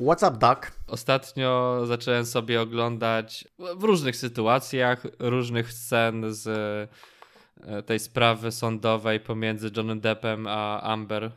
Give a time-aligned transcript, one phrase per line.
[0.00, 0.72] What's up, Duck?
[0.86, 6.46] Ostatnio zacząłem sobie oglądać w różnych sytuacjach, różnych scen z
[7.66, 11.30] e, tej sprawy sądowej pomiędzy Johnny Deppem a Amber.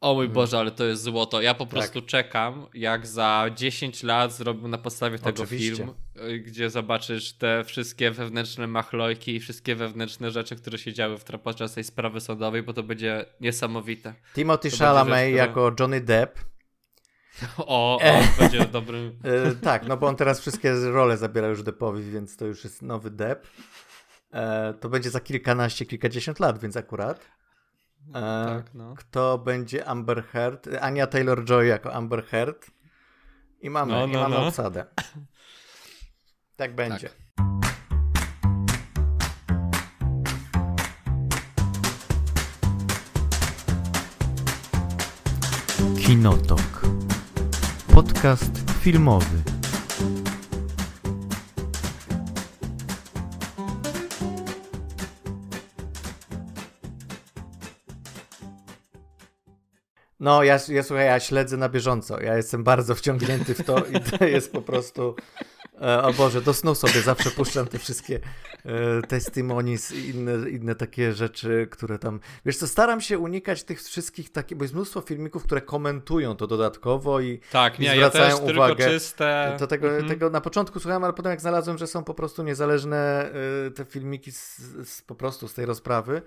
[0.00, 1.40] O mój Boże, ale to jest złoto.
[1.40, 2.10] Ja po prostu tak.
[2.10, 5.76] czekam, jak za 10 lat zrobią na podstawie tego Oczywiście.
[5.76, 5.94] film,
[6.28, 11.24] y, gdzie zobaczysz te wszystkie wewnętrzne machlojki i wszystkie wewnętrzne rzeczy, które się działy w,
[11.24, 14.14] podczas tej sprawy sądowej, bo to będzie niesamowite.
[14.34, 16.53] Timothy Chalamet rzecz, jako Johnny Depp.
[17.58, 19.18] O, o będzie dobrym.
[19.24, 22.82] E, tak, no bo on teraz wszystkie role zabiera już Deppowi, więc to już jest
[22.82, 23.46] nowy Depp.
[24.32, 27.28] E, to będzie za kilkanaście, kilkadziesiąt lat, więc akurat.
[28.08, 28.94] E, tak, no.
[28.94, 30.68] Kto będzie Amber Heard?
[30.80, 32.70] Ania Taylor-Joy jako Amber Heard.
[33.60, 34.46] I mamy, no, no, i mamy no.
[34.46, 34.84] obsadę.
[36.56, 37.08] Tak będzie.
[37.08, 37.24] Tak.
[46.06, 46.83] Kinotok.
[47.94, 49.26] Podcast filmowy.
[60.20, 62.20] No, ja, ja słuchaj, ja śledzę na bieżąco.
[62.20, 65.16] Ja jestem bardzo wciągnięty w to i to jest po prostu.
[65.82, 68.20] E, o Boże, do snu sobie zawsze puszczam te wszystkie
[68.64, 72.20] e, testimonies i inne, inne takie rzeczy, które tam.
[72.46, 76.46] Wiesz co, staram się unikać tych wszystkich takich, bo jest mnóstwo filmików, które komentują to
[76.46, 78.90] dodatkowo i, tak, nie, i zwracają ja uwagę.
[78.90, 79.56] czyste...
[79.58, 80.08] To tego, mhm.
[80.08, 83.30] tego na początku słuchałem, ale potem jak znalazłem, że są po prostu niezależne
[83.66, 84.58] e, te filmiki z,
[84.88, 86.22] z, po prostu z tej rozprawy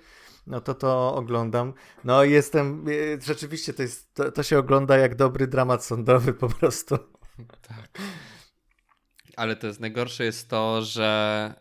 [0.48, 1.74] no to to oglądam.
[2.04, 2.86] No i jestem,
[3.22, 6.98] rzeczywiście to, jest, to, to się ogląda jak dobry dramat sądowy po prostu.
[7.62, 8.02] Tak.
[9.38, 11.54] Ale to jest najgorsze jest to, że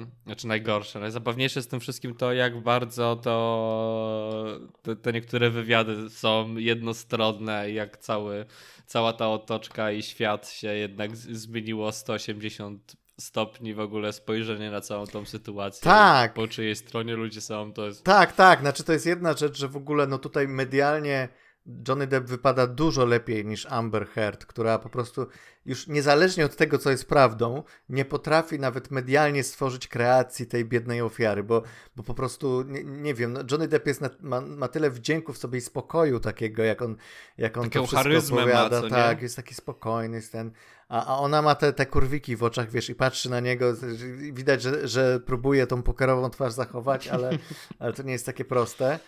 [0.00, 6.10] yy, znaczy najgorsze, najzabawniejsze z tym wszystkim to, jak bardzo to te, te niektóre wywiady
[6.10, 8.46] są jednostronne, jak cały,
[8.86, 15.06] cała ta otoczka i świat się jednak zmieniło 180 stopni w ogóle spojrzenie na całą
[15.06, 15.82] tą sytuację.
[15.82, 16.34] Tak.
[16.34, 18.04] Po czyjej stronie ludzie są, to jest...
[18.04, 21.28] Tak, tak, znaczy to jest jedna rzecz, że w ogóle no tutaj medialnie
[21.88, 25.26] Johnny Depp wypada dużo lepiej niż Amber Heard, która po prostu
[25.66, 31.02] już niezależnie od tego, co jest prawdą, nie potrafi nawet medialnie stworzyć kreacji tej biednej
[31.02, 31.62] ofiary, bo,
[31.96, 35.32] bo po prostu, nie, nie wiem, no Johnny Depp jest na, ma, ma tyle wdzięku
[35.32, 36.96] w sobie i spokoju takiego, jak on,
[37.38, 38.82] jak on to wszystko opowiada.
[38.82, 40.50] Ma, tak, jest taki spokojny, jest ten...
[40.88, 43.74] A, a ona ma te, te kurwiki w oczach, wiesz, i patrzy na niego,
[44.32, 47.30] widać, że, że próbuje tą pokerową twarz zachować, ale,
[47.78, 48.98] ale to nie jest takie proste.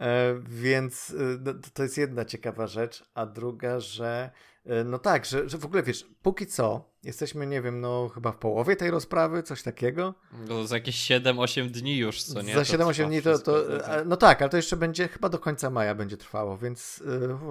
[0.00, 4.30] E, więc e, no, to jest jedna ciekawa rzecz, a druga, że
[4.66, 8.32] e, no tak, że, że w ogóle wiesz, póki co jesteśmy, nie wiem, no chyba
[8.32, 10.14] w połowie tej rozprawy, coś takiego.
[10.48, 12.54] No za jakieś 7-8 dni już, co nie?
[12.54, 13.64] Za 7-8 dni to, to,
[14.06, 17.02] no tak, ale to jeszcze będzie, chyba do końca maja będzie trwało, więc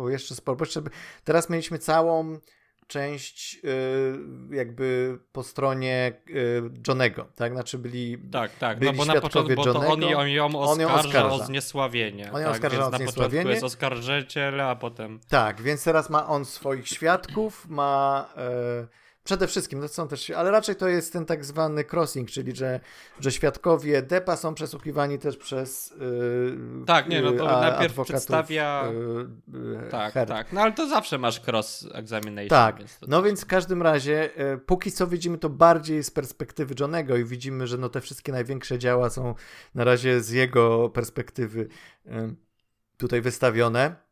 [0.07, 0.81] jeszcze sporo, bo jeszcze,
[1.23, 2.39] teraz mieliśmy całą
[2.87, 7.53] część y, jakby po stronie y, Johnego, tak?
[7.53, 10.71] Znaczy byli Tak, tak, byli no bo na początku bo to on, on ją oskarża,
[10.71, 12.31] on ją oskarża o zniesławienie.
[12.31, 13.51] On ją tak, oskarża o na zniesławienie.
[13.51, 15.19] jest oskarżyciel, a potem...
[15.29, 18.29] Tak, więc teraz ma on swoich świadków, ma...
[18.81, 22.55] Y, Przede wszystkim, to są też, ale raczej to jest ten tak zwany crossing, czyli
[22.55, 22.79] że,
[23.19, 28.83] że świadkowie DEPA są przesłuchiwani też przez yy, Tak, nie, no to a, najpierw przedstawia
[29.53, 32.49] yy, Tak, tak, no ale to zawsze masz cross examination.
[32.49, 36.75] Tak, więc no więc w każdym razie yy, póki co widzimy to bardziej z perspektywy
[36.79, 39.35] Johnego i widzimy, że no te wszystkie największe działa są
[39.75, 41.67] na razie z jego perspektywy
[42.05, 42.35] yy,
[42.97, 44.04] tutaj wystawione.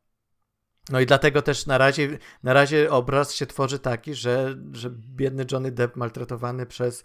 [0.89, 5.45] No i dlatego też na razie, na razie obraz się tworzy taki, że, że biedny
[5.51, 7.03] Johnny Depp maltretowany przez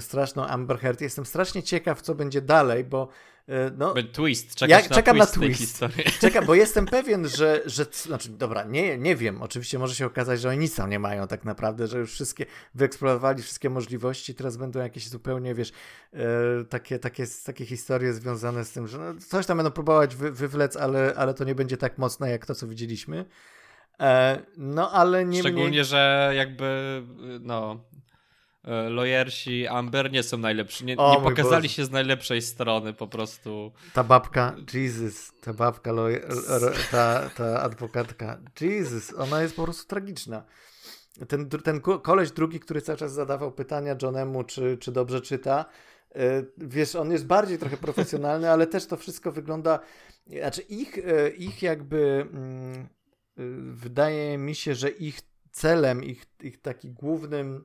[0.00, 1.00] straszną Amber Heard.
[1.00, 3.08] Jestem strasznie ciekaw, co będzie dalej, bo
[3.76, 6.20] no, twist, czekasz ja, na czekam twist na twist.
[6.20, 10.40] Czekam, bo jestem pewien, że, że znaczy, dobra, nie, nie wiem, oczywiście może się okazać,
[10.40, 14.56] że oni nic tam nie mają tak naprawdę, że już wszystkie wyeksplorowali wszystkie możliwości, teraz
[14.56, 15.72] będą jakieś zupełnie, wiesz,
[16.12, 16.18] e,
[16.68, 20.76] takie, takie, takie historie związane z tym, że no, coś tam będą próbować wy, wywlec,
[20.76, 23.24] ale, ale to nie będzie tak mocne jak to, co widzieliśmy.
[24.00, 25.84] E, no, ale nie Szczególnie, mniej...
[25.84, 27.02] że jakby,
[27.40, 28.03] no, E,
[28.88, 30.84] lojersi Amber nie są najlepsi.
[30.84, 33.72] Nie, nie pokazali się z najlepszej strony po prostu.
[33.92, 36.28] Ta babka, Jesus, ta babka, lojer,
[36.90, 40.44] ta, ta adwokatka, Jesus, ona jest po prostu tragiczna.
[41.28, 45.64] Ten, ten koleś drugi, który cały czas zadawał pytania Johnemu, czy, czy dobrze czyta,
[46.14, 49.80] e, wiesz, on jest bardziej trochę profesjonalny, ale też to wszystko wygląda,
[50.26, 52.88] znaczy ich, e, ich jakby mm,
[53.74, 55.20] wydaje mi się, że ich
[55.50, 57.64] celem, ich, ich taki głównym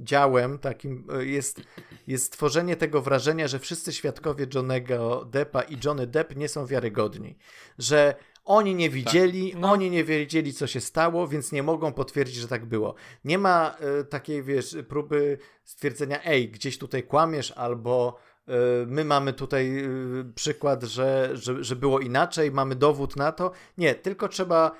[0.00, 1.60] działem takim e, jest,
[2.06, 7.36] jest stworzenie tego wrażenia, że wszyscy świadkowie Johnego Deppa i Johnny Depp nie są wiarygodni.
[7.78, 8.14] Że
[8.44, 9.60] Oni nie widzieli, tak.
[9.60, 9.72] no.
[9.72, 12.94] oni nie wiedzieli, co się stało, więc nie mogą potwierdzić, że tak było.
[13.24, 18.18] Nie ma y, takiej, wiesz, próby stwierdzenia, ej, gdzieś tutaj kłamiesz, albo
[18.48, 18.52] y,
[18.86, 23.50] my mamy tutaj y, przykład, że, że, że było inaczej, mamy dowód na to.
[23.78, 24.72] Nie, tylko trzeba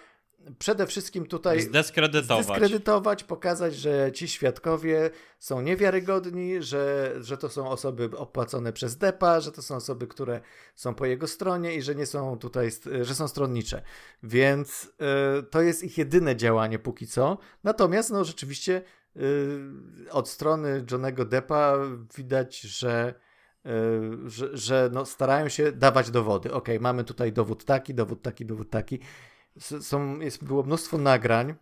[0.58, 2.44] przede wszystkim tutaj zdyskredytować.
[2.44, 9.40] zdyskredytować, pokazać, że ci świadkowie są niewiarygodni, że, że to są osoby opłacone przez DEPA,
[9.40, 10.40] że to są osoby, które
[10.74, 12.70] są po jego stronie i że nie są tutaj,
[13.02, 13.82] że są stronnicze.
[14.22, 14.92] Więc
[15.38, 17.38] y, to jest ich jedyne działanie póki co.
[17.64, 18.82] Natomiast no rzeczywiście
[19.16, 21.78] y, od strony Johnego Deppa
[22.16, 23.14] widać, że
[23.66, 26.52] y, że, że no, starają się dawać dowody.
[26.52, 28.98] Ok, mamy tutaj dowód taki, dowód taki, dowód taki
[29.58, 31.54] są, jest, było mnóstwo nagrań,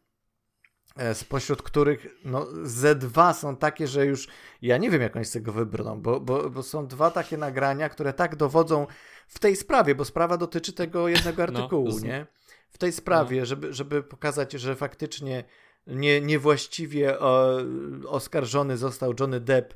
[0.97, 4.29] e, spośród których no, ze dwa są takie, że już
[4.62, 7.89] ja nie wiem, jak oni z tego wybrną, bo, bo, bo są dwa takie nagrania,
[7.89, 8.87] które tak dowodzą
[9.29, 12.27] w tej sprawie, bo sprawa dotyczy tego jednego no, artykułu, no, nie?
[12.71, 13.47] W tej sprawie, no.
[13.47, 15.45] żeby, żeby pokazać, że faktycznie
[15.87, 17.59] nie, niewłaściwie o,
[18.06, 19.75] oskarżony został Johnny Depp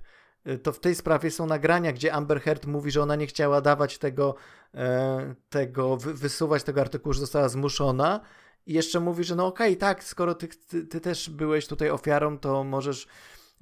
[0.63, 3.99] to w tej sprawie są nagrania, gdzie Amber Heard mówi, że ona nie chciała dawać
[3.99, 4.35] tego,
[4.75, 8.21] e, tego wysuwać tego artykułu, że została zmuszona.
[8.67, 11.91] I jeszcze mówi, że no okej, okay, tak, skoro ty, ty, ty, też byłeś tutaj
[11.91, 13.09] ofiarą, to możesz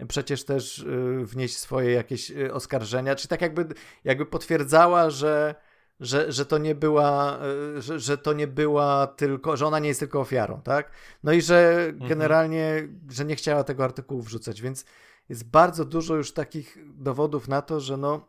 [0.08, 3.14] przecież też y, wnieść swoje jakieś y, oskarżenia.
[3.14, 3.66] Czy tak jakby,
[4.04, 5.54] jakby potwierdzała, że,
[6.00, 7.38] że, że to nie była,
[7.76, 10.90] że, że to nie była tylko, że ona nie jest tylko ofiarą, tak?
[11.24, 12.08] No i że mhm.
[12.08, 13.00] generalnie, mhm.
[13.10, 14.84] że nie chciała tego artykułu wrzucać, więc
[15.28, 18.28] jest bardzo dużo już takich dowodów na to, że no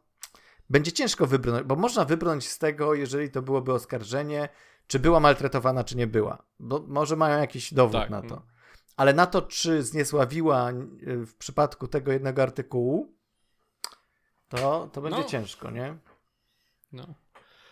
[0.69, 4.49] będzie ciężko wybrnąć, bo można wybrnąć z tego, jeżeli to byłoby oskarżenie,
[4.87, 6.43] czy była maltretowana, czy nie była.
[6.59, 8.09] Bo może mają jakiś dowód tak.
[8.09, 8.41] na to.
[8.97, 10.71] Ale na to, czy zniesławiła
[11.01, 13.13] w przypadku tego jednego artykułu,
[14.49, 15.23] to, to będzie no.
[15.23, 15.97] ciężko, nie?
[16.91, 17.13] No.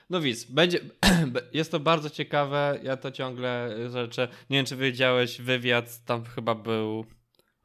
[0.09, 0.79] No widz, będzie,
[1.53, 6.55] jest to bardzo ciekawe, ja to ciągle rzeczę, nie wiem czy wiedziałeś, wywiad tam chyba
[6.55, 7.05] był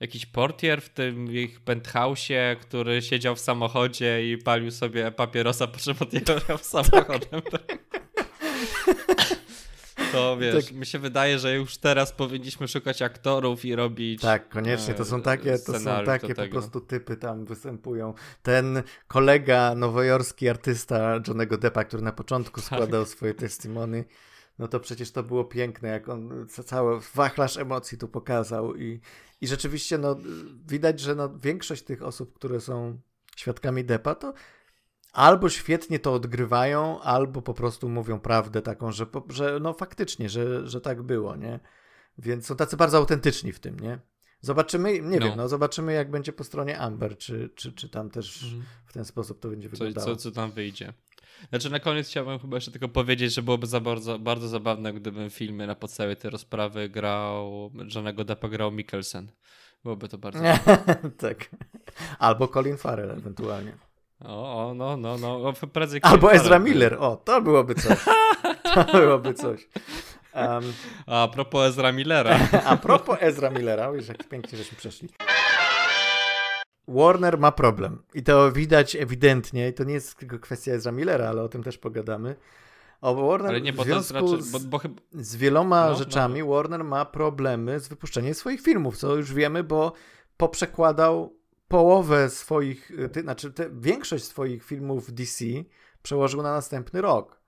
[0.00, 5.78] jakiś portier w tym ich penthouse'ie, który siedział w samochodzie i palił sobie papierosa, po
[5.78, 7.42] czym odjechał samochodem.
[10.12, 10.74] To wiesz, tak.
[10.74, 14.22] mi się wydaje, że już teraz powinniśmy szukać aktorów i robić.
[14.22, 14.94] Tak, koniecznie.
[14.94, 18.14] To są takie, to są takie po prostu typy tam występują.
[18.42, 22.64] Ten kolega nowojorski artysta Johnego Deppa, który na początku tak.
[22.64, 23.12] składał tak.
[23.12, 24.04] swoje testimony
[24.58, 29.00] no to przecież to było piękne, jak on cały wachlarz emocji tu pokazał i,
[29.40, 30.16] i rzeczywiście no,
[30.66, 33.00] widać, że no, większość tych osób, które są
[33.36, 34.34] świadkami Depa, to
[35.12, 40.66] albo świetnie to odgrywają, albo po prostu mówią prawdę taką, że, że no faktycznie, że,
[40.66, 41.60] że tak było, nie?
[42.18, 43.98] Więc są tacy bardzo autentyczni w tym, nie?
[44.40, 45.26] Zobaczymy, nie no.
[45.26, 48.64] wiem, no zobaczymy jak będzie po stronie Amber, czy, czy, czy tam też mm.
[48.86, 50.06] w ten sposób to będzie wyglądało.
[50.06, 50.92] Co, co tam wyjdzie.
[51.48, 55.30] Znaczy na koniec chciałbym chyba jeszcze tylko powiedzieć, że byłoby za bardzo, bardzo zabawne, gdybym
[55.30, 59.32] filmy na podstawie tej rozprawy grał, Johnego Deppa grał Mikkelsen.
[59.84, 60.40] Byłoby to bardzo
[61.28, 61.50] Tak.
[62.18, 63.72] Albo Colin Farrell ewentualnie.
[64.24, 65.52] O, o no, no, no.
[65.72, 66.96] Prędzej Albo Ezra Miller.
[67.00, 67.98] O, to byłoby coś.
[68.74, 69.68] To byłoby coś.
[70.34, 70.72] Um,
[71.06, 72.38] a propos Ezra Millera.
[72.70, 75.08] A propos Ezra Millera, wiesz jak pięknie żeśmy przeszli.
[76.88, 78.02] Warner ma problem.
[78.14, 79.68] I to widać ewidentnie.
[79.68, 82.36] I to nie jest tylko kwestia Ezra Millera, ale o tym też pogadamy.
[83.00, 85.02] O Warner ale nie, w związku raczej, z, bo, bo chyba...
[85.12, 86.46] z wieloma no, rzeczami no.
[86.46, 89.92] Warner ma problemy z wypuszczeniem swoich filmów, co już wiemy, bo
[90.36, 95.44] poprzekładał połowę swoich, ty, znaczy te, większość swoich filmów DC
[96.02, 97.40] przełożył na następny rok.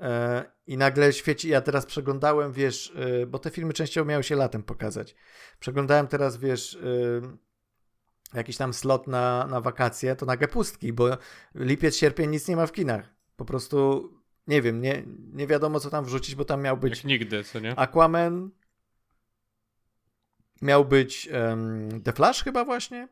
[0.00, 4.36] E, I nagle świeci, ja teraz przeglądałem, wiesz, e, bo te filmy częściowo miały się
[4.36, 5.14] latem pokazać.
[5.60, 7.36] Przeglądałem teraz, wiesz, e,
[8.34, 11.18] jakiś tam slot na, na wakacje, to nagle pustki, bo
[11.54, 13.14] lipiec, sierpień nic nie ma w kinach.
[13.36, 14.10] Po prostu
[14.46, 16.96] nie wiem, nie, nie wiadomo co tam wrzucić, bo tam miał być.
[16.96, 17.78] Jak nigdy, co nie?
[17.78, 18.50] Aquaman.
[20.62, 23.08] Miał być um, The Flash chyba właśnie.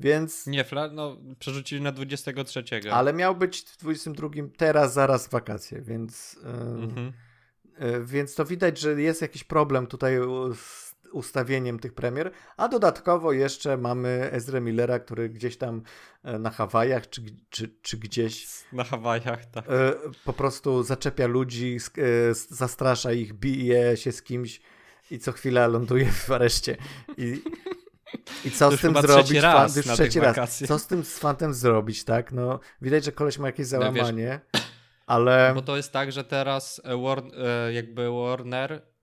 [0.00, 0.46] Więc.
[0.46, 2.64] Nie, Flash, no przerzucili na 23.
[2.92, 6.38] Ale miał być w 22 teraz, zaraz wakacje, więc.
[6.44, 7.12] Um, mhm.
[8.04, 10.18] Więc to widać, że jest jakiś problem tutaj
[10.54, 10.85] z
[11.16, 15.82] ustawieniem tych premier, a dodatkowo jeszcze mamy Ezra Millera, który gdzieś tam
[16.24, 18.48] e, na Hawajach, czy, czy, czy gdzieś...
[18.72, 19.64] Na Hawajach, tak.
[19.68, 19.92] E,
[20.24, 24.60] po prostu zaczepia ludzi, e, zastrasza ich, bije się z kimś
[25.10, 26.76] i co chwila ląduje w areszcie.
[27.16, 27.42] I,
[28.44, 29.30] i co z tym zrobić?
[29.30, 30.62] Raz Fan, już trzeci raz.
[30.66, 32.32] Co z tym z fantem zrobić, tak?
[32.32, 34.62] No, widać, że koleś ma jakieś załamanie, no, wiesz,
[35.06, 35.52] ale...
[35.54, 37.30] Bo to jest tak, że teraz Warn
[37.72, 38.95] jakby Warner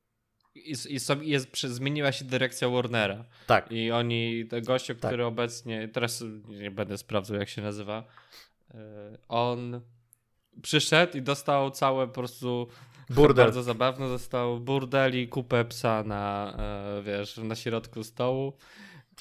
[0.56, 3.26] i, i sobie jest, zmieniła się dyrekcja Warnera.
[3.48, 3.72] Tak.
[3.72, 5.10] I oni, ten gościu, tak.
[5.12, 8.04] który obecnie, teraz nie będę sprawdzał jak się nazywa,
[8.74, 8.78] e,
[9.28, 9.82] on
[10.62, 12.68] przyszedł i dostał całe po prostu
[13.10, 13.46] Burdel.
[13.46, 16.54] Bardzo zabawny został burdel i kupę psa na,
[17.00, 18.54] e, wiesz, na środku stołu.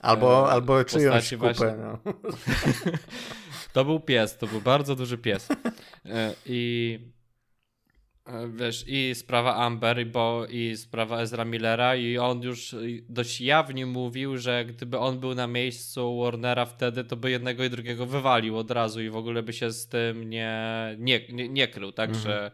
[0.01, 1.37] Albo, E, albo czyjąś kupę.
[1.55, 1.99] właśnie- No.
[3.73, 5.49] To był pies, to był bardzo duży pies.
[6.47, 6.99] I
[8.55, 12.75] wiesz, i sprawa Amber, i bo i sprawa Ezra Millera, i on już
[13.09, 17.71] dość jawnie mówił, że gdyby on był na miejscu Warnera wtedy, to by jednego i
[17.71, 20.57] drugiego wywalił od razu i w ogóle by się z tym nie,
[20.99, 22.51] nie, nie, nie krył, tak, Mhm.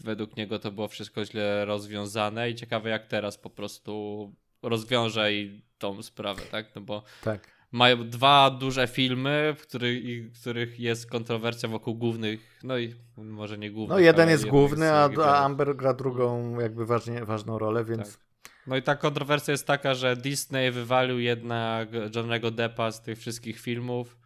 [0.00, 5.62] według niego to było wszystko źle rozwiązane i ciekawe jak teraz po prostu rozwiąże i
[5.78, 7.59] tą sprawę, tak, no bo Tak.
[7.72, 13.58] Mają dwa duże filmy, w których, w których jest kontrowersja wokół głównych, no i może
[13.58, 13.98] nie głównych.
[13.98, 15.44] No jeden jest główny, a, a.
[15.44, 18.18] Amber gra drugą jakby ważnie, ważną rolę, więc
[18.66, 23.60] No i ta kontrowersja jest taka, że Disney wywalił jednak Johnego Deppa z tych wszystkich
[23.60, 24.16] filmów,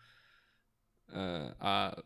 [1.13, 1.97] e, a,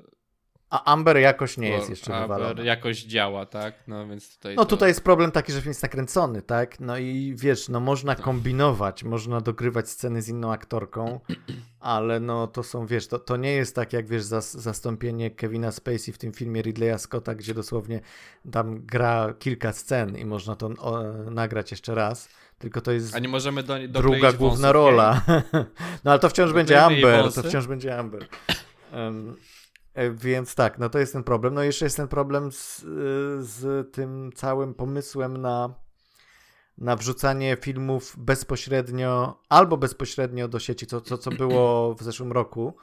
[0.71, 2.63] a Amber jakoś nie jest jeszcze Amber wywalona.
[2.63, 3.75] jakoś działa, tak?
[3.87, 6.81] No więc tutaj No to- tutaj jest problem taki, że film jest nakręcony, tak?
[6.81, 11.21] No i wiesz, no można kombinować, można dogrywać sceny z inną aktorką,
[11.81, 15.73] ale no to są, wiesz, to, to nie jest tak jak, wiesz, zas, zastąpienie Kevina
[15.73, 18.01] Spacey w tym filmie Ridleya Scotta, gdzie dosłownie
[18.53, 23.19] tam gra kilka scen i można to o, nagrać jeszcze raz, tylko to jest A
[23.19, 25.23] nie możemy do, druga główna wąsów, rola.
[26.05, 28.27] no ale to wciąż będzie Amber, to wciąż będzie Amber.
[28.93, 29.13] E,
[30.12, 31.55] więc tak, no to jest ten problem.
[31.55, 32.85] No jeszcze jest ten problem z, y,
[33.45, 35.75] z tym całym pomysłem na,
[36.78, 42.76] na wrzucanie filmów bezpośrednio albo bezpośrednio do sieci, co, co, co było w zeszłym roku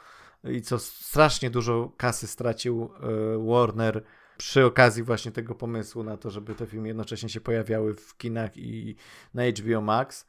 [0.44, 4.04] i co strasznie dużo kasy stracił y, Warner
[4.38, 8.58] przy okazji właśnie tego pomysłu na to, żeby te filmy jednocześnie się pojawiały w kinach
[8.58, 8.96] i
[9.34, 10.26] na HBO Max.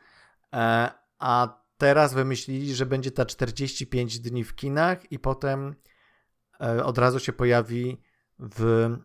[0.53, 5.96] E, a teraz wymyślili, że będzie ta 45 dni w kinach i potem e,
[6.85, 8.01] od razu się pojawi
[8.39, 8.63] w,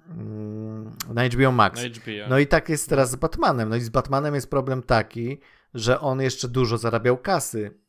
[0.09, 1.83] mm, na HBO Max.
[1.83, 2.29] Na HBO.
[2.29, 3.69] No i tak jest teraz z Batmanem.
[3.69, 5.39] No i z Batmanem jest problem taki,
[5.73, 7.81] że on jeszcze dużo zarabiał kasy.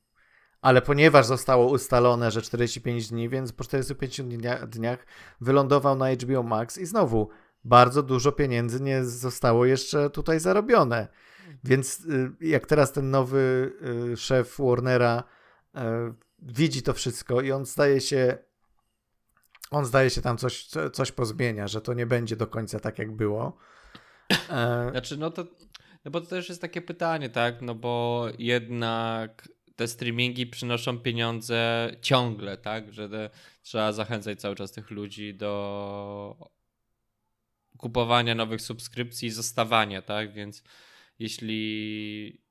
[0.60, 5.06] Ale ponieważ zostało ustalone, że 45 dni, więc po 45 dnia, dniach
[5.40, 7.28] wylądował na HBO Max i znowu
[7.64, 11.08] bardzo dużo pieniędzy nie zostało jeszcze tutaj zarobione.
[11.64, 13.72] Więc y, jak teraz ten nowy
[14.12, 15.24] y, szef Warnera
[15.74, 15.80] y,
[16.38, 18.38] widzi to wszystko i on zdaje się
[19.72, 22.98] on zdaje się tam coś, co- coś pozmienia, że to nie będzie do końca tak
[22.98, 23.56] jak było.
[24.50, 25.44] E, Znaczy, no to.
[26.04, 27.62] No bo to też jest takie pytanie, tak?
[27.62, 32.92] No bo jednak te streamingi przynoszą pieniądze ciągle, tak?
[32.92, 33.30] Że te,
[33.62, 36.50] trzeba zachęcać cały czas tych ludzi do
[37.78, 40.32] kupowania nowych subskrypcji i zostawania, tak?
[40.32, 40.62] Więc
[41.18, 42.42] jeśli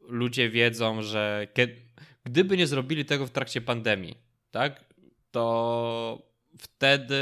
[0.00, 1.76] ludzie wiedzą, że kie-
[2.24, 4.18] gdyby nie zrobili tego w trakcie pandemii,
[4.50, 4.84] tak?
[5.30, 6.27] To
[6.58, 7.16] wtedy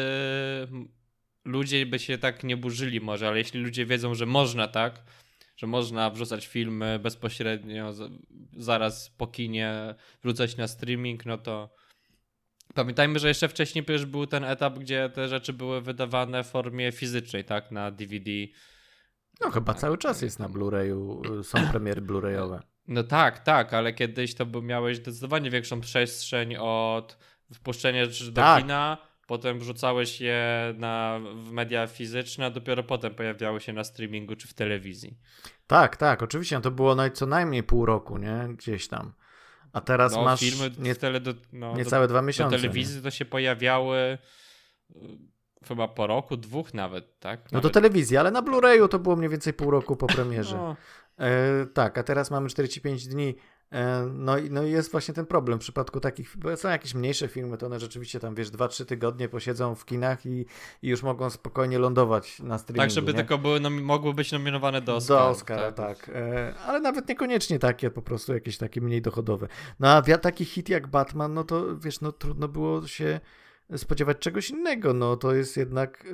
[1.45, 5.03] ludzie by się tak nie burzyli może, ale jeśli ludzie wiedzą, że można tak,
[5.57, 7.93] że można wrzucać filmy bezpośrednio
[8.57, 11.71] zaraz po kinie, wrzucać na streaming, no to
[12.75, 16.93] pamiętajmy, że jeszcze wcześniej przecież był ten etap, gdzie te rzeczy były wydawane w formie
[16.93, 18.31] fizycznej, tak, na DVD.
[19.41, 22.61] no chyba cały czas jest na Blu-rayu, są premiery Blu-rayowe.
[22.89, 27.19] No tak, tak, ale kiedyś to by miałeś zdecydowanie większą przestrzeń od
[27.55, 28.63] wpuszczenia rzeczy do Tak.
[28.63, 34.37] kina, potem wrzucałeś je na, w media fizyczne, a dopiero potem pojawiały się na streamingu
[34.37, 35.19] czy w telewizji.
[35.67, 38.49] Tak, tak, oczywiście, no to było naj, co najmniej pół roku, nie?
[38.57, 39.13] Gdzieś tam.
[39.73, 42.57] A teraz No, masz filmy nie, tele do, no, do, niecałe dwa do miesiące.
[42.57, 44.19] telewizji to się pojawiały
[44.97, 44.99] y,
[45.69, 47.41] chyba po roku, dwóch nawet, tak?
[47.45, 50.57] No to Nawet- telewizja, ale na Blu-rayu to było mniej więcej pół roku po premierze.
[50.57, 50.77] no,
[51.19, 53.35] E, tak, a teraz mamy 45 dni.
[53.71, 56.95] E, no, i, no i jest właśnie ten problem w przypadku takich, bo są jakieś
[56.95, 60.47] mniejsze filmy, to one rzeczywiście tam, wiesz, 2-3 tygodnie posiedzą w kinach i,
[60.83, 62.83] i już mogą spokojnie lądować na streamingu.
[62.83, 63.19] tak, żeby nie?
[63.19, 65.21] tylko były mogły być nominowane do Oscara.
[65.21, 66.11] Do Oscara, tak.
[66.15, 69.49] E, ale nawet niekoniecznie takie, po prostu jakieś takie mniej dochodowe.
[69.81, 73.21] No a taki hit jak Batman, no to wiesz, no trudno było się
[73.77, 74.93] spodziewać czegoś innego.
[74.93, 76.07] No to jest jednak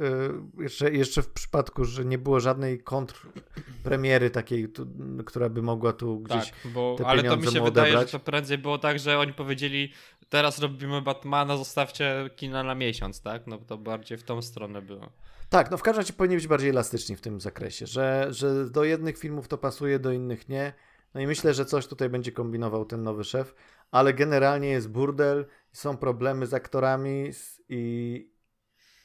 [0.59, 4.87] e, jeszcze, jeszcze w przypadku, że nie było żadnej kontrpremiery takiej, tu,
[5.27, 6.51] która by mogła tu gdzieś.
[6.51, 8.11] Tak, bo, te ale to mi się wydaje, odebrać.
[8.11, 9.93] że to prędzej było tak, że oni powiedzieli
[10.29, 13.47] teraz robimy Batmana, zostawcie kina na miesiąc, tak?
[13.47, 15.11] No to bardziej w tą stronę było.
[15.49, 18.85] Tak, no w każdym razie powinni być bardziej elastyczni w tym zakresie, że, że do
[18.85, 20.73] jednych filmów to pasuje, do innych nie.
[21.15, 23.55] No i myślę, że coś tutaj będzie kombinował ten nowy szef,
[23.91, 27.31] ale generalnie jest burdel, są problemy z aktorami
[27.69, 28.31] i,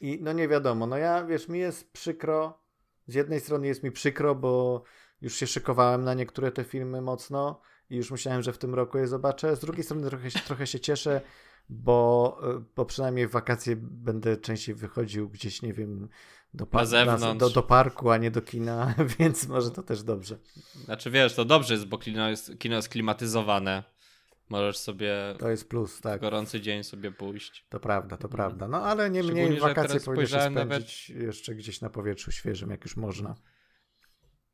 [0.02, 0.88] i no nie wiadomo.
[0.88, 2.60] No ja, wiesz, mi jest przykro,
[3.08, 4.84] z jednej strony jest mi przykro, bo
[5.22, 8.98] już się szykowałem na niektóre te filmy mocno i już myślałem, że w tym roku
[8.98, 9.56] je zobaczę.
[9.56, 11.22] Z drugiej strony trochę, się- trochę się cieszę,
[11.70, 16.10] bo, y, bo przynajmniej w wakacje będę częściej wychodził gdzieś, nie wiem,
[16.54, 17.40] do, na zewnątrz.
[17.40, 20.38] do, do parku, a nie do kina, więc może to też dobrze.
[20.86, 23.84] Znaczy wiesz, to dobrze jest, bo kino jest, kino jest klimatyzowane.
[24.50, 26.22] Możesz sobie to jest plus, tak.
[26.22, 27.66] gorący dzień sobie pójść.
[27.70, 28.68] To prawda, to prawda.
[28.68, 31.12] No ale nie mniej wakacje powinny się spędzić nawet...
[31.26, 33.36] jeszcze gdzieś na powietrzu świeżym, jak już można.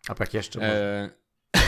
[0.09, 0.62] A jak jeszcze.
[0.62, 1.09] E...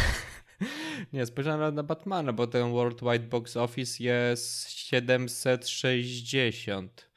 [1.13, 7.14] nie, spojrzałem na Batmana, bo ten Worldwide Box Office jest 760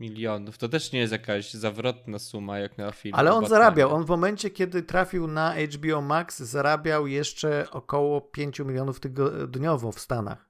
[0.00, 0.58] milionów.
[0.58, 3.14] To też nie jest jakaś zawrotna suma jak na film.
[3.14, 3.62] Ale on Batmanie.
[3.62, 3.94] zarabiał.
[3.94, 10.00] On w momencie, kiedy trafił na HBO Max, zarabiał jeszcze około 5 milionów tygodniowo w
[10.00, 10.48] Stanach.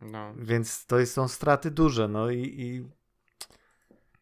[0.00, 0.34] No.
[0.36, 2.08] Więc to są straty duże.
[2.08, 2.84] No i, i...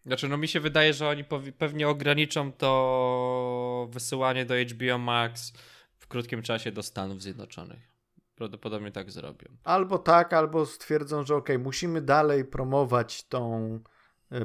[0.06, 1.24] Znaczy, no mi się wydaje, że oni
[1.58, 5.52] pewnie ograniczą to wysyłanie do HBO Max
[5.98, 7.92] w krótkim czasie do Stanów Zjednoczonych.
[8.34, 9.48] Prawdopodobnie tak zrobią.
[9.64, 13.80] Albo tak, albo stwierdzą, że ok, musimy dalej promować tą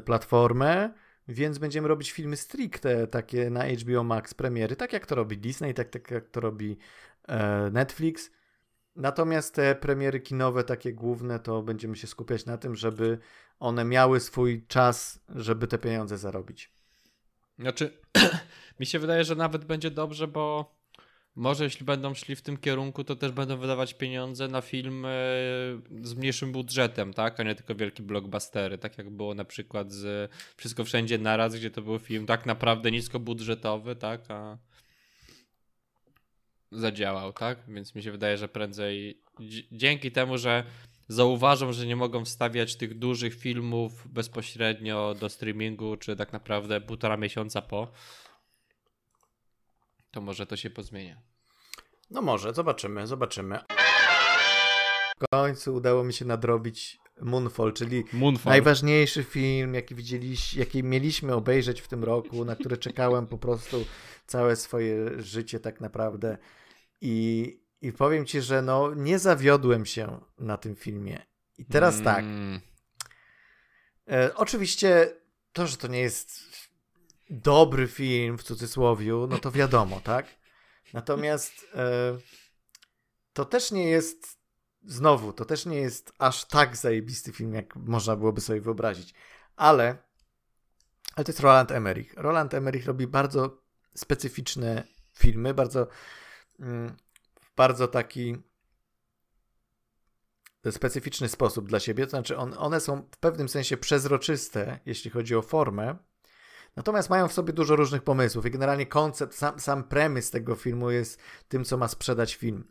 [0.06, 0.94] platformę,
[1.28, 5.74] więc będziemy robić filmy stricte takie na HBO Max premiery, tak jak to robi Disney,
[5.74, 6.78] tak, tak jak to robi
[7.28, 8.32] e, Netflix.
[8.96, 13.20] Natomiast te premiery kinowe, takie główne, to będziemy się skupiać na tym, żeby
[13.60, 16.72] one miały swój czas, żeby te pieniądze zarobić.
[17.60, 17.98] Znaczy,
[18.80, 20.77] mi się wydaje, że nawet będzie dobrze, bo
[21.38, 25.10] może jeśli będą szli w tym kierunku, to też będą wydawać pieniądze na filmy
[26.02, 27.40] z mniejszym budżetem, tak?
[27.40, 31.72] A nie tylko wielkie blockbustery, tak jak było na przykład z Wszystko Wszędzie Naraz, gdzie
[31.72, 34.32] to był film tak naprawdę niskobudżetowy, tak?
[34.32, 34.58] A
[36.72, 37.58] zadziałał, tak?
[37.68, 39.22] Więc mi się wydaje, że prędzej
[39.72, 40.64] dzięki temu, że
[41.08, 47.18] zauważą, że nie mogą wstawiać tych dużych filmów bezpośrednio do streamingu, czy tak naprawdę półtora
[47.18, 47.92] miesiąca po,
[50.12, 51.22] to może to się pozmienia.
[52.10, 53.60] No może, zobaczymy, zobaczymy.
[55.20, 58.52] W końcu udało mi się nadrobić Moonfall, czyli Moonfall.
[58.52, 63.86] najważniejszy film, jaki widzieliśmy, jaki mieliśmy obejrzeć w tym roku, na który czekałem po prostu
[64.28, 66.38] całe swoje życie tak naprawdę.
[67.02, 71.26] I, i powiem ci, że no nie zawiodłem się na tym filmie.
[71.58, 72.20] I teraz tak.
[72.20, 72.62] mm.
[72.62, 72.68] tak.
[74.10, 75.12] E, oczywiście
[75.54, 76.47] to, że to nie jest
[77.30, 80.26] dobry film w cudzysłowiu, no to wiadomo, tak?
[80.94, 82.18] Natomiast e,
[83.34, 84.40] to też nie jest,
[84.84, 89.14] znowu, to też nie jest aż tak zajebisty film, jak można byłoby sobie wyobrazić.
[89.56, 89.98] Ale,
[91.16, 92.14] ale to jest Roland Emmerich.
[92.18, 93.62] Roland Emmerich robi bardzo
[93.96, 94.84] specyficzne
[95.18, 95.88] filmy, bardzo,
[96.60, 96.96] mm,
[97.56, 98.38] bardzo taki
[100.72, 102.04] specyficzny sposób dla siebie.
[102.04, 105.96] To znaczy, on, one są w pewnym sensie przezroczyste, jeśli chodzi o formę,
[106.76, 110.92] Natomiast mają w sobie dużo różnych pomysłów i generalnie koncept, sam, sam premis tego filmu
[110.92, 112.64] jest tym, co ma sprzedać film.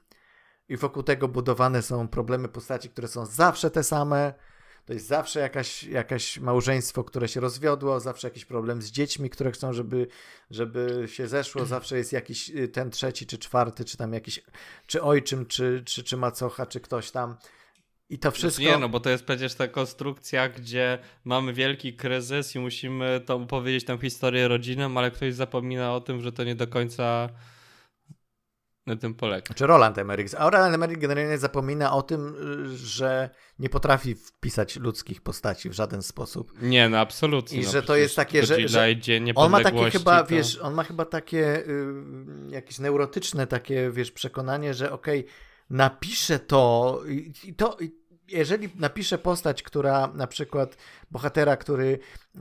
[0.69, 4.35] I wokół tego budowane są problemy postaci, które są zawsze te same.
[4.85, 9.53] To jest zawsze jakaś, jakaś małżeństwo, które się rozwiodło, zawsze jakiś problem z dziećmi, które
[9.53, 10.07] chcą, żeby,
[10.51, 14.43] żeby się zeszło, zawsze jest jakiś y, ten trzeci czy czwarty, czy tam jakiś,
[14.87, 17.37] czy ojczym, czy, czy, czy macocha, czy ktoś tam.
[18.11, 18.63] I to wszystko.
[18.63, 23.35] Nie, no bo to jest przecież ta konstrukcja, gdzie mamy wielki kryzys i musimy to
[23.35, 27.29] opowiedzieć tę historię rodzinom, ale ktoś zapomina o tym, że to nie do końca
[28.87, 29.55] na tym polega.
[29.55, 30.35] Czy Roland Emmerich.
[30.39, 32.37] A Roland Emmerich generalnie zapomina o tym,
[32.77, 36.63] że nie potrafi wpisać ludzkich postaci w żaden sposób.
[36.63, 37.59] Nie, no absolutnie.
[37.59, 38.89] I no, że to jest takie, że, że
[39.35, 40.27] on ma takie chyba, to...
[40.29, 41.95] wiesz, on ma chyba takie y,
[42.49, 45.33] jakieś neurotyczne takie, wiesz, przekonanie, że okej, okay,
[45.71, 47.01] napiszę to
[47.45, 47.77] i to
[48.29, 50.77] jeżeli napiszę postać, która na przykład
[51.11, 51.99] bohatera, który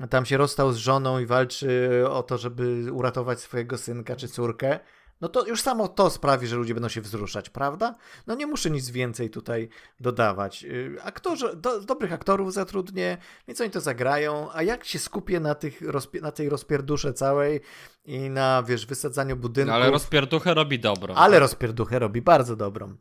[0.10, 4.80] tam się rozstał z żoną i walczy o to, żeby uratować swojego synka czy córkę,
[5.22, 7.96] no to już samo to sprawi, że ludzie będą się wzruszać, prawda?
[8.28, 10.64] No nie muszę nic więcej tutaj dodawać.
[10.64, 15.56] Y, aktorzy, do, dobrych aktorów zatrudnię, więc oni to zagrają, a jak się skupię na,
[15.56, 15.82] tych,
[16.22, 17.62] na tej rozpierdusze całej
[18.06, 19.70] i na, wiesz, wysadzaniu budynków...
[19.70, 21.16] No ale rozpierduchę robi dobrą.
[21.16, 22.98] Ale rozpierduchę robi bardzo dobrą.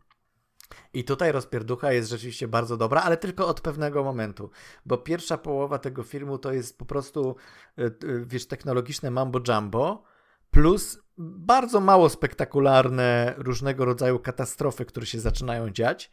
[0.95, 4.51] I tutaj rozpierducha jest rzeczywiście bardzo dobra, ale tylko od pewnego momentu,
[4.87, 7.37] bo pierwsza połowa tego filmu to jest po prostu,
[7.79, 7.91] e, e,
[8.27, 10.03] wiesz, technologiczne mambo jumbo,
[10.51, 16.11] plus bardzo mało spektakularne różnego rodzaju katastrofy, które się zaczynają dziać.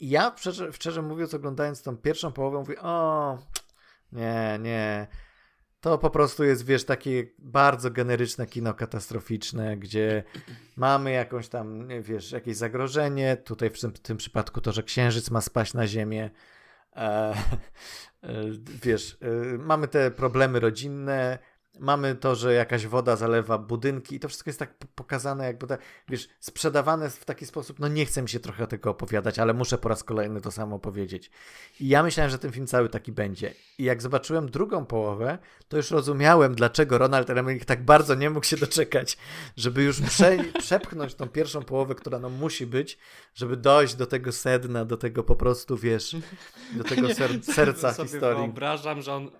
[0.00, 0.34] I ja,
[0.72, 3.38] szczerze, mówiąc, oglądając tą pierwszą połowę, mówię, o,
[4.12, 5.06] nie, nie,
[5.84, 10.24] to po prostu jest, wiesz, takie bardzo generyczne kino katastroficzne, gdzie
[10.76, 13.36] mamy jakąś tam, wiesz, jakieś zagrożenie.
[13.36, 16.30] Tutaj w tym, w tym przypadku to, że księżyc ma spaść na ziemię.
[16.96, 17.34] E, e,
[18.82, 21.38] wiesz, e, mamy te problemy rodzinne
[21.78, 25.80] Mamy to, że jakaś woda zalewa budynki i to wszystko jest tak pokazane, jakby tak,
[26.08, 29.78] wiesz, sprzedawane w taki sposób, no nie chcę mi się trochę tego opowiadać, ale muszę
[29.78, 31.30] po raz kolejny to samo powiedzieć.
[31.80, 33.54] I ja myślałem, że ten film cały taki będzie.
[33.78, 38.46] I jak zobaczyłem drugą połowę, to już rozumiałem, dlaczego Ronald Emmerich tak bardzo nie mógł
[38.46, 39.18] się doczekać,
[39.56, 42.98] żeby już prze, przepchnąć tą pierwszą połowę, która no musi być,
[43.34, 46.16] żeby dojść do tego sedna, do tego po prostu, wiesz,
[46.72, 48.44] do tego ser, serca sobie historii.
[48.44, 49.30] Wyobrażam, że on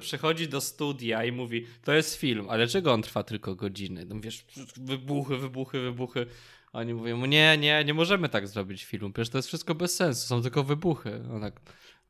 [0.00, 4.04] przychodzi do studia i mówi, to jest film, ale czego on trwa tylko godziny?
[4.08, 4.44] No wiesz,
[4.76, 6.26] wybuchy, wybuchy, wybuchy.
[6.72, 10.26] Oni mówią nie, nie, nie możemy tak zrobić filmu, przecież to jest wszystko bez sensu,
[10.28, 11.22] są tylko wybuchy.
[11.34, 11.60] On tak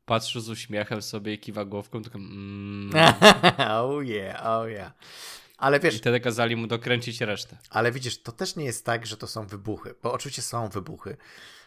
[0.05, 2.91] patrzy z uśmiechem sobie i kiwa głowką, tylko mm.
[3.81, 4.93] oh yeah, oh yeah.
[5.57, 5.95] Ale wiesz...
[5.95, 7.57] I wtedy kazali mu dokręcić resztę.
[7.69, 11.17] Ale widzisz, to też nie jest tak, że to są wybuchy, bo oczywiście są wybuchy.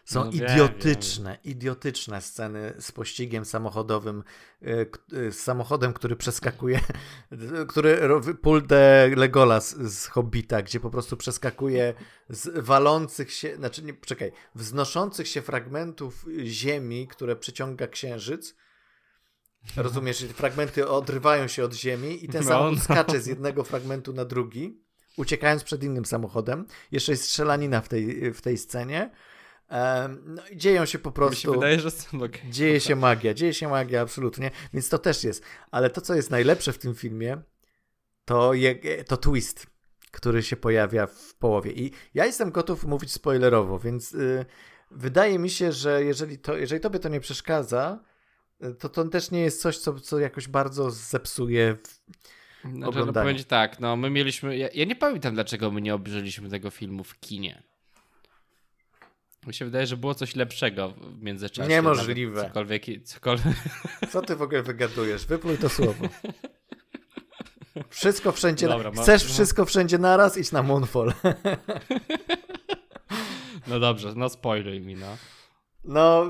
[0.04, 1.52] Są no, idiotyczne, wiem, wiem.
[1.52, 4.24] idiotyczne sceny z pościgiem samochodowym,
[4.62, 6.80] y, y, z samochodem, który przeskakuje,
[7.68, 7.98] który
[8.42, 11.94] puldę Legolas z Hobbita, gdzie po prostu przeskakuje
[12.28, 18.54] z walących się, znaczy nie, czekaj, wznoszących się fragmentów ziemi, które przyciąga księżyc.
[19.76, 22.84] Rozumiesz, fragmenty odrywają się od ziemi i ten no, samochód no.
[22.84, 24.80] skacze z jednego fragmentu na drugi,
[25.16, 26.66] uciekając przed innym samochodem.
[26.92, 29.10] Jeszcze jest strzelanina w tej, w tej scenie
[30.24, 31.48] no i dzieją się po prostu.
[31.48, 32.50] Mi się wydaje, że okay.
[32.50, 34.50] Dzieje się magia, dzieje się magia, absolutnie.
[34.72, 35.44] Więc to też jest.
[35.70, 37.42] Ale to, co jest najlepsze w tym filmie,
[38.24, 39.66] to, je, to twist,
[40.10, 41.72] który się pojawia w połowie.
[41.72, 44.46] I ja jestem gotów mówić spoilerowo, więc y,
[44.90, 48.04] wydaje mi się, że jeżeli, to, jeżeli tobie to nie przeszkadza,
[48.78, 52.00] to to też nie jest coś, co, co jakoś bardzo zepsuje w,
[52.74, 56.48] znaczy, no powiem tak, no my mieliśmy, ja, ja nie pamiętam dlaczego my nie obejrzeliśmy
[56.48, 57.62] tego filmu w kinie.
[59.46, 61.68] Mi się wydaje, że było coś lepszego w międzyczasie.
[61.68, 62.44] Niemożliwe.
[62.44, 63.56] Cokolwiek, cokolwiek.
[64.10, 65.26] Co ty w ogóle wygadujesz?
[65.26, 66.08] Wypluj to słowo.
[67.90, 68.68] Wszystko wszędzie.
[68.68, 69.02] Dobra, na...
[69.02, 70.38] Chcesz wszystko wszędzie naraz?
[70.38, 71.12] Idź na Moonfall.
[73.66, 75.16] No dobrze, no spoiluj mi, no.
[75.84, 76.26] No,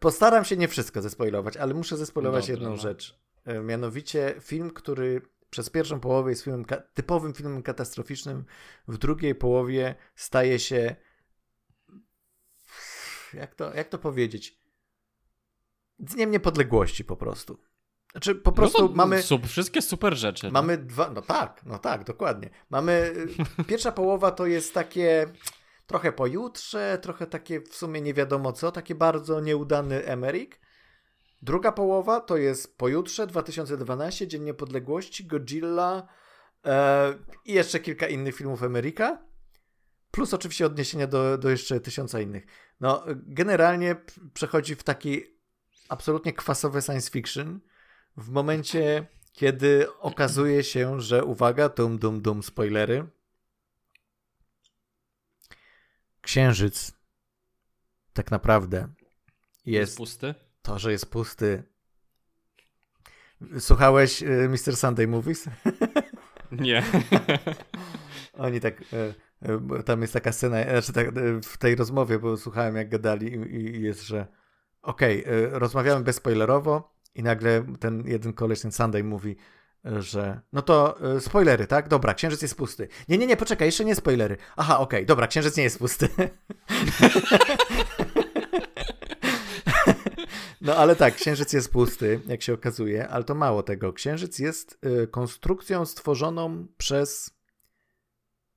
[0.00, 2.82] postaram się nie wszystko zespoilować, ale muszę zespoilować Dobra, jedną no.
[2.82, 3.18] rzecz.
[3.44, 6.64] E, mianowicie film, który przez pierwszą połowę jest filmem
[6.94, 8.44] typowym filmem katastroficznym,
[8.88, 10.96] w drugiej połowie staje się
[13.34, 14.58] jak to, jak to powiedzieć?
[15.98, 17.58] Dniem niepodległości po prostu.
[18.12, 19.22] Znaczy, po no prostu no mamy.
[19.22, 20.46] Super, wszystkie super rzeczy.
[20.46, 20.52] No.
[20.52, 20.84] Mamy no.
[20.84, 21.10] dwa.
[21.10, 22.50] No tak, no tak, dokładnie.
[22.70, 23.12] Mamy.
[23.60, 25.26] Y, pierwsza połowa to jest takie.
[25.92, 30.60] Trochę pojutrze, trochę takie w sumie nie wiadomo co, takie bardzo nieudany Emeryk.
[31.42, 36.08] Druga połowa to jest pojutrze 2012, Dzień Niepodległości, Godzilla
[36.66, 39.24] e, i jeszcze kilka innych filmów Ameryka.
[40.10, 42.46] Plus oczywiście odniesienia do, do jeszcze tysiąca innych.
[42.80, 43.96] No, generalnie
[44.34, 45.22] przechodzi w taki
[45.88, 47.60] absolutnie kwasowy science fiction
[48.16, 53.06] w momencie, kiedy okazuje się, że uwaga, dum, dum, dum, spoilery.
[56.22, 56.92] Księżyc
[58.12, 60.34] tak naprawdę jest, jest pusty.
[60.62, 61.62] To, że jest pusty.
[63.58, 64.76] Słuchałeś y, Mr.
[64.76, 65.48] Sunday Movies?
[66.52, 66.82] Nie.
[68.32, 71.08] Oni tak y, tam jest taka scena, znaczy tak,
[71.42, 74.26] w tej rozmowie, bo słuchałem jak gadali i, jest, że
[74.82, 79.36] okej, okay, rozmawiamy bezspoilerowo i nagle ten jeden koleś, ten Sunday mówi,
[79.84, 81.88] że no to spoilery, tak?
[81.88, 82.88] Dobra, księżyc jest pusty.
[83.08, 84.36] Nie, nie, nie, poczekaj, jeszcze nie spoilery.
[84.56, 86.08] Aha, okej, okay, dobra, księżyc nie jest pusty.
[90.60, 93.92] No ale tak, księżyc jest pusty, jak się okazuje, ale to mało tego.
[93.92, 94.78] Księżyc jest
[95.10, 97.30] konstrukcją stworzoną przez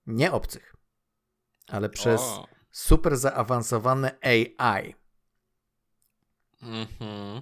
[0.08, 0.76] nie obcych
[1.68, 2.48] ale przez o.
[2.72, 4.96] super zaawansowane AI.
[6.62, 7.42] Mhm.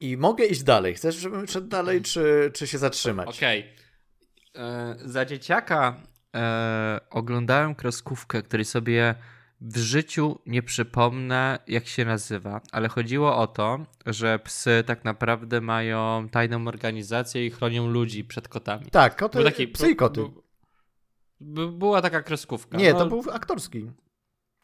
[0.00, 0.94] I mogę iść dalej.
[0.94, 3.28] Chcesz, żebym szedł dalej, czy, czy się zatrzymać?
[3.28, 3.60] Okej.
[3.60, 4.64] Okay.
[4.64, 5.96] E, za dzieciaka
[6.36, 9.14] e, oglądałem kreskówkę, której sobie
[9.60, 15.60] w życiu nie przypomnę, jak się nazywa, ale chodziło o to, że psy tak naprawdę
[15.60, 18.86] mają tajną organizację i chronią ludzi przed kotami.
[18.90, 20.24] Tak, koty, taki, psy i koty.
[21.40, 22.78] Był, była taka kreskówka.
[22.78, 22.98] Nie, no.
[22.98, 23.90] to był aktorski.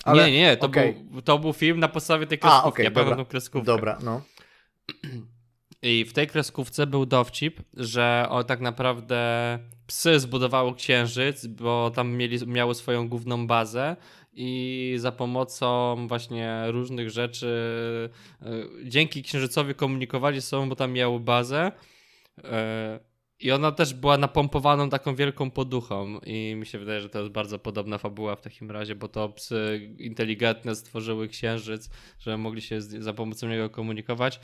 [0.05, 0.31] Ale...
[0.31, 0.95] Nie, nie, to, okay.
[1.11, 2.67] był, to był film na podstawie tej kreskówki.
[2.67, 3.25] A, okay, ja dobra.
[3.25, 3.67] kreskówkę.
[3.67, 4.21] Dobra, no.
[5.83, 12.13] I w tej kreskówce był dowcip, że o, tak naprawdę psy zbudowały księżyc, bo tam
[12.13, 13.97] mieli, miały swoją główną bazę
[14.33, 17.47] i za pomocą właśnie różnych rzeczy
[18.43, 21.73] y, dzięki księżycowi komunikowali ze sobą, bo tam miały bazę.
[23.43, 27.33] I ona też była napompowaną taką wielką poduchą i mi się wydaje, że to jest
[27.33, 32.81] bardzo podobna fabuła w takim razie, bo to psy inteligentne stworzyły księżyc, że mogli się
[32.81, 34.41] za pomocą niego komunikować.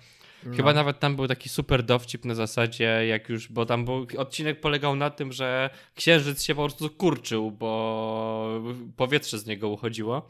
[0.46, 0.56] No.
[0.56, 4.60] Chyba nawet tam był taki super dowcip na zasadzie, jak już, bo tam był, odcinek
[4.60, 8.62] polegał na tym, że księżyc się po prostu kurczył, bo
[8.96, 10.28] powietrze z niego uchodziło.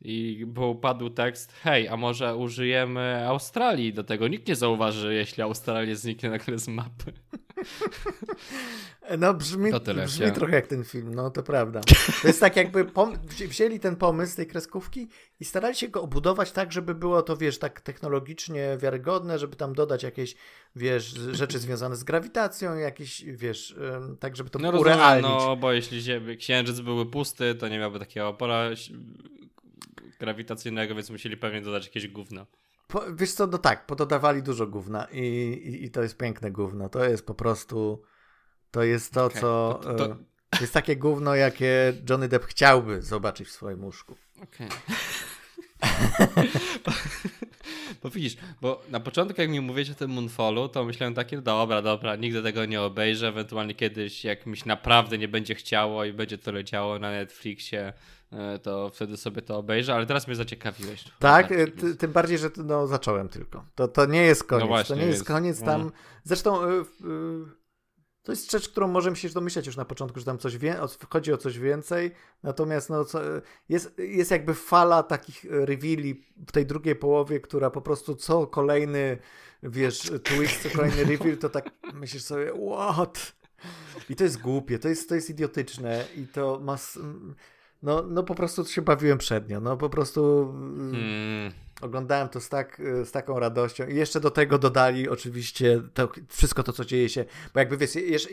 [0.00, 4.28] I był, padł tekst, hej, a może użyjemy Australii do tego?
[4.28, 7.12] Nikt nie zauważy, jeśli Australia zniknie nagle z mapy.
[9.18, 9.70] No brzmi,
[10.04, 11.80] brzmi trochę jak ten film, no to prawda.
[12.22, 12.86] To jest tak jakby
[13.28, 15.08] wzięli ten pomysł tej kreskówki
[15.40, 19.74] i starali się go obudować tak, żeby było to, wiesz, tak technologicznie wiarygodne, żeby tam
[19.74, 20.34] dodać jakieś,
[20.76, 23.76] wiesz, rzeczy związane z grawitacją, jakieś, wiesz,
[24.20, 25.30] tak, żeby to no urealnić.
[25.30, 26.02] No, bo jeśli
[26.38, 28.70] księżyc były pusty, to nie miałby takiego opora
[30.18, 32.46] grawitacyjnego, więc musieli pewnie dodać jakieś gówno.
[32.86, 35.20] Po, wiesz co, no tak, pododawali dużo gówna i,
[35.64, 36.88] i, i, to jest piękne gówno.
[36.88, 38.02] To jest po prostu,
[38.70, 39.80] to jest to, okay, co...
[39.82, 40.12] To, to, to...
[40.12, 40.16] E,
[40.60, 44.16] jest takie gówno, jakie Johnny Depp chciałby zobaczyć w swoim łóżku.
[44.42, 44.68] Okej.
[44.68, 44.96] Okay.
[48.02, 51.82] bo widzisz, bo na początku jak mi mówicie o tym Moonfallu, to myślałem takie, dobra,
[51.82, 56.12] dobra, nigdy tego nie obejrzę, ewentualnie kiedyś jak mi się naprawdę nie będzie chciało i
[56.12, 57.92] będzie to leciało na Netflixie,
[58.62, 61.04] to wtedy sobie to obejrzę, ale teraz mnie zaciekawiłeś.
[61.18, 61.66] Tak, e,
[61.98, 63.64] tym bardziej, że no, zacząłem tylko.
[63.74, 64.62] To, to nie jest koniec.
[64.62, 65.82] No właśnie, to nie jest, jest koniec tam.
[65.82, 65.90] No.
[66.24, 66.84] Zresztą e,
[68.26, 71.32] to jest rzecz, którą możemy się domyślać już na początku, że tam coś wie, chodzi
[71.32, 72.10] o coś więcej.
[72.42, 73.20] Natomiast no, co,
[73.68, 79.18] jest, jest jakby fala takich reveali w tej drugiej połowie, która po prostu co kolejny,
[79.62, 83.36] wiesz, twist, co kolejny reveal, to tak myślisz sobie, what?
[84.10, 86.76] I to jest głupie, to jest, to jest idiotyczne i to ma
[87.82, 89.60] no, no po prostu się bawiłem przednio.
[89.60, 90.52] No po prostu
[90.92, 91.52] hmm.
[91.80, 93.86] oglądałem to z, tak, z taką radością.
[93.86, 97.24] I jeszcze do tego dodali oczywiście to, wszystko to, co dzieje się.
[97.54, 98.28] Bo jakby wiesz, jest,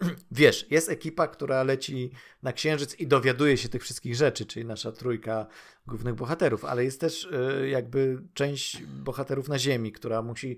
[0.30, 2.10] wiesz, jest ekipa, która leci
[2.42, 5.46] na księżyc i dowiaduje się tych wszystkich rzeczy, czyli nasza trójka
[5.86, 10.56] głównych bohaterów, ale jest też e, jakby część bohaterów na Ziemi, która musi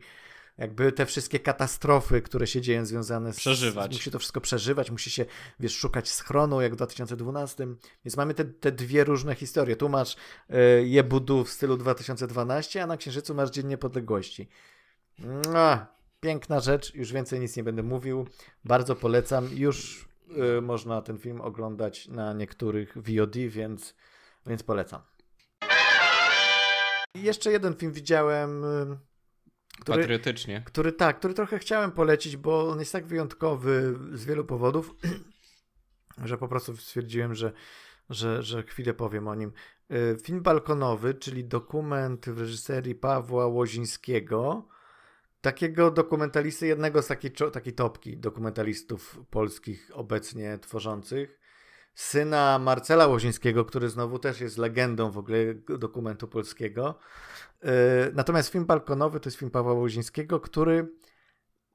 [0.60, 3.36] jakby te wszystkie katastrofy, które się dzieją związane z...
[3.36, 3.92] Przeżywać.
[3.92, 5.24] Musi to wszystko przeżywać, musi się,
[5.60, 7.66] wiesz, szukać schronu, jak w 2012.
[8.04, 9.76] Więc mamy te, te dwie różne historie.
[9.76, 10.16] Tu masz
[10.50, 14.48] y, Jebudu w stylu 2012, a na Księżycu masz Dzień Niepodległości.
[15.18, 15.86] Mua,
[16.20, 18.26] piękna rzecz, już więcej nic nie będę mówił.
[18.64, 19.48] Bardzo polecam.
[19.52, 20.08] Już
[20.58, 23.94] y, można ten film oglądać na niektórych VOD, więc,
[24.46, 25.00] więc polecam.
[27.14, 29.09] I jeszcze jeden film widziałem y,
[29.80, 30.62] który, Patriotycznie.
[30.66, 34.94] Który tak, który trochę chciałem polecić, bo on jest tak wyjątkowy z wielu powodów,
[36.24, 37.52] że po prostu stwierdziłem, że,
[38.10, 39.52] że, że chwilę powiem o nim.
[39.90, 44.68] Y, film balkonowy, czyli dokument w reżyserii Pawła Łozińskiego,
[45.40, 51.39] takiego dokumentalisty, jednego z takiej, takiej topki dokumentalistów polskich obecnie tworzących,
[51.94, 55.38] syna Marcela Łozińskiego, który znowu też jest legendą w ogóle
[55.78, 56.98] dokumentu polskiego.
[57.62, 57.72] E,
[58.14, 60.88] natomiast film balkonowy to jest film Pawła Łozińskiego, który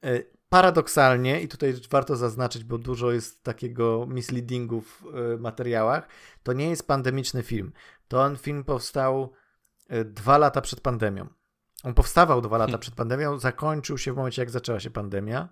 [0.04, 6.08] e, paradoksalnie, i tutaj warto zaznaczyć, bo dużo jest takiego misleadingu w e, materiałach,
[6.44, 7.72] to nie jest pandemiczny film.
[8.08, 9.34] To on film powstał
[10.06, 11.28] dwa lata przed pandemią.
[11.84, 12.82] On powstawał dwa lata hmm.
[12.82, 15.50] przed pandemią, zakończył się w momencie, jak zaczęła się pandemia.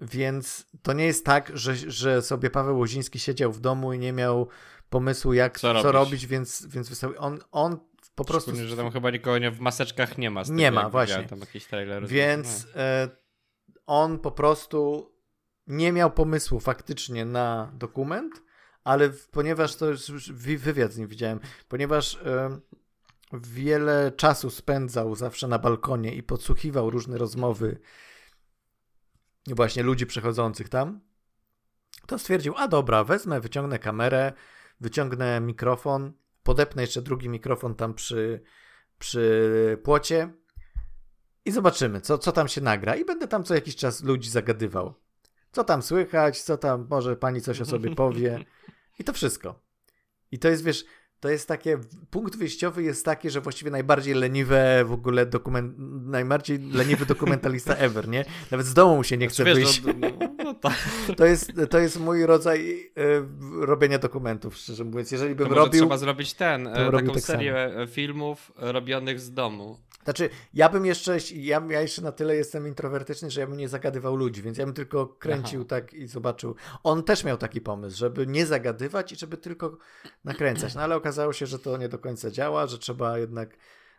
[0.00, 4.12] Więc to nie jest tak, że, że sobie Paweł Łoziński siedział w domu i nie
[4.12, 4.48] miał
[4.90, 5.92] pomysłu, jak co, co robić.
[5.92, 7.16] robić, więc, więc wystawił.
[7.18, 7.78] On, on
[8.14, 8.50] po prostu.
[8.50, 10.42] Szczególnie, że tam chyba nikogo nie, w maseczkach nie ma.
[10.50, 11.24] nie ma, właśnie.
[11.24, 13.08] Tam jakiś trailer Więc e,
[13.86, 15.10] on po prostu
[15.66, 18.42] nie miał pomysłu faktycznie na dokument,
[18.84, 22.60] ale ponieważ to już wywiad z nim widziałem, ponieważ e,
[23.32, 27.80] wiele czasu spędzał zawsze na balkonie i podsłuchiwał różne rozmowy
[29.54, 31.00] właśnie ludzi przechodzących tam,
[32.06, 34.32] to stwierdził, a dobra, wezmę, wyciągnę kamerę,
[34.80, 38.42] wyciągnę mikrofon, podepnę jeszcze drugi mikrofon tam przy,
[38.98, 40.32] przy płocie
[41.44, 42.96] i zobaczymy, co, co tam się nagra.
[42.96, 44.94] I będę tam co jakiś czas ludzi zagadywał.
[45.52, 48.44] Co tam słychać, co tam, może pani coś o sobie powie.
[48.98, 49.62] I to wszystko.
[50.30, 50.84] I to jest, wiesz,
[51.20, 51.78] to jest takie,
[52.10, 55.74] punkt wyjściowy jest taki, że właściwie najbardziej leniwe w ogóle dokument,
[56.06, 58.24] najbardziej leniwy dokumentalista ever, nie?
[58.50, 59.82] Nawet z domu się nie chce znaczy, wyjść.
[59.82, 60.74] No, no, no, tak.
[61.16, 65.10] to, jest, to jest mój rodzaj y, robienia dokumentów, szczerze mówiąc.
[65.10, 65.80] Jeżeli bym to robił...
[65.80, 67.86] trzeba zrobić ten, e, taką tak serię samo.
[67.86, 69.78] filmów robionych z domu.
[70.04, 73.68] Znaczy, ja bym jeszcze, ja, ja jeszcze na tyle jestem introwertyczny, że ja bym nie
[73.68, 75.68] zagadywał ludzi, więc ja bym tylko kręcił Aha.
[75.68, 76.54] tak i zobaczył.
[76.82, 79.78] On też miał taki pomysł, żeby nie zagadywać i żeby tylko
[80.24, 83.56] nakręcać, no ale okazało się, że to nie do końca działa, że trzeba jednak,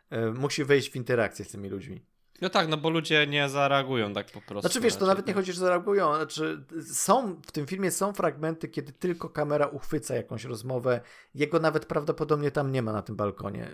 [0.10, 2.06] e, musi wejść w interakcję z tymi ludźmi.
[2.42, 4.62] No tak, no bo ludzie nie zareagują tak po prostu.
[4.62, 6.16] Znaczy wiesz, to nawet nie chodzi, że zareagują.
[6.16, 11.02] Znaczy, są, w tym filmie są fragmenty, kiedy tylko kamera uchwyca jakąś rozmowę.
[11.36, 13.72] Jego nawet prawdopodobnie tam nie ma na tym balkonie.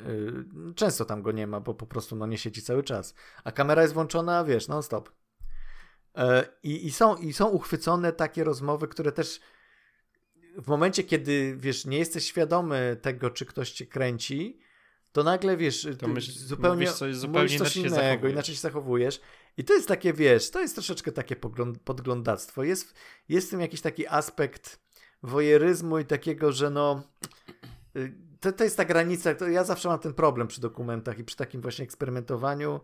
[0.69, 3.13] Y, często tam go nie ma, bo po prostu no, nie siedzi cały czas.
[3.43, 5.11] A kamera jest włączona, wiesz, non stop.
[6.15, 9.39] E, I, i, są, I są uchwycone takie rozmowy, które też
[10.57, 14.59] w momencie, kiedy wiesz, nie jesteś świadomy tego, czy ktoś cię kręci,
[15.11, 19.21] to nagle wiesz, to myśl, zupełnie, coś, zupełnie coś innego, inaczej się zachowujesz.
[19.57, 21.35] I to jest takie, wiesz, to jest troszeczkę takie
[21.83, 22.63] podglądactwo.
[22.63, 22.93] Jest,
[23.29, 24.79] jest w tym jakiś taki aspekt
[25.23, 27.03] wojeryzmu i takiego, że no.
[27.95, 29.35] Y, to, to jest ta granica.
[29.35, 32.79] To ja zawsze mam ten problem przy dokumentach i przy takim właśnie eksperymentowaniu,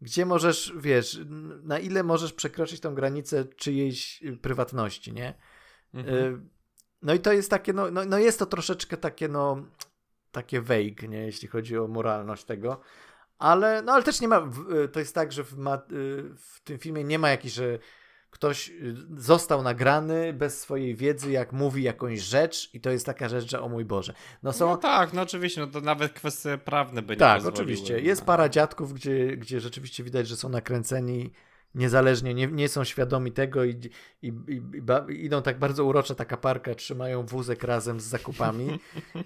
[0.00, 1.20] gdzie możesz, wiesz,
[1.62, 5.34] na ile możesz przekroczyć tą granicę czyjejś y, prywatności, nie?
[5.94, 6.50] Mhm.
[7.04, 9.64] No i to jest takie, no, no, no jest to troszeczkę takie, no
[10.32, 12.80] takie vague, nie, jeśli chodzi o moralność tego.
[13.38, 14.50] Ale, no ale też nie ma,
[14.84, 15.80] y, to jest tak, że w, ma, y,
[16.36, 17.78] w tym filmie nie ma jakiejś, że
[18.30, 23.28] ktoś y, został nagrany bez swojej wiedzy, jak mówi jakąś rzecz i to jest taka
[23.28, 24.14] rzecz, że o mój Boże.
[24.42, 24.66] No, są...
[24.66, 28.00] no tak, no oczywiście, no to nawet kwestie prawne by nie Tak, oczywiście.
[28.00, 28.26] Jest no.
[28.26, 31.32] para dziadków, gdzie, gdzie rzeczywiście widać, że są nakręceni
[31.74, 33.70] niezależnie, nie, nie są świadomi tego i,
[34.22, 34.62] i, i,
[35.08, 38.78] i, idą tak bardzo urocza taka parka, trzymają wózek razem z zakupami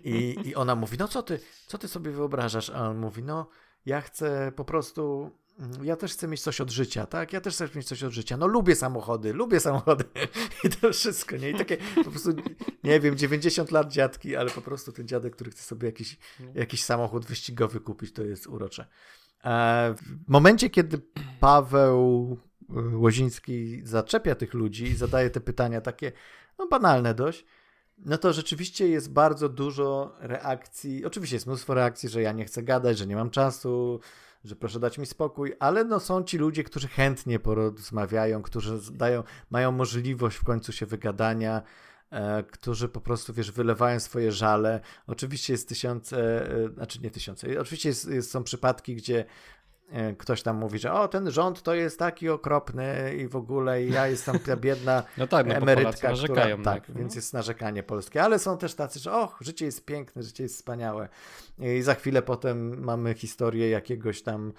[0.05, 2.71] i, i ona mówi, no co ty, co ty sobie wyobrażasz?
[2.71, 3.49] A on mówi, no
[3.87, 7.33] ja chcę po prostu, mm, ja też chcę mieć coś od życia, tak?
[7.33, 8.37] Ja też chcę mieć coś od życia.
[8.37, 10.05] No lubię samochody, lubię samochody
[10.65, 11.51] i to wszystko, nie?
[11.51, 12.31] I takie po prostu,
[12.85, 16.19] nie wiem, 90 lat dziadki, ale po prostu ten dziadek, który chce sobie jakiś,
[16.55, 18.87] jakiś samochód wyścigowy kupić, to jest urocze.
[19.45, 19.95] E,
[20.27, 21.01] w momencie, kiedy
[21.41, 22.37] Paweł
[22.71, 26.13] e, Łoziński zaczepia tych ludzi i zadaje te pytania takie,
[26.59, 27.45] no banalne dość,
[27.99, 31.05] no to rzeczywiście jest bardzo dużo reakcji.
[31.05, 34.01] Oczywiście jest mnóstwo reakcji, że ja nie chcę gadać, że nie mam czasu,
[34.45, 39.23] że proszę dać mi spokój, ale no są ci ludzie, którzy chętnie porozmawiają, którzy dają,
[39.51, 41.63] mają możliwość w końcu się wygadania.
[42.11, 44.81] E, którzy po prostu, wiesz, wylewają swoje żale.
[45.07, 49.25] Oczywiście jest tysiące, e, znaczy nie tysiące, oczywiście jest, jest, są przypadki, gdzie
[49.91, 53.85] e, ktoś tam mówi, że o, ten rząd to jest taki okropny i w ogóle
[53.85, 58.39] ja jestem ta biedna no tak, no emerytka, która, tak, więc jest narzekanie polskie, ale
[58.39, 61.09] są też tacy, że och, życie jest piękne, życie jest wspaniałe.
[61.59, 64.53] I za chwilę potem mamy historię jakiegoś tam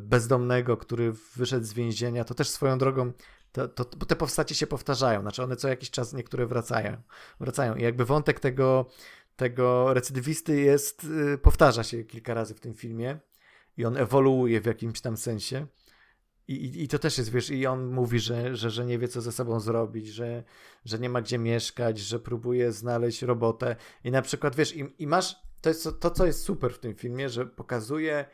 [0.00, 3.12] bezdomnego, który wyszedł z więzienia, to też swoją drogą
[3.52, 7.02] to, to, bo te postacie się powtarzają, znaczy one co jakiś czas niektóre wracają.
[7.40, 7.74] wracają.
[7.74, 8.86] I jakby wątek tego,
[9.36, 13.18] tego recydywisty jest, yy, powtarza się kilka razy w tym filmie
[13.76, 15.66] i on ewoluuje w jakimś tam sensie.
[16.48, 19.08] I, i, I, to też jest, wiesz, i on mówi, że, że, że nie wie,
[19.08, 20.44] co ze sobą zrobić, że,
[20.84, 23.76] że nie ma gdzie mieszkać, że próbuje znaleźć robotę.
[24.04, 26.94] I na przykład, wiesz, i, i masz, to jest to, co jest super w tym
[26.94, 28.24] filmie, że pokazuje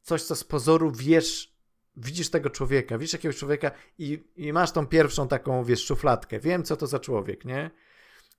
[0.00, 1.51] coś, co z pozoru wiesz,
[1.96, 6.40] widzisz tego człowieka, widzisz jakiegoś człowieka i, i masz tą pierwszą taką, wiesz, szufladkę.
[6.40, 7.70] Wiem, co to za człowiek, nie?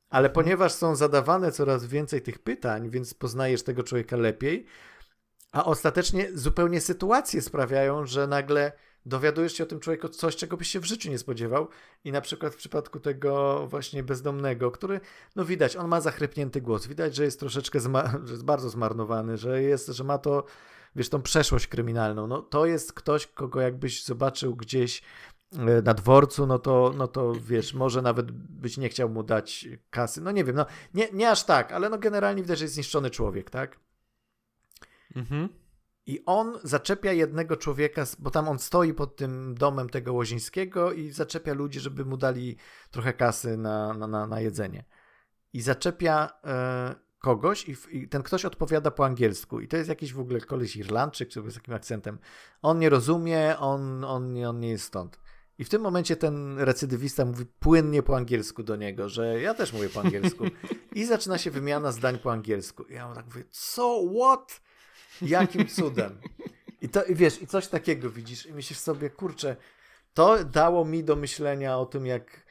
[0.09, 0.33] Ale mhm.
[0.33, 4.65] ponieważ są zadawane coraz więcej tych pytań, więc poznajesz tego człowieka lepiej,
[5.51, 8.71] a ostatecznie zupełnie sytuacje sprawiają, że nagle
[9.05, 11.67] dowiadujesz się o tym człowieku coś, czego byś się w życiu nie spodziewał.
[12.03, 14.99] I na przykład w przypadku tego właśnie bezdomnego, który,
[15.35, 17.89] no widać, on ma zachrypnięty głos, widać, że jest troszeczkę, że
[18.31, 20.45] jest bardzo zmarnowany, że jest, że ma to
[20.95, 22.27] wiesz, tą przeszłość kryminalną.
[22.27, 25.01] No, to jest ktoś, kogo jakbyś zobaczył gdzieś
[25.53, 29.67] e, na dworcu, no to, no to wiesz, może nawet byś nie chciał mu dać
[29.89, 30.21] kasy.
[30.21, 33.09] No nie wiem, no nie, nie aż tak, ale no generalnie widać, że jest zniszczony
[33.09, 33.79] człowiek, tak?
[35.15, 35.49] Mhm.
[36.05, 41.11] I on zaczepia jednego człowieka, bo tam on stoi pod tym domem tego Łozińskiego i
[41.11, 42.57] zaczepia ludzi, żeby mu dali
[42.91, 44.85] trochę kasy na, na, na, na jedzenie.
[45.53, 50.13] I zaczepia e, kogoś i, i, ten ktoś odpowiada po angielsku i to jest jakiś
[50.13, 52.19] w ogóle koleś Irlandczyk, czy z takim akcentem.
[52.61, 55.19] On nie rozumie, on, on, on nie jest stąd.
[55.57, 59.73] I w tym momencie ten recydywista mówi płynnie po angielsku do niego, że ja też
[59.73, 60.43] mówię po angielsku.
[60.95, 62.83] I zaczyna się wymiana zdań po angielsku.
[62.83, 64.61] I ja mu tak mówię, co, what?
[65.21, 66.19] Jakim cudem?
[66.81, 69.55] I to, i wiesz, i coś takiego widzisz i myślisz sobie, kurczę,
[70.13, 72.42] to dało mi do myślenia o tym, jak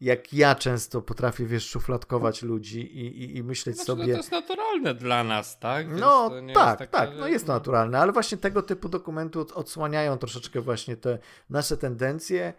[0.00, 4.06] jak ja często potrafię, wiesz, szufladkować ludzi i, i, i myśleć znaczy, sobie...
[4.06, 5.88] No to jest naturalne dla nas, tak?
[5.88, 10.18] Więc no tak, taka, tak, no jest to naturalne, ale właśnie tego typu dokumenty odsłaniają
[10.18, 11.18] troszeczkę właśnie te
[11.50, 12.52] nasze tendencje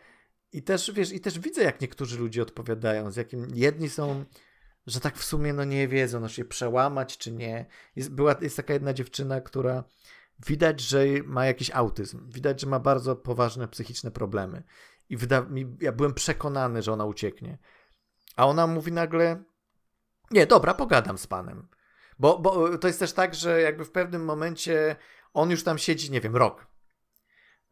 [0.54, 4.26] i też, wiesz, i też widzę, jak niektórzy ludzie odpowiadają, z jakim jedni są
[4.88, 7.66] że tak w sumie no nie wiedzą, no się przełamać czy nie.
[7.96, 9.84] Jest, była, jest taka jedna dziewczyna, która
[10.48, 14.64] widać, że ma jakiś autyzm, widać, że ma bardzo poważne psychiczne problemy
[15.12, 15.46] i wyda
[15.82, 17.58] ja byłem przekonany, że ona ucieknie.
[18.36, 19.44] A ona mówi nagle,
[20.32, 21.68] nie, dobra, pogadam z panem.
[22.20, 24.96] Bo, bo to jest też tak, że jakby w pewnym momencie
[25.34, 26.68] on już tam siedzi, nie wiem, rok.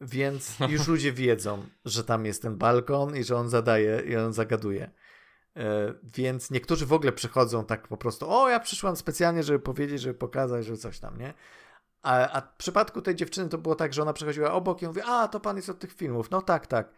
[0.01, 4.33] więc już ludzie wiedzą, że tam jest ten balkon i że on zadaje i on
[4.33, 4.91] zagaduje.
[5.57, 10.01] E, więc niektórzy w ogóle przychodzą tak po prostu, o ja przyszłam specjalnie, żeby powiedzieć,
[10.01, 11.33] żeby pokazać, że coś tam, nie?
[12.01, 15.01] A, a w przypadku tej dziewczyny to było tak, że ona przechodziła obok i mówi,
[15.05, 16.31] a to pan jest od tych filmów.
[16.31, 16.93] No tak, tak.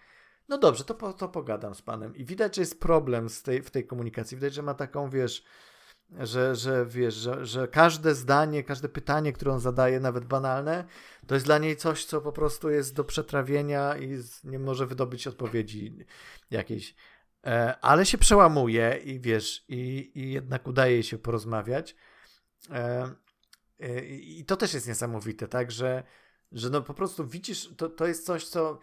[0.52, 2.16] No dobrze, to, to pogadam z panem.
[2.16, 4.38] I widać, że jest problem z tej, w tej komunikacji.
[4.38, 5.44] Widać, że ma taką, wiesz,
[6.20, 10.86] że, że wiesz, że, że każde zdanie, każde pytanie, które on zadaje, nawet banalne,
[11.28, 15.28] to jest dla niej coś, co po prostu jest do przetrawienia i nie może wydobyć
[15.28, 15.98] odpowiedzi
[16.52, 16.96] jakiejś.
[17.46, 21.96] E, ale się przełamuje i wiesz, i, i jednak udaje się porozmawiać.
[22.70, 23.10] E,
[23.80, 26.04] e, I to też jest niesamowite, tak, że,
[26.52, 28.80] że no po prostu widzisz, to, to jest coś, co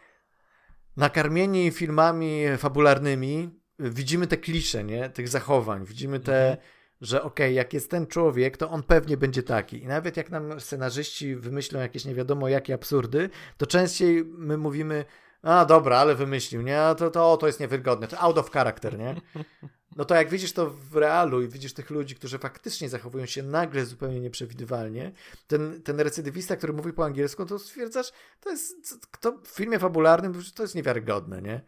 [0.99, 5.11] nakarmieni filmami fabularnymi widzimy te klisze, nie?
[5.11, 6.69] Tych zachowań, widzimy te, mhm.
[7.01, 9.83] że okej, okay, jak jest ten człowiek, to on pewnie będzie taki.
[9.83, 15.05] I nawet jak nam scenarzyści wymyślą jakieś nie wiadomo jakie absurdy, to częściej my mówimy,
[15.43, 16.81] a dobra, ale wymyślił, nie?
[16.99, 19.15] To, to, to jest niewygodne, to out of character, nie?
[19.97, 23.43] No to jak widzisz to w realu i widzisz tych ludzi, którzy faktycznie zachowują się
[23.43, 25.13] nagle zupełnie nieprzewidywalnie,
[25.47, 28.77] ten, ten recydywista, który mówi po angielsku, to stwierdzasz, to jest,
[29.21, 31.61] to w filmie fabularnym to jest niewiarygodne, nie?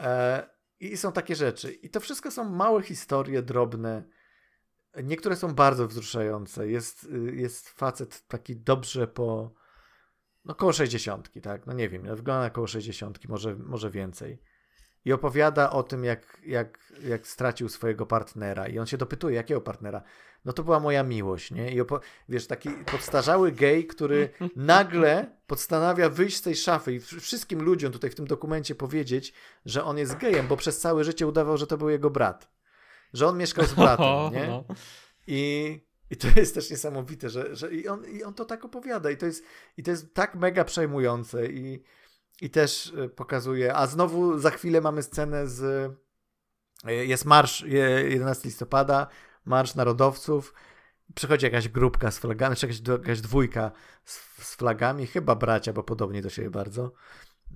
[0.00, 1.72] E, I są takie rzeczy.
[1.72, 4.04] I to wszystko są małe historie, drobne.
[5.02, 6.68] Niektóre są bardzo wzruszające.
[6.68, 9.54] Jest, jest facet taki dobrze po
[10.44, 11.66] no koło 60, tak?
[11.66, 14.42] No nie wiem, wygląda na koło 60, może, może więcej.
[15.04, 18.66] I opowiada o tym, jak, jak, jak stracił swojego partnera.
[18.66, 20.02] I on się dopytuje, jakiego partnera?
[20.44, 21.72] No to była moja miłość, nie?
[21.72, 27.62] I opo- wiesz, taki podstarzały gej, który nagle postanawia wyjść z tej szafy i wszystkim
[27.62, 29.32] ludziom tutaj w tym dokumencie powiedzieć,
[29.64, 32.50] że on jest gejem, bo przez całe życie udawał, że to był jego brat.
[33.12, 34.46] Że on mieszkał z bratem, nie?
[34.46, 34.64] No.
[35.26, 35.80] I
[36.12, 39.16] i to jest też niesamowite, że, że i, on, i on to tak opowiada i
[39.16, 39.44] to jest,
[39.76, 41.82] i to jest tak mega przejmujące i,
[42.42, 45.62] i też e, pokazuje, a znowu za chwilę mamy scenę z,
[46.84, 47.60] e, jest marsz
[48.08, 49.06] 11 listopada,
[49.44, 50.54] marsz narodowców,
[51.14, 53.70] przychodzi jakaś grupka z flagami, czy jakaś, jakaś dwójka
[54.04, 54.14] z,
[54.44, 56.92] z flagami, chyba bracia, bo podobnie do siebie bardzo,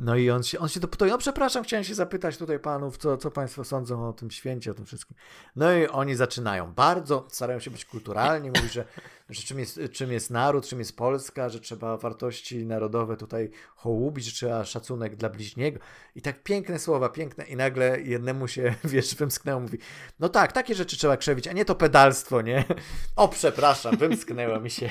[0.01, 3.17] no i on się, on się dopytuje, no przepraszam, chciałem się zapytać tutaj panów, co,
[3.17, 5.17] co państwo sądzą o tym święcie, o tym wszystkim.
[5.57, 8.85] No i oni zaczynają bardzo, starają się być kulturalni, mówi, że,
[9.31, 14.25] że czym, jest, czym jest naród, czym jest Polska, że trzeba wartości narodowe tutaj hołubić,
[14.25, 15.81] że trzeba szacunek dla bliźniego.
[16.15, 19.79] I tak piękne słowa, piękne i nagle jednemu się, wiesz, wymsknęło, mówi,
[20.21, 22.65] no tak, takie rzeczy trzeba krzewić, a nie to pedalstwo, nie?
[23.17, 24.91] O, przepraszam, wymsknęło mi się.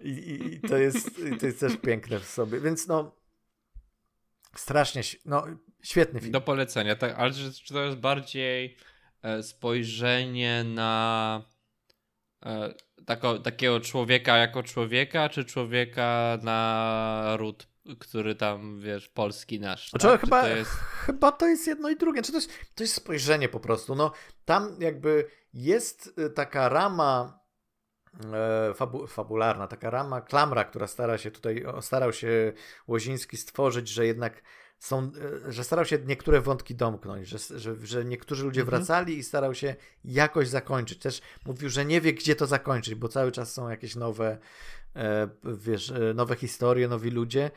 [0.00, 1.10] I, i, i to, jest,
[1.40, 3.17] to jest też piękne w sobie, więc no
[4.58, 5.46] Strasznie, no
[5.82, 6.32] świetny film.
[6.32, 8.76] Do polecenia, tak, ale czy, czy to jest bardziej
[9.22, 11.42] e, spojrzenie na
[12.46, 12.74] e,
[13.06, 19.90] tako, takiego człowieka jako człowieka, czy człowieka na ród, który tam, wiesz, polski nasz.
[19.90, 20.20] Znaczy, tak?
[20.20, 20.70] chyba, to jest...
[21.06, 22.22] chyba to jest jedno i drugie.
[22.22, 23.94] Czy to, jest, to jest spojrzenie po prostu.
[23.94, 24.12] No,
[24.44, 27.37] tam jakby jest y, taka rama
[28.74, 32.52] fabu fabularna, taka rama, klamra, która stara się tutaj, starał się
[32.88, 34.42] Łoziński stworzyć, że jednak
[34.78, 35.10] są,
[35.46, 38.78] e, że starał się niektóre wątki domknąć, że, że, że niektórzy ludzie mhm.
[38.78, 40.98] wracali i starał się jakoś zakończyć.
[40.98, 44.38] Też mówił, że nie wie, gdzie to zakończyć, bo cały czas są jakieś nowe,
[44.96, 47.50] e, wiesz, nowe historie, nowi ludzie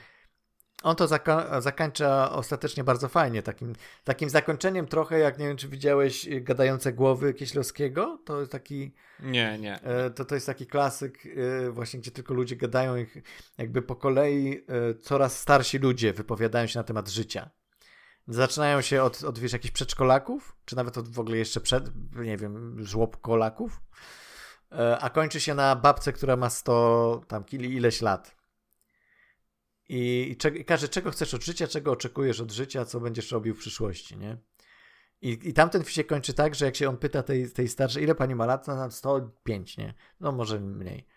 [0.82, 3.74] on to zaka zakończa ostatecznie bardzo fajnie, takim,
[4.04, 8.94] takim zakończeniem trochę jak, nie wiem, czy widziałeś y, Gadające Głowy Kieślowskiego, to jest taki...
[9.20, 9.82] Nie, nie.
[9.82, 13.18] E, to, to jest taki klasyk e, właśnie, gdzie tylko ludzie gadają ich
[13.58, 17.50] jakby po kolei e, coraz starsi ludzie wypowiadają się na temat życia.
[18.28, 22.38] Zaczynają się od, od wiesz, jakichś przedszkolaków, czy nawet od w ogóle jeszcze przed, nie
[22.38, 23.82] wiem, żłobkolaków,
[25.00, 28.41] a kończy się na babce, która ma 100 tam ileś lat
[29.94, 33.60] i, i, każe, czego chcesz od życia, czego oczekujesz od życia, co będziesz robił w
[33.60, 34.38] przyszłości, nie?
[35.22, 38.16] I, i tamten się kończy tak, że jak się on pyta tej, tej starszej, ile
[38.16, 39.94] pani ma lat, no tam 105, nie?
[40.20, 41.08] No może mniej.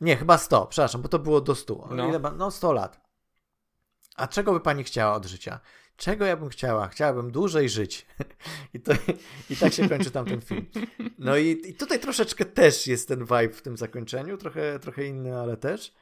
[0.00, 1.88] Nie, chyba 100, przepraszam, bo to było do 100.
[1.90, 2.30] No, ile ma?
[2.30, 3.00] no 100 lat.
[4.16, 5.60] A czego by pani chciała od życia?
[5.96, 6.88] Czego ja bym chciała?
[6.88, 8.06] Chciałabym dłużej żyć.
[8.74, 8.92] I, to,
[9.50, 10.66] I tak się kończy tamten film.
[11.18, 15.36] No i, i tutaj troszeczkę też jest ten vibe w tym zakończeniu, trochę, trochę inny,
[15.36, 15.94] ale też.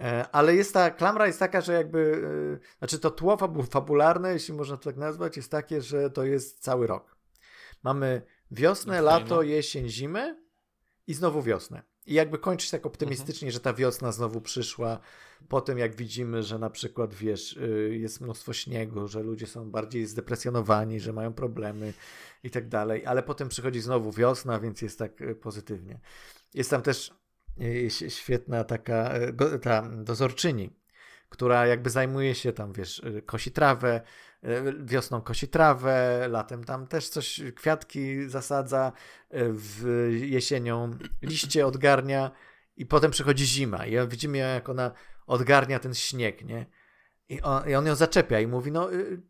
[0.00, 2.22] E, ale jest ta klamra jest taka, że jakby,
[2.62, 3.38] e, znaczy to tło
[3.70, 7.16] fabularne, jeśli można to tak nazwać, jest takie, że to jest cały rok.
[7.82, 10.36] Mamy wiosnę, no lato, jesień, zimę
[11.06, 11.82] i znowu wiosnę.
[12.06, 13.52] I jakby kończyć tak optymistycznie, mhm.
[13.52, 14.98] że ta wiosna znowu przyszła,
[15.48, 19.70] po tym jak widzimy, że na przykład, wiesz, y, jest mnóstwo śniegu, że ludzie są
[19.70, 21.92] bardziej zdepresjonowani, że mają problemy
[22.42, 26.00] i tak dalej, ale potem przychodzi znowu wiosna, więc jest tak pozytywnie.
[26.54, 27.19] Jest tam też
[28.08, 30.70] świetna taka e, ta dozorczyni,
[31.28, 34.00] która jakby zajmuje się tam, wiesz, kosi trawę,
[34.80, 38.92] wiosną kosi trawę, latem tam też coś, kwiatki zasadza,
[39.30, 40.90] w jesienią
[41.22, 42.30] liście odgarnia
[42.76, 44.92] i potem przychodzi zima i widzimy jak ona
[45.26, 46.66] odgarnia ten śnieg, nie?
[47.30, 49.20] I on, I on, ją zaczepia i mówi, no y,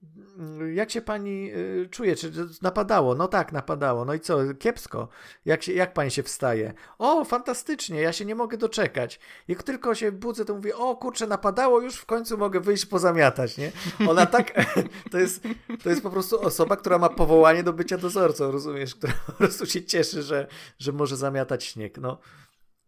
[0.63, 2.17] y, jak się pani y, czuje?
[2.17, 2.33] Czy
[2.63, 3.15] napadało?
[3.15, 4.05] No tak, napadało.
[4.05, 4.39] No i co?
[4.59, 5.09] Kiepsko.
[5.45, 6.75] Jak, się, jak pani się wstaje?
[6.99, 9.21] O, fantastycznie, ja się nie mogę doczekać.
[9.49, 13.59] Jak tylko się budzę, to mówię, o kurczę, napadało, już w końcu mogę wyjść pozamiatać,
[13.59, 13.73] nie?
[14.09, 14.53] Ona tak,
[15.13, 15.43] to jest,
[15.83, 18.95] to jest po prostu osoba, która ma powołanie do bycia dozorcą, rozumiesz?
[18.95, 20.47] Która po prostu się cieszy, że,
[20.79, 21.99] że może zamiatać śnieg.
[21.99, 22.19] No,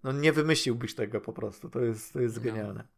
[0.04, 2.42] no nie wymyśliłbyś tego po prostu, to jest, to jest no.
[2.42, 2.88] genialne.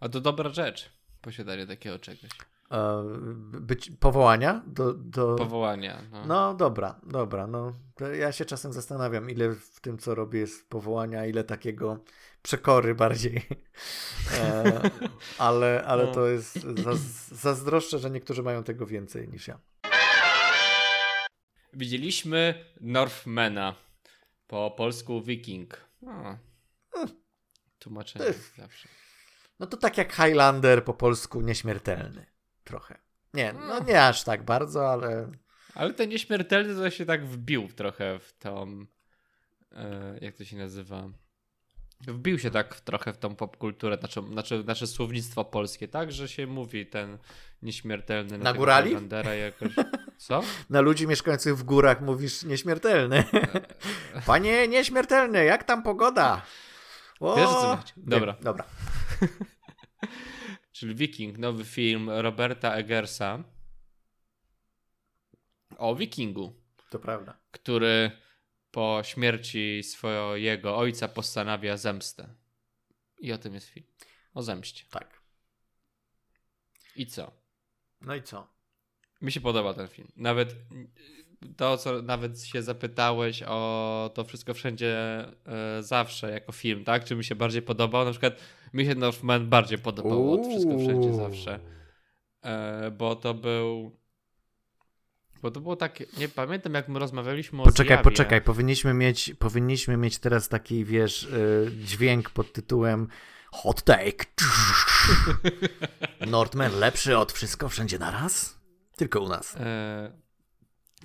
[0.00, 2.30] A to dobra rzecz posiadanie takiego czegoś.
[2.70, 3.04] E,
[3.60, 5.34] być powołania do, do...
[5.34, 6.02] Powołania.
[6.12, 6.26] No.
[6.26, 7.46] no dobra, dobra.
[7.46, 7.72] No,
[8.18, 12.04] ja się czasem zastanawiam, ile w tym, co robię, jest powołania, ile takiego
[12.42, 13.42] przekory bardziej.
[14.34, 14.90] E,
[15.38, 16.12] ale ale no.
[16.12, 16.62] to jest
[17.32, 19.58] zazdroszczę, że niektórzy mają tego więcej niż ja.
[21.72, 23.74] Widzieliśmy Northmana.
[24.46, 25.84] Po polsku Viking.
[26.06, 26.36] O.
[27.78, 28.24] Tłumaczenie
[28.56, 28.88] zawsze.
[29.58, 32.26] No to tak jak Highlander po polsku nieśmiertelny.
[32.64, 32.98] Trochę.
[33.34, 33.86] Nie, no mm.
[33.86, 35.30] nie aż tak bardzo, ale.
[35.74, 38.86] Ale ten nieśmiertelny to się tak wbił trochę w tą.
[39.72, 41.08] E, jak to się nazywa?
[42.00, 46.12] Wbił się tak trochę w tą popkulturę, znaczy, znaczy, znaczy słownictwo polskie, tak?
[46.12, 47.18] Że się mówi ten
[47.62, 48.38] nieśmiertelny.
[48.38, 48.96] Na, na górali?
[49.40, 49.72] Jakoś...
[50.18, 50.42] Co?
[50.70, 53.24] Na ludzi mieszkających w górach mówisz nieśmiertelny.
[54.26, 56.42] Panie nieśmiertelny, jak tam pogoda?
[57.20, 57.36] O!
[57.36, 58.36] Wiesz, co Dobra.
[58.42, 58.64] Dobra.
[60.72, 63.44] Czyli Viking, nowy film Roberta Eggersa
[65.78, 66.52] o Wikingu.
[66.90, 67.38] To prawda.
[67.50, 68.10] Który
[68.70, 72.28] po śmierci swojego ojca postanawia zemstę.
[73.18, 73.86] I o tym jest film.
[74.34, 74.84] O zemście.
[74.90, 75.22] Tak.
[76.96, 77.32] I co?
[78.00, 78.48] No i co?
[79.20, 80.08] Mi się podoba ten film.
[80.16, 80.54] Nawet
[81.56, 84.96] to, co nawet się zapytałeś o to wszystko wszędzie
[85.46, 87.04] e, zawsze jako film, tak?
[87.04, 88.04] Czy mi się bardziej podobał?
[88.04, 88.40] Na przykład
[88.72, 91.60] mi się Northman bardziej podobał od wszystko wszędzie zawsze.
[92.42, 93.98] E, bo to był.
[95.42, 99.34] Bo to było tak, nie pamiętam jak my rozmawialiśmy poczekaj, o Poczekaj, poczekaj, powinniśmy mieć,
[99.38, 103.08] powinniśmy mieć teraz taki, wiesz, y, dźwięk pod tytułem
[103.52, 104.24] Hot Take.
[106.26, 108.58] Northman lepszy od wszystko wszędzie naraz?
[108.96, 109.56] Tylko u nas.
[109.56, 110.27] E,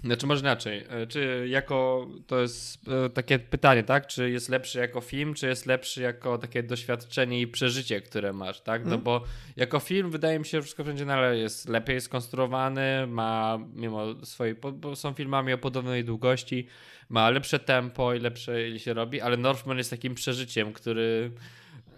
[0.04, 4.80] znaczy może inaczej, e, czy jako, to jest e, takie pytanie, tak, czy jest lepszy
[4.80, 9.02] jako film, czy jest lepszy jako takie doświadczenie i przeżycie, które masz, tak, no mm.
[9.02, 9.24] bo
[9.56, 14.56] jako film wydaje mi się, że wszystko wszędzie ale jest lepiej skonstruowany, ma mimo swojej,
[14.74, 16.68] bo są filmami o podobnej długości,
[17.10, 21.32] ma lepsze tempo i lepsze się robi, ale Northman jest takim przeżyciem, który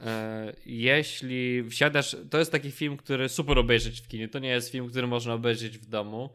[0.01, 4.71] e, jeśli wsiadasz, to jest taki film, który super obejrzeć w kinie, to nie jest
[4.71, 6.29] film, który można obejrzeć w domu,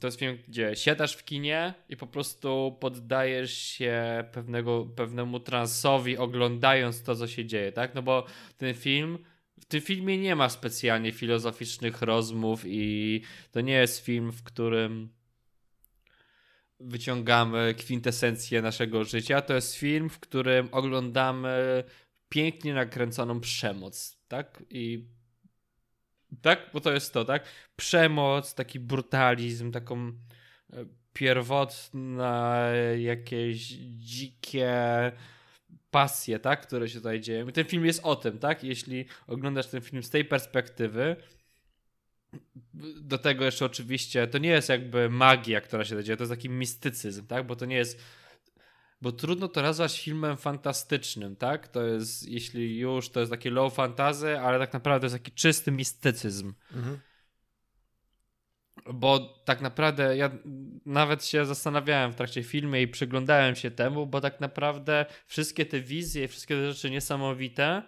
[0.00, 6.16] to jest film, gdzie siadasz w kinie i po prostu poddajesz się pewnego, pewnemu transowi,
[6.16, 7.94] oglądając to, co się dzieje, tak?
[7.94, 8.26] No bo
[8.56, 9.18] ten film,
[9.60, 13.20] w tym filmie nie ma specjalnie filozoficznych rozmów i
[13.50, 15.08] to nie jest film, w którym
[16.80, 19.40] wyciągamy kwintesencję naszego życia.
[19.40, 21.84] To jest film, w którym oglądamy
[22.28, 24.62] pięknie nakręconą przemoc, tak?
[24.70, 25.04] I
[26.42, 26.70] tak?
[26.72, 27.44] Bo to jest to, tak?
[27.76, 30.12] Przemoc, taki brutalizm, taką
[30.72, 33.58] e, pierwotne jakieś
[33.98, 35.12] dzikie
[35.90, 36.66] pasje, tak?
[36.66, 37.46] Które się tutaj dzieją.
[37.46, 38.64] ten film jest o tym, tak?
[38.64, 41.16] Jeśli oglądasz ten film z tej perspektywy,
[43.00, 46.48] do tego jeszcze oczywiście, to nie jest jakby magia, która się dzieje, to jest taki
[46.48, 47.46] mistycyzm, tak?
[47.46, 48.00] Bo to nie jest
[49.02, 51.68] bo trudno to nazwać filmem fantastycznym, tak?
[51.68, 55.32] To jest, jeśli już, to jest takie low fantasy, ale tak naprawdę to jest taki
[55.32, 56.54] czysty mistycyzm.
[56.74, 56.98] Mhm.
[58.94, 60.30] Bo tak naprawdę ja
[60.86, 65.80] nawet się zastanawiałem w trakcie filmu i przyglądałem się temu, bo tak naprawdę wszystkie te
[65.80, 67.82] wizje, wszystkie te rzeczy niesamowite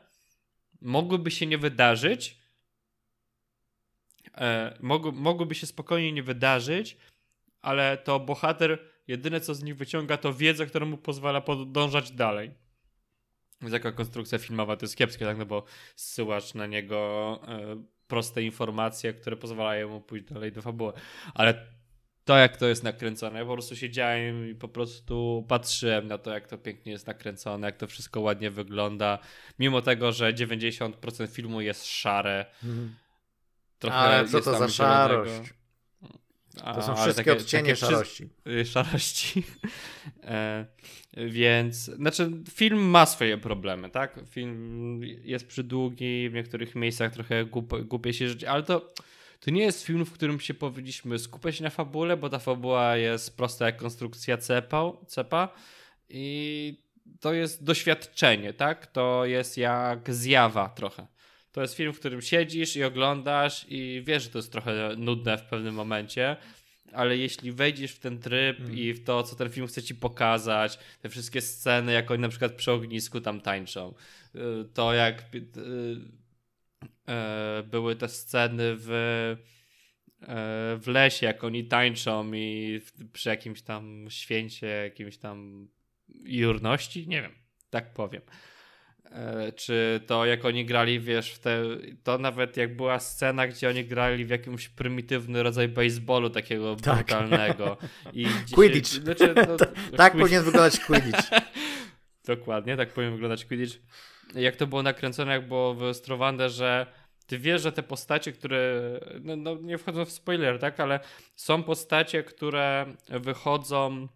[0.81, 2.39] mogłyby się nie wydarzyć.
[4.35, 6.97] E, mogły, mogłyby się spokojnie nie wydarzyć,
[7.61, 12.51] ale to bohater jedyne co z nich wyciąga to wiedzę, która mu pozwala podążać dalej.
[13.61, 15.39] Więc jaka konstrukcja filmowa to jest kiepskie, tak?
[15.39, 15.65] No bo
[15.97, 20.93] zsyłasz na niego e, proste informacje, które pozwalają mu pójść dalej do fabuły.
[21.35, 21.67] Ale
[22.25, 26.31] to, jak to jest nakręcone, ja po prostu siedziałem i po prostu patrzyłem na to,
[26.31, 29.19] jak to pięknie jest nakręcone, jak to wszystko ładnie wygląda.
[29.59, 32.47] Mimo tego, że 90% filmu jest szare.
[32.65, 32.95] Mhm.
[33.79, 35.55] Trochę Ale co to za szarość?
[36.55, 38.29] To są wszystkie takie, odcienie takie szarości.
[38.73, 39.43] Szarości.
[40.23, 40.67] e,
[41.17, 44.21] więc, znaczy, film ma swoje problemy, tak?
[44.31, 48.93] Film jest przydługi, w niektórych miejscach trochę głup, głupie się żyć, ale to,
[49.41, 53.37] to nie jest film, w którym się powinniśmy skupiać na fabule, bo ta fabuła jest
[53.37, 55.49] prosta jak konstrukcja cepa, cepa
[56.09, 56.85] i
[57.21, 58.87] to jest doświadczenie, tak?
[58.87, 61.07] To jest jak zjawa trochę.
[61.55, 65.39] To jest film, w którym siedzisz i oglądasz i wiesz, że to jest trochę nudne
[65.39, 66.37] w pewnym momencie,
[66.93, 68.79] ale jeśli wejdziesz w ten tryb mm.
[68.79, 72.29] i w to, co ten film chce ci pokazać, te wszystkie sceny, jak oni na
[72.29, 73.95] przykład przy ognisku tam tańczą,
[74.35, 74.39] y,
[74.75, 75.43] to jak y, y,
[77.63, 78.89] były te sceny w
[80.81, 82.81] w lesie, jak oni tańczą i
[83.13, 85.69] przy jakimś tam święcie, jakimś tam
[86.25, 87.33] jurności, nie wiem,
[87.71, 88.23] tak powiem.
[89.11, 91.63] E, czy to jak oni grali, wiesz, w te,
[92.03, 96.97] to nawet jak była scena, gdzie oni grali w jakimś prymitywny rodzaj baseballu takiego tak.
[96.97, 97.77] brutalnego.
[98.13, 98.89] I Quidditch.
[98.89, 99.57] Znaczy, no,
[99.97, 101.31] tak powinien wyglądać Quidditch.
[102.27, 103.77] Dokładnie, tak powinien wyglądać Quidditch.
[104.35, 106.87] Jak to było nakręcone, jak było wyostrowane, że
[107.27, 108.83] ty wiesz, że te postacie, które,
[109.21, 111.01] no, no nie wchodzą w spoiler, tak, ale
[111.37, 114.09] są postacie, które wychodzą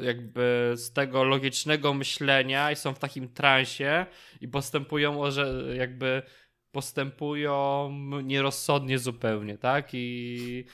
[0.00, 4.06] jakby z tego logicznego myślenia i są w takim transie
[4.40, 6.22] i postępują, że jakby
[6.72, 7.90] postępują
[8.22, 9.88] nierozsądnie zupełnie, tak?
[9.92, 10.64] I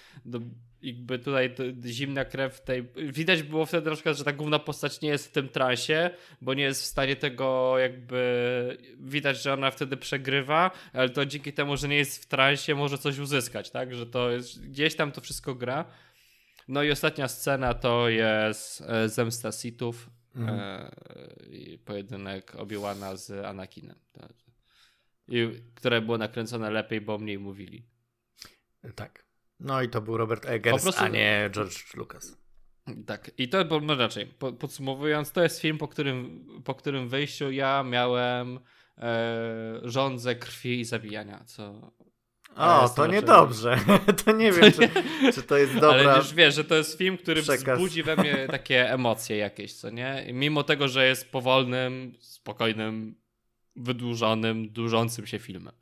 [0.82, 1.54] jakby tutaj
[1.86, 2.88] zimna krew tej.
[2.96, 6.54] Widać było wtedy na przykład, że ta główna postać nie jest w tym transie, bo
[6.54, 8.78] nie jest w stanie tego jakby.
[8.98, 12.98] Widać, że ona wtedy przegrywa, ale to dzięki temu, że nie jest w transie, może
[12.98, 13.94] coś uzyskać, tak?
[13.94, 14.68] Że to jest.
[14.68, 15.84] Gdzieś tam to wszystko gra.
[16.70, 20.60] No i ostatnia scena to jest e, zemsta Sithów mhm.
[20.60, 20.90] e,
[21.46, 23.98] i pojedynek Obi-Wana z Anakinem.
[25.28, 27.86] I, które było nakręcone lepiej, bo mniej mówili.
[28.94, 29.24] Tak.
[29.60, 31.02] No i to był Robert Eggers, prostu...
[31.02, 32.36] a nie George Lucas.
[33.06, 34.26] Tak, i to było no raczej.
[34.58, 38.60] Podsumowując, to jest film, po którym, po którym wyjściu ja miałem
[38.98, 41.92] e, rządzę krwi i zabijania, co
[42.56, 43.78] o, to niedobrze.
[44.24, 44.90] to nie wiem, czy,
[45.32, 45.88] czy, to jest dobra.
[45.90, 47.78] Ale już wiesz, że to jest film, który przekaz.
[47.78, 50.24] wzbudzi we mnie takie emocje jakieś, co nie?
[50.28, 53.14] I mimo tego, że jest powolnym, spokojnym,
[53.76, 55.74] wydłużonym, dłużącym się filmem.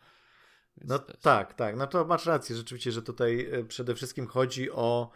[0.76, 1.22] Więc no jest...
[1.22, 1.76] tak, tak.
[1.76, 5.10] No to masz rację rzeczywiście, że tutaj e, przede wszystkim chodzi o,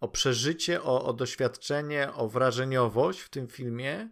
[0.00, 4.08] o przeżycie, o, o doświadczenie, o wrażeniowość w tym filmie.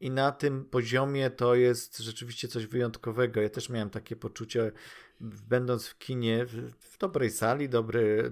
[0.00, 3.40] I na tym poziomie to jest rzeczywiście coś wyjątkowego.
[3.40, 4.72] Ja też miałem takie poczucie
[5.20, 8.30] będąc w kinie, w, w dobrej sali, dobry,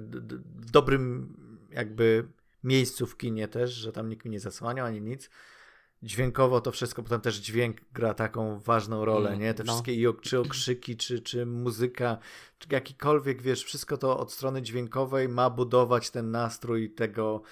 [0.61, 1.35] w dobrym
[1.71, 2.29] jakby
[2.65, 5.31] miejscu w kinie też, że tam nikt mi nie zasłaniał ani nic.
[6.03, 9.55] Dźwiękowo to wszystko, potem też dźwięk gra taką ważną rolę, mm, nie?
[9.55, 9.73] Te no.
[9.73, 12.19] wszystkie i czy okrzyki, czy, czy muzyka,
[12.59, 17.43] czy jakikolwiek, wiesz, wszystko to od strony dźwiękowej ma budować ten nastrój tego,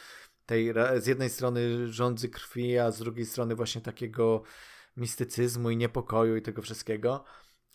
[0.47, 4.43] tej z jednej strony rządzy krwi, a z drugiej strony właśnie takiego
[4.97, 7.25] mistycyzmu i niepokoju i tego wszystkiego.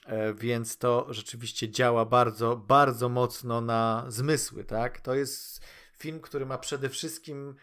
[0.06, 5.02] E, więc to rzeczywiście działa bardzo, bardzo mocno na zmysły, tak?
[5.02, 5.66] To jest
[5.98, 7.56] film, który ma przede wszystkim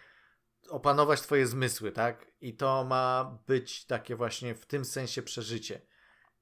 [0.69, 2.27] opanować twoje zmysły, tak?
[2.41, 5.81] I to ma być takie właśnie w tym sensie przeżycie.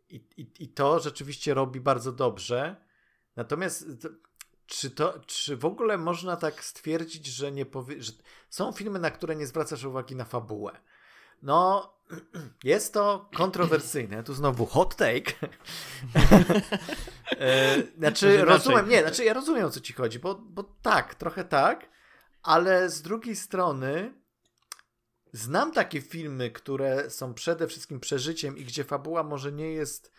[0.08, 2.76] I, i, i to rzeczywiście robi bardzo dobrze.
[3.36, 3.86] Natomiast
[4.66, 8.12] czy, to, czy w ogóle można tak stwierdzić, że nie powie, że
[8.50, 10.80] są filmy, na które nie zwracasz uwagi na fabułę?
[11.42, 11.92] No,
[12.64, 14.22] jest to kontrowersyjne.
[14.24, 15.32] Tu znowu hot take.
[17.30, 21.44] e, znaczy, rozumiem, nie, znaczy ja rozumiem o co ci chodzi, bo, bo tak, trochę
[21.44, 21.88] tak,
[22.42, 24.14] ale z drugiej strony
[25.32, 30.12] znam takie filmy, które są przede wszystkim przeżyciem i gdzie fabuła może nie jest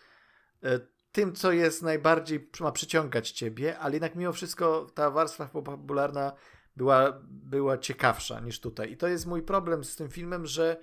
[0.62, 0.80] e,
[1.12, 6.32] tym, co jest najbardziej ma przyciągać ciebie, ale jednak mimo wszystko ta warstwa fabularna
[6.76, 8.92] była, była ciekawsza niż tutaj.
[8.92, 10.76] I to jest mój problem z tym filmem, że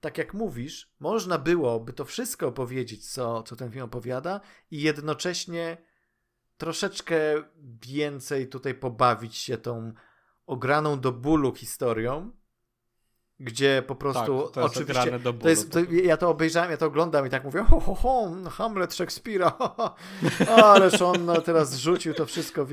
[0.00, 5.76] tak jak mówisz, można byłoby to wszystko opowiedzieć, co, co ten film opowiada, i jednocześnie
[6.56, 7.16] troszeczkę
[7.86, 9.92] więcej tutaj pobawić się tą
[10.46, 12.32] ograną do bólu historią,
[13.40, 16.70] gdzie po prostu tak, to jest oczywiście do bólu, to jest, to, ja to obejrzałem,
[16.70, 19.58] ja to oglądam i tak mówię ho, ho, ho Hamlet Szekspira.
[20.64, 22.66] Ależ on no, teraz rzucił to wszystko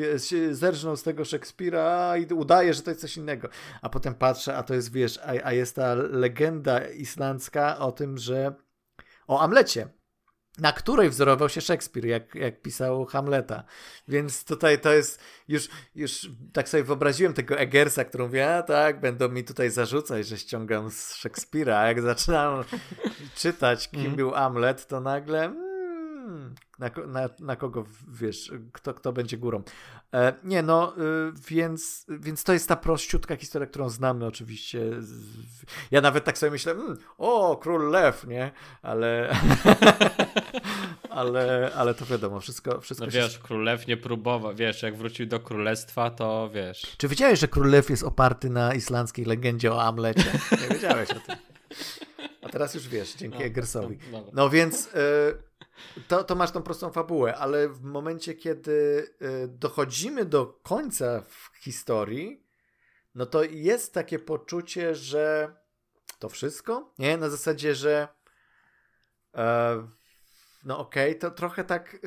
[0.52, 3.50] zerżnął z tego Szekspira i udaje, że to jest coś innego.
[3.82, 8.18] A potem patrzę, a to jest wiesz, a, a jest ta legenda islandzka o tym,
[8.18, 8.54] że
[9.28, 9.88] o Amlecie
[10.58, 13.64] na której wzorował się Szekspir, jak, jak pisał Hamleta.
[14.08, 19.00] Więc tutaj to jest już, już tak sobie wyobraziłem tego Eggersa, którą mówię, a tak,
[19.00, 21.80] będą mi tutaj zarzucać, że ściągam z Szekspira.
[21.80, 22.64] A jak zaczynam
[23.36, 24.16] czytać, kim mm.
[24.16, 25.40] był Hamlet, to nagle.
[25.40, 29.64] Hmm, na, na, na kogo, wiesz, kto, kto będzie górą.
[30.14, 34.90] E, nie, no, y, więc, więc to jest ta prościutka historia, którą znamy oczywiście.
[35.92, 38.52] Ja nawet tak sobie myślę, mm, o, król lew, nie?
[38.82, 39.36] Ale,
[41.10, 45.26] ale, ale to wiadomo, wszystko, wszystko no wiesz, król lew nie próbował, wiesz, jak wrócił
[45.26, 46.96] do królestwa, to wiesz.
[46.98, 50.32] Czy wiedziałeś, że król lew jest oparty na islandzkiej legendzie o Amlecie?
[50.52, 51.53] Nie wiedziałeś o tym.
[52.42, 53.98] A teraz już wiesz, dzięki no, Eggersowi.
[54.12, 54.88] No, no więc...
[54.88, 55.54] Y
[56.08, 58.72] to, to masz tą prostą fabułę, ale w momencie, kiedy
[59.22, 62.44] y, dochodzimy do końca w historii,
[63.16, 65.56] no to jest takie poczucie, że
[66.20, 67.18] to wszystko, nie?
[67.18, 68.08] Na zasadzie, że
[69.36, 69.88] e,
[70.64, 71.98] no okej, okay, to trochę tak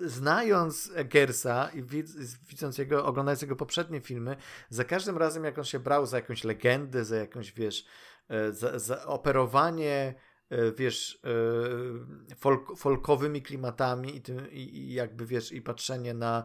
[0.00, 4.36] znając Gersa i widz, widząc jego, oglądając jego poprzednie filmy,
[4.70, 7.86] za każdym razem jak on się brał za jakąś legendę, za jakąś, wiesz,
[8.50, 10.14] za, za operowanie
[10.50, 16.44] E, wiesz, e, folk, folkowymi klimatami i, tym, i jakby, wiesz, i patrzenie na,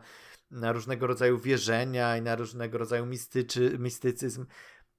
[0.52, 4.46] na różnego rodzaju wierzenia i na różnego rodzaju mistyczy, mistycyzm,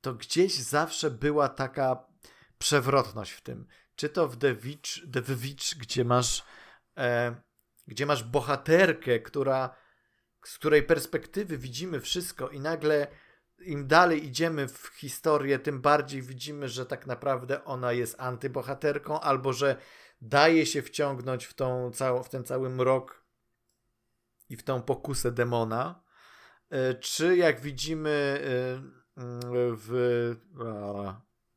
[0.01, 2.07] to gdzieś zawsze była taka
[2.59, 3.67] przewrotność w tym.
[3.95, 6.45] Czy to w The Witch, The Witch gdzie masz
[6.99, 7.37] e,
[7.87, 9.77] gdzie masz bohaterkę, która
[10.45, 13.07] z której perspektywy widzimy wszystko i nagle
[13.61, 19.53] im dalej idziemy w historię, tym bardziej widzimy, że tak naprawdę ona jest antybohaterką, albo
[19.53, 19.77] że
[20.21, 21.91] daje się wciągnąć w, tą
[22.25, 23.25] w ten cały mrok
[24.49, 26.03] i w tą pokusę demona.
[26.71, 29.01] E, czy jak widzimy e,
[29.77, 30.37] w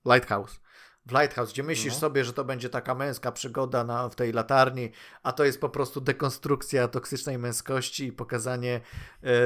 [0.06, 0.60] Lighthouse,
[1.06, 2.00] w Lighthouse, gdzie myślisz no.
[2.00, 4.92] sobie, że to będzie taka męska przygoda na, w tej latarni,
[5.24, 8.82] a to jest po prostu dekonstrukcja toksycznej męskości i pokazanie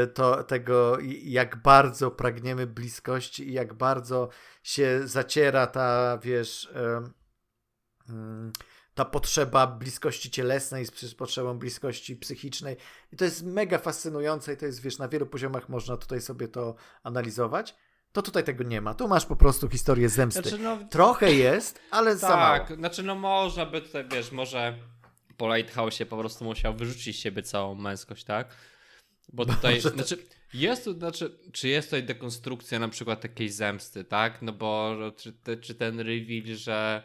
[0.03, 4.30] y, to, tego, jak bardzo pragniemy bliskości i jak bardzo
[4.64, 8.14] się zaciera ta, wiesz, y, y,
[8.93, 12.78] ta potrzeba bliskości cielesnej z potrzebą bliskości psychicznej.
[13.12, 16.47] I to jest mega fascynujące i to jest, wiesz, na wielu poziomach można tutaj sobie
[16.47, 17.76] to analizować
[18.18, 18.93] to tutaj tego nie ma.
[18.93, 20.41] Tu masz po prostu historię zemsty.
[20.41, 22.57] Znaczy, no, Trochę jest, ale tak, za mało.
[22.57, 24.78] Tak, znaczy no można by tutaj, wiesz, może
[25.38, 28.55] po Lighthouse po prostu musiał wyrzucić z siebie całą męskość, tak?
[29.34, 30.28] Bo tutaj, może znaczy, tak.
[30.53, 34.41] jest tu, znaczy, czy jest tutaj dekonstrukcja na przykład takiej zemsty, tak?
[34.41, 37.03] No bo czy, te, czy ten reveal, że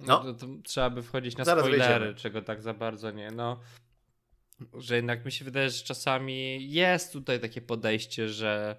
[0.00, 0.34] no, no.
[0.34, 2.14] to trzeba by wchodzić na Zaraz spoilery, wejdziemy.
[2.14, 3.60] czego tak za bardzo nie, no.
[4.74, 8.76] Że jednak mi się wydaje, że czasami jest tutaj takie podejście, że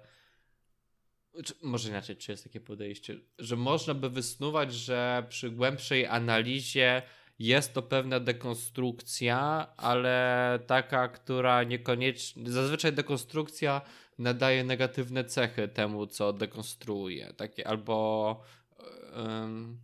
[1.44, 7.02] czy, może inaczej, czy jest takie podejście, że można by wysnuwać, że przy głębszej analizie
[7.38, 12.50] jest to pewna dekonstrukcja, ale taka, która niekoniecznie.
[12.50, 13.80] Zazwyczaj dekonstrukcja
[14.18, 17.32] nadaje negatywne cechy temu, co dekonstruuje.
[17.36, 18.42] Takie albo.
[19.16, 19.80] Um,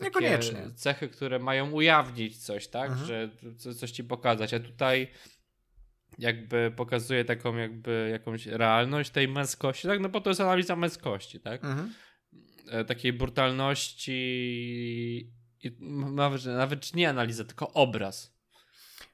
[0.00, 0.70] Niekoniecznie.
[0.74, 2.90] Cechy, które mają ujawnić coś, tak?
[2.90, 3.06] Mhm.
[3.06, 3.30] Że
[3.74, 4.54] coś ci pokazać.
[4.54, 5.10] A tutaj
[6.18, 10.00] jakby pokazuje taką jakby jakąś realność tej męskości, tak?
[10.00, 11.64] No bo to jest analiza męskości, tak?
[11.64, 11.92] Mhm.
[12.70, 14.12] E, takiej brutalności
[15.62, 15.76] i
[16.14, 18.36] nawet, nawet nie analiza, tylko obraz.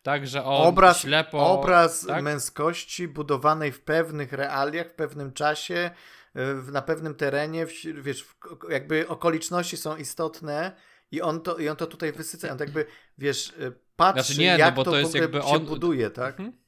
[0.02, 1.50] Tak, że on obraz, ślepo...
[1.50, 2.22] Obraz tak?
[2.22, 5.90] męskości budowanej w pewnych realiach, w pewnym czasie,
[6.34, 7.66] e, na pewnym terenie,
[8.02, 8.26] wiesz,
[8.70, 10.72] jakby okoliczności są istotne
[11.10, 12.52] i on to, i on to tutaj wysyca.
[12.52, 12.86] On tak jakby,
[13.18, 15.66] wiesz, e, patrzy, znaczy nie, no jak no bo to, to jest jakby on...
[15.66, 16.40] buduje, tak?
[16.40, 16.61] Mhm.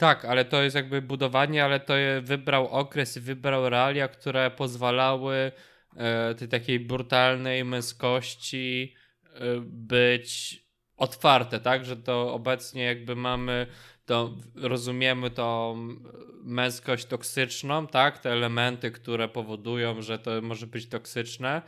[0.00, 5.52] Tak, ale to jest jakby budowanie, ale to wybrał okres i wybrał realia, które pozwalały
[5.96, 8.94] e, tej takiej brutalnej męskości
[9.24, 9.30] e,
[9.64, 10.60] być
[10.96, 11.84] otwarte, tak?
[11.84, 13.66] Że to obecnie jakby mamy,
[14.06, 15.76] to rozumiemy tą
[16.42, 18.18] męskość toksyczną, tak?
[18.18, 21.62] Te elementy, które powodują, że to może być toksyczne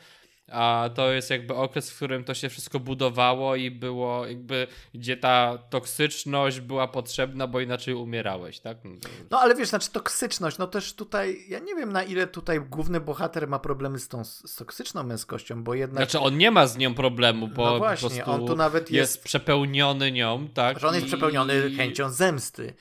[0.53, 5.17] a to jest jakby okres, w którym to się wszystko budowało i było jakby, gdzie
[5.17, 8.77] ta toksyczność była potrzebna, bo inaczej umierałeś, tak?
[8.85, 8.91] No,
[9.31, 13.01] no ale wiesz, znaczy toksyczność, no też tutaj, ja nie wiem na ile tutaj główny
[13.01, 16.05] bohater ma problemy z tą z toksyczną męskością, bo jednak...
[16.05, 19.15] Znaczy on nie ma z nią problemu, bo no właśnie, on tu nawet jest...
[19.15, 20.79] jest przepełniony nią, tak?
[20.79, 21.09] Że on jest I...
[21.09, 22.75] przepełniony chęcią zemsty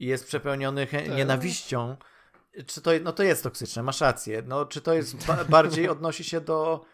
[0.00, 1.02] i jest przepełniony chę...
[1.02, 1.16] tak.
[1.16, 1.96] nienawiścią.
[2.66, 4.42] Czy to, no to jest toksyczne, masz rację.
[4.46, 6.84] No, czy to jest ba bardziej odnosi się do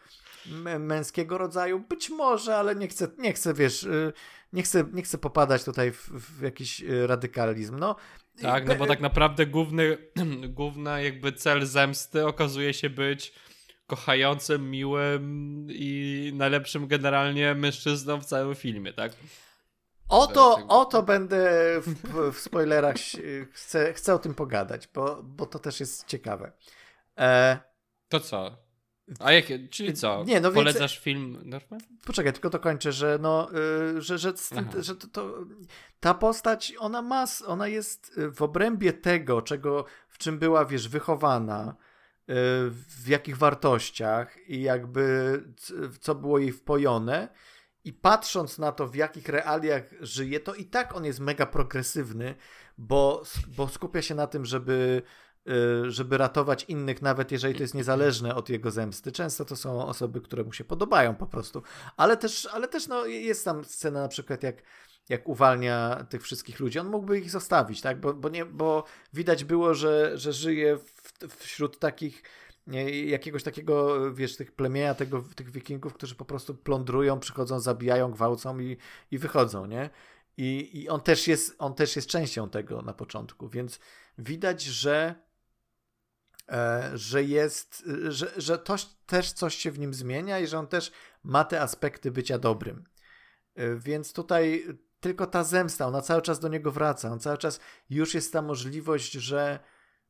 [0.78, 1.80] męskiego rodzaju?
[1.80, 4.12] Być może, ale nie chcę, nie chcę wiesz, y,
[4.52, 7.78] nie chcę, nie chcę popadać tutaj w, w jakiś y, radykalizm.
[7.78, 7.96] No,
[8.42, 9.98] tak, no bo tak naprawdę główny,
[10.48, 13.32] główny jakby cel zemsty okazuje się być
[13.86, 19.12] kochającym, miłym i najlepszym generalnie mężczyzną w całym filmie, tak?
[20.08, 21.40] Oto, oto będę
[21.80, 22.96] w, w spoilerach,
[23.52, 26.52] chcę, chcę o tym pogadać, bo, bo to też jest ciekawe.
[27.18, 27.58] E...
[28.08, 28.61] To co?
[29.18, 30.24] A jakie, czyli co?
[30.24, 31.04] Nie, no Polecasz więc...
[31.04, 31.80] film Norman?
[32.06, 33.48] Poczekaj, tylko dokończę, że no,
[33.94, 34.32] yy, że, że,
[34.78, 35.34] że to, to,
[36.00, 41.76] ta postać, ona ma, ona jest w obrębie tego, czego, w czym była, wiesz, wychowana,
[42.28, 42.34] yy,
[42.70, 45.44] w jakich wartościach i jakby
[46.00, 47.28] co było jej wpojone
[47.84, 52.34] i patrząc na to, w jakich realiach żyje, to i tak on jest mega progresywny,
[52.78, 53.22] bo,
[53.56, 55.31] bo skupia się na tym, żeby Y,
[55.88, 59.12] żeby ratować innych, nawet jeżeli to jest niezależne od jego zemsty.
[59.12, 61.62] Często to są osoby, które mu się podobają po prostu.
[61.96, 64.62] Ale też, ale też no, jest tam scena na przykład jak,
[65.08, 66.78] jak uwalnia tych wszystkich ludzi.
[66.78, 68.00] On mógłby ich zostawić, tak?
[68.00, 72.22] Bo, bo, nie, bo widać było, że, że żyje w, wśród takich
[73.06, 78.58] jakiegoś takiego, wiesz, tych plemienia, tego, tych wikingów, którzy po prostu plądrują, przychodzą, zabijają, gwałcą
[78.58, 78.76] i,
[79.10, 79.90] i wychodzą, nie?
[80.36, 83.80] I, I on też jest, on też jest częścią tego na początku, więc
[84.18, 85.14] widać, że
[86.94, 88.76] że jest, że, że to,
[89.06, 92.84] też coś się w nim zmienia i że on też ma te aspekty bycia dobrym.
[93.54, 94.64] E, więc tutaj
[95.00, 98.42] tylko ta zemsta, ona cały czas do niego wraca, on cały czas już jest ta
[98.42, 99.58] możliwość, że,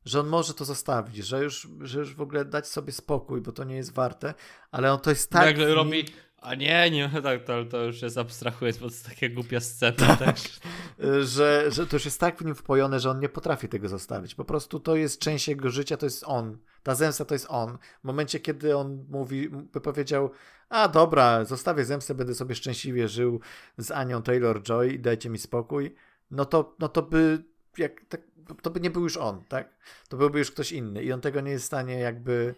[0.05, 3.51] że on może to zostawić, że już, że już w ogóle dać sobie spokój, bo
[3.51, 4.33] to nie jest warte,
[4.71, 5.45] ale on to jest tak...
[5.45, 6.05] Nagle robi,
[6.43, 10.15] a nie, nie, tak, to, to już jest abstrahuję, bo to jest takie głupia scena
[10.15, 10.35] tak.
[11.35, 14.35] że, że to już jest tak w nim wpojone, że on nie potrafi tego zostawić.
[14.35, 16.57] Po prostu to jest część jego życia, to jest on.
[16.83, 17.77] Ta zemsta to jest on.
[18.01, 20.31] W momencie, kiedy on mówi, by powiedział,
[20.69, 23.39] a dobra, zostawię zemstę, będę sobie szczęśliwie żył
[23.77, 25.95] z Anią Taylor-Joy i dajcie mi spokój,
[26.31, 27.43] no to, no to by
[27.77, 28.21] jak, tak,
[28.61, 29.69] to by nie był już on, tak?
[30.09, 32.55] To byłby już ktoś inny i on tego nie jest w stanie jakby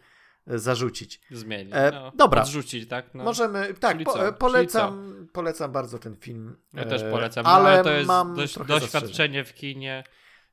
[0.48, 1.22] zarzucić.
[1.32, 1.74] Zmienić.
[1.76, 2.42] E, no, dobra.
[2.42, 3.06] Odrzucić, tak?
[3.14, 3.24] No.
[3.24, 6.56] Możemy, tak, po, polecam, polecam bardzo ten film.
[6.74, 10.04] Ja też e, polecam, ale, ale to jest mam dość, doświadczenie w kinie.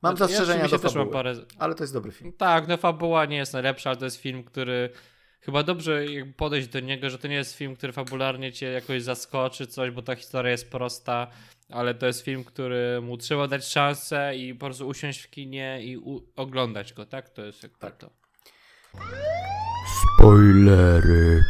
[0.02, 1.34] Mam znaczy, zastrzeżenia do fabuły, parę...
[1.58, 2.32] ale to jest dobry film.
[2.32, 4.90] Tak, no fabuła nie jest najlepsza, ale to jest film, który
[5.40, 6.04] chyba dobrze
[6.36, 10.02] podejść do niego, że to nie jest film, który fabularnie cię jakoś zaskoczy coś, bo
[10.02, 11.26] ta historia jest prosta,
[11.68, 15.78] ale to jest film, który mu trzeba dać szansę i po prostu usiąść w kinie
[15.82, 15.98] i
[16.36, 17.28] oglądać go, tak?
[17.28, 17.96] To jest jak tak.
[17.96, 18.10] to.
[20.22, 21.44] Spoilery.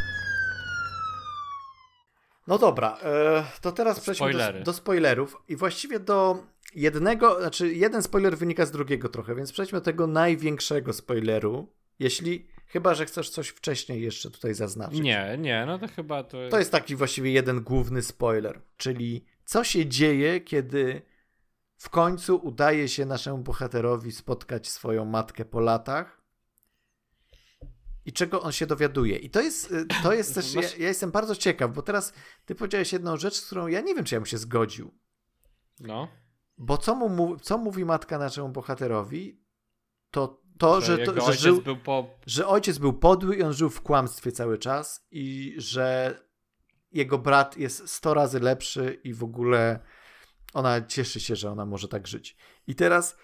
[2.47, 8.03] No dobra, e, to teraz przejdźmy do, do, spoilerów i właściwie do jednego, znaczy jeden
[8.03, 13.31] spoiler wynika z drugiego trochę, więc przejdźmy do tego największego spoileru, jeśli, chyba, że chcesz
[13.31, 15.01] coś wcześniej jeszcze tutaj zaznaczyć.
[15.01, 16.49] Nie, nie, no to chyba to...
[16.51, 21.03] To jest taki właściwie jeden główny spoiler, czyli co się dzieje, kiedy
[21.77, 26.22] w końcu udaje się naszemu bohaterowi spotkać swoją matkę po latach
[28.05, 29.16] i czego on się dowiaduje.
[29.16, 32.12] I to jest, y, to jest też, ja, ja, jestem bardzo ciekaw, bo teraz
[32.44, 34.94] ty powiedziałeś jedną rzecz, z którą ja nie wiem, czy ja bym się zgodził.
[35.80, 36.09] No.
[36.59, 39.42] Bo co, mu, co mówi matka naszemu bohaterowi,
[40.11, 42.18] to to, że, że, to, że, żył, po...
[42.26, 46.18] że ojciec był podły i on żył w kłamstwie cały czas i że
[46.92, 49.80] jego brat jest 100 razy lepszy i w ogóle
[50.53, 52.36] ona cieszy się, że ona może tak żyć.
[52.66, 53.16] I teraz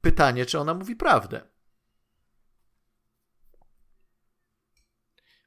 [0.00, 1.40] pytanie, czy ona mówi prawdę?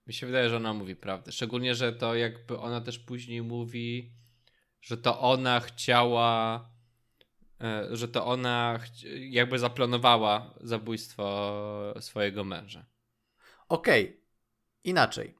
[0.07, 1.31] Mi się wydaje, że ona mówi prawdę.
[1.31, 4.13] Szczególnie, że to jakby ona też później mówi,
[4.81, 6.69] że to ona chciała,
[7.61, 8.79] e, że to ona
[9.19, 12.85] jakby zaplanowała zabójstwo swojego męża.
[13.69, 14.21] Okej, okay.
[14.83, 15.35] inaczej.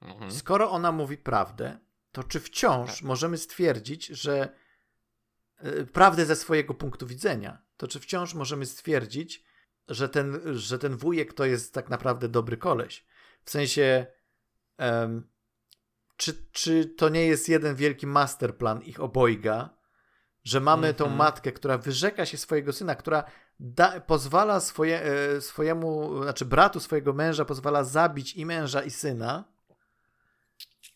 [0.00, 0.30] Mhm.
[0.30, 1.78] Skoro ona mówi prawdę,
[2.12, 3.02] to czy wciąż tak.
[3.02, 4.54] możemy stwierdzić, że
[5.56, 9.44] e, prawdę ze swojego punktu widzenia, to czy wciąż możemy stwierdzić,
[9.88, 13.09] że ten, że ten wujek to jest tak naprawdę dobry koleś?
[13.50, 14.06] W sensie,
[14.78, 15.28] um,
[16.16, 19.76] czy, czy to nie jest jeden wielki masterplan ich obojga,
[20.44, 20.98] że mamy mm -hmm.
[20.98, 21.18] tą mhm.
[21.18, 23.24] matkę, która wyrzeka się swojego syna, która
[23.60, 29.44] da, pozwala swoje, e, swojemu, znaczy bratu swojego męża, pozwala zabić i męża, i syna,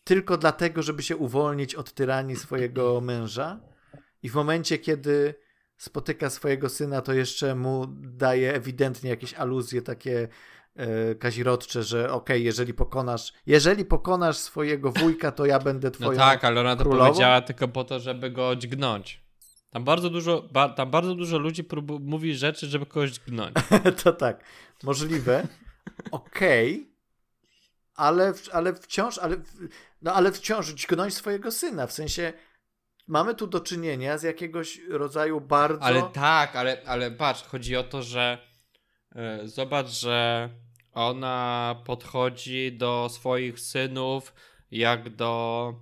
[0.03, 3.59] tylko dlatego, żeby się uwolnić od tyranii swojego męża.
[4.23, 5.35] I w momencie, kiedy
[5.77, 10.27] spotyka swojego syna, to jeszcze mu daje ewidentnie jakieś aluzje takie
[11.19, 16.11] kazirodcze, że okej, okay, jeżeli pokonasz, jeżeli pokonasz swojego wujka, to ja będę no twoją
[16.11, 17.05] No tak, ale ona to królową.
[17.05, 19.25] powiedziała tylko po to, żeby go dźgnąć.
[19.69, 23.55] Tam bardzo dużo, ba, tam bardzo dużo ludzi prób, mówi rzeczy, żeby kogoś dźgnąć.
[24.03, 24.43] to tak,
[24.83, 25.47] możliwe.
[26.11, 26.95] Okej, okay,
[27.95, 29.35] ale, ale wciąż, ale,
[30.01, 32.33] no ale wciąż dźgnąć swojego syna, w sensie
[33.07, 35.81] mamy tu do czynienia z jakiegoś rodzaju bardzo...
[35.83, 38.37] Ale tak, ale, ale patrz, chodzi o to, że
[39.15, 40.49] yy, zobacz, że
[40.95, 44.33] ona podchodzi do swoich synów
[44.71, 45.73] jak do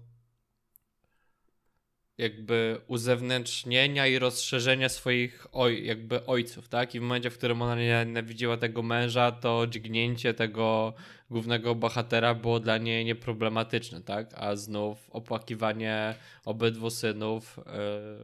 [2.18, 6.96] jakby uzewnętrznienia i rozszerzenia swoich oj, jakby ojców, tak?
[6.96, 10.94] I w momencie, w którym ona nienawidziła tego męża, to dźgnięcie tego
[11.30, 14.34] głównego bohatera było dla niej nieproblematyczne, tak?
[14.36, 17.60] A znów opłakiwanie obydwu synów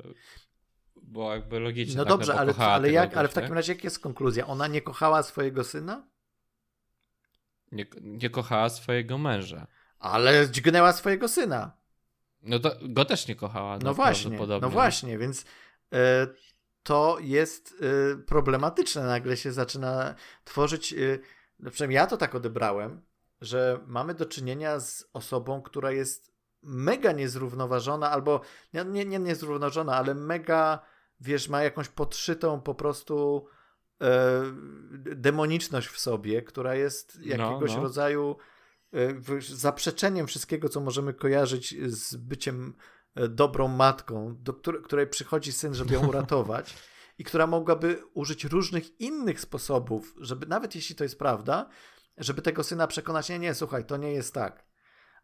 [0.06, 0.14] yy,
[1.04, 1.98] było jakby logiczne.
[1.98, 2.10] No tak?
[2.10, 3.44] dobrze, no ale, ale, jak, ale w tak?
[3.44, 4.48] takim razie jaka jest konkluzja?
[4.48, 6.04] Ona nie kochała swojego syna?
[7.72, 9.68] Nie, nie kochała swojego męża.
[10.00, 11.72] Ale dźgnęła swojego syna.
[12.42, 13.80] No to go też nie kochała.
[13.84, 15.46] No właśnie, no właśnie, więc
[15.94, 16.28] e,
[16.84, 19.04] to jest e, problematyczne.
[19.04, 23.02] Nagle się zaczyna tworzyć, e, przynajmniej ja to tak odebrałem,
[23.42, 28.42] że mamy do czynienia z osobą, która jest mega niezrównoważona, albo
[28.74, 30.80] nie, nie, nie niezrównoważona, ale mega,
[31.20, 33.46] wiesz, ma jakąś podszytą po prostu
[35.16, 37.84] demoniczność w sobie, która jest jakiegoś no, no.
[37.84, 38.36] rodzaju
[38.93, 42.74] e, zaprzeczeniem wszystkiego, co możemy kojarzyć z byciem
[43.16, 46.76] e, dobrą matką, do której, której przychodzi syn, żeby ją uratować
[47.18, 51.70] i która mogłaby użyć różnych innych sposobów, żeby nawet jeśli to jest prawda,
[52.18, 54.69] żeby tego syna przekonać, nie, nie, słuchaj, to nie jest tak.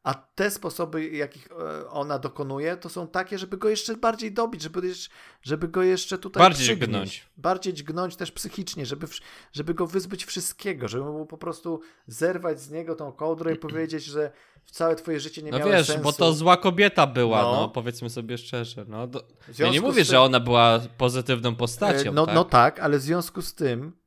[0.05, 4.61] A te sposoby, jakich e, ona dokonuje, to są takie, żeby go jeszcze bardziej dobić,
[4.61, 4.93] żeby,
[5.41, 7.25] żeby go jeszcze tutaj bardziej dźgnąć.
[7.37, 9.07] Bardziej dźgnąć też psychicznie, żeby,
[9.53, 14.03] żeby go wyzbyć wszystkiego, żeby mu po prostu zerwać z niego tą kołdrę i powiedzieć,
[14.03, 14.31] że
[14.65, 16.03] całe twoje życie nie no miało wiesz, sensu.
[16.03, 18.85] bo to zła kobieta była, no, no powiedzmy sobie szczerze.
[18.87, 19.27] No, do...
[19.59, 20.05] Ja nie mówię, tym...
[20.05, 22.13] że ona była pozytywną postacią.
[22.13, 22.35] No tak?
[22.35, 23.97] no tak, ale w związku z tym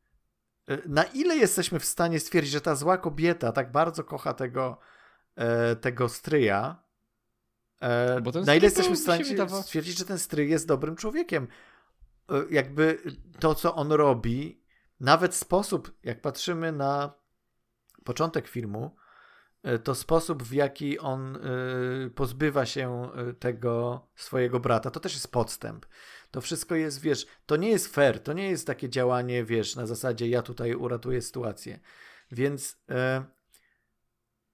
[0.68, 4.78] e, na ile jesteśmy w stanie stwierdzić, że ta zła kobieta tak bardzo kocha tego
[5.38, 6.82] e, tego stryja,
[7.80, 9.24] e, na ile jesteśmy w stanie
[9.62, 11.48] stwierdzić, że ten stryj jest dobrym człowiekiem.
[12.30, 12.98] E, jakby
[13.38, 14.62] to, co on robi,
[15.00, 17.12] nawet sposób, jak patrzymy na
[18.04, 18.96] początek filmu,
[19.62, 21.38] e, to sposób, w jaki on
[22.14, 25.86] pozbywa się tego swojego brata, to też jest podstęp.
[26.30, 29.86] To wszystko jest, wiesz, to nie jest fair, to nie jest takie działanie, wiesz, na
[29.86, 31.80] zasadzie ja tutaj uratuję sytuację.
[32.30, 32.76] Więc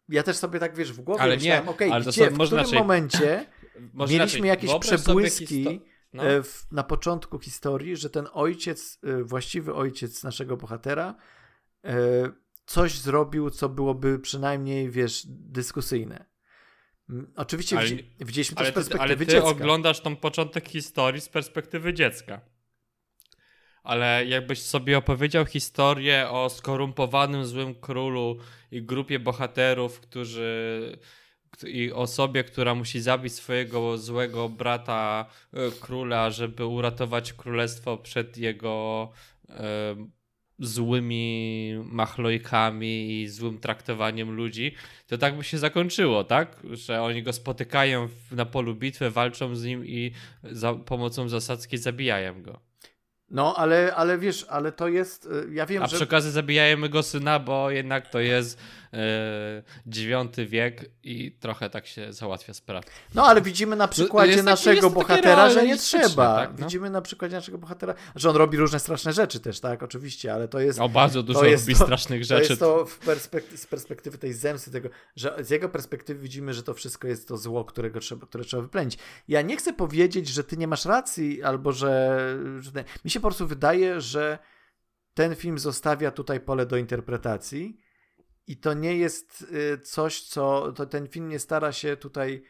[0.08, 2.78] ja też sobie tak, wiesz, w głowie ale myślałem, okej, okay, gdzie, w którym raczej...
[2.78, 3.46] momencie
[4.10, 5.80] mieliśmy jakieś przebłyski
[6.12, 6.24] no.
[6.24, 11.14] E, w, na początku historii, że ten ojciec, e, właściwy ojciec naszego bohatera
[11.84, 11.94] e,
[12.66, 16.24] coś zrobił, co byłoby przynajmniej, wiesz, dyskusyjne.
[17.36, 17.88] Oczywiście ale,
[18.20, 19.48] widzieliśmy też z perspektywy ale ty dziecka.
[19.48, 22.40] oglądasz tą początek historii z perspektywy dziecka
[23.84, 28.38] ale jakbyś sobie opowiedział historię o skorumpowanym złym królu
[28.70, 30.98] i grupie bohaterów, którzy
[31.66, 39.08] i osobie, która musi zabić swojego złego brata e, króla, żeby uratować królestwo przed jego
[39.48, 39.96] e,
[40.58, 44.74] złymi machlojkami i złym traktowaniem ludzi,
[45.06, 46.62] to tak by się zakończyło, tak?
[46.70, 50.12] Że oni go spotykają na polu bitwy, walczą z nim i
[50.42, 52.60] za pomocą zasadzki zabijają go.
[53.34, 55.96] No, ale, ale wiesz, ale to jest, y, ja wiem, A że...
[55.96, 58.58] przy okazji zabijajmy go syna, bo jednak to jest
[59.86, 62.86] dziewiąty yy, wiek i trochę tak się załatwia sprawę.
[63.14, 66.36] No, ale widzimy na przykładzie naszego bohatera, że nie trzeba.
[66.36, 66.66] Tak, no?
[66.66, 70.48] Widzimy na przykładzie naszego bohatera, że on robi różne straszne rzeczy też, tak, oczywiście, ale
[70.48, 70.80] to jest...
[70.80, 72.56] O, bardzo dużo robi to, strasznych rzeczy.
[72.56, 76.62] To jest to perspekty z perspektywy tej zemsty, tego, że z jego perspektywy widzimy, że
[76.62, 78.98] to wszystko jest to zło, którego trzeba, które trzeba wyplenić.
[79.28, 82.18] Ja nie chcę powiedzieć, że ty nie masz racji, albo że...
[82.60, 82.70] że
[83.04, 84.38] mi się po prostu wydaje, że
[85.14, 87.80] ten film zostawia tutaj pole do interpretacji
[88.46, 92.42] i to nie jest y, coś, co to ten film nie stara się tutaj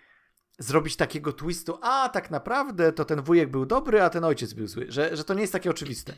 [0.59, 4.66] zrobić takiego twistu, a tak naprawdę to ten wujek był dobry, a ten ojciec był
[4.66, 6.14] zły, że, że to nie jest takie oczywiste.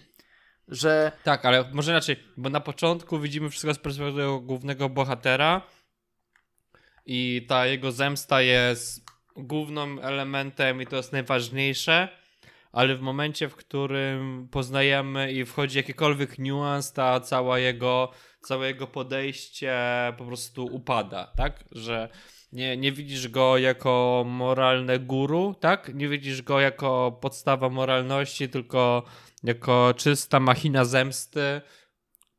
[0.68, 1.12] Że...
[1.24, 5.62] Tak, ale może inaczej, bo na początku widzimy wszystko z perspektywy głównego bohatera
[7.06, 9.00] i ta jego zemsta jest
[9.36, 12.08] głównym elementem i to jest najważniejsze,
[12.72, 18.12] ale w momencie, w którym poznajemy i wchodzi jakikolwiek niuans, ta cała jego,
[18.46, 19.74] całe jego podejście
[20.18, 21.64] po prostu upada, tak?
[21.72, 22.08] Że
[22.52, 25.94] nie, nie widzisz go jako moralne guru, tak?
[25.94, 29.02] Nie widzisz go jako podstawa moralności, tylko
[29.44, 31.60] jako czysta machina zemsty,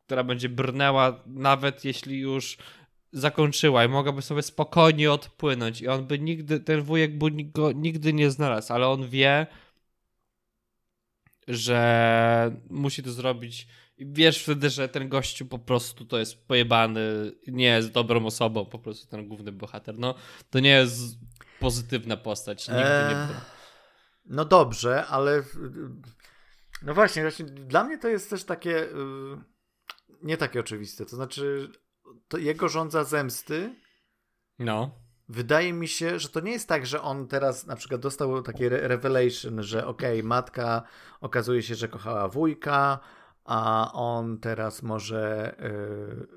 [0.05, 2.58] która będzie brnęła, nawet jeśli już
[3.12, 8.14] zakończyła i mogłaby sobie spokojnie odpłynąć i on by nigdy, ten wujek by go nigdy
[8.14, 9.47] nie znalazł, ale on wie,
[11.47, 13.68] że musi to zrobić.
[13.98, 18.66] I wiesz wtedy, że ten gościu po prostu to jest pojebany, nie jest dobrą osobą,
[18.66, 20.00] po prostu ten główny bohater.
[20.00, 20.16] No,
[20.50, 21.02] to nie jest
[21.60, 22.68] pozytywna postać.
[22.68, 23.28] Nigdy eee, nie
[24.26, 25.43] No dobrze, ale
[26.82, 28.88] no właśnie, właśnie, dla mnie to jest też takie y,
[30.24, 31.06] nie takie oczywiste.
[31.06, 31.72] To znaczy,
[32.28, 33.76] to jego rządza zemsty
[34.60, 34.91] no.
[35.30, 38.70] wydaje mi się, że to nie jest tak, że on teraz na przykład dostał takie
[38.70, 40.84] revelation, że okej, okay, matka
[41.22, 43.00] okazuje się, że kochała wujka,
[43.48, 46.28] a on teraz może, yy,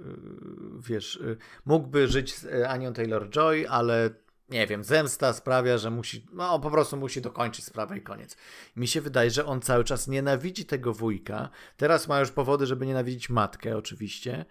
[0.80, 4.10] wiesz, yy, mógłby żyć z Anią Taylor-Joy, ale
[4.50, 8.36] nie wiem, zemsta sprawia, że musi, no po prostu musi dokończyć sprawę i koniec.
[8.76, 11.48] Mi się wydaje, że on cały czas nienawidzi tego wujka.
[11.76, 14.44] Teraz ma już powody, żeby nienawidzić matkę, oczywiście.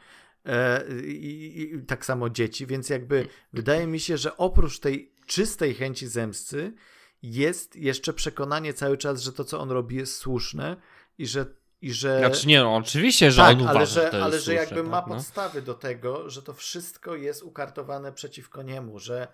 [0.46, 5.74] E, i, i, tak samo dzieci, więc jakby wydaje mi się, że oprócz tej czystej
[5.74, 6.74] chęci zemsty
[7.22, 10.78] jest jeszcze przekonanie cały czas, że to, co on robi, jest słuszne
[11.18, 11.46] i że
[11.82, 12.20] i że...
[12.20, 14.86] Znaczy nie, no, oczywiście, że tak, on uważa, ale że, że ale że jakby tak,
[14.86, 15.16] ma no.
[15.16, 19.28] podstawy do tego, że to wszystko jest ukartowane przeciwko niemu, że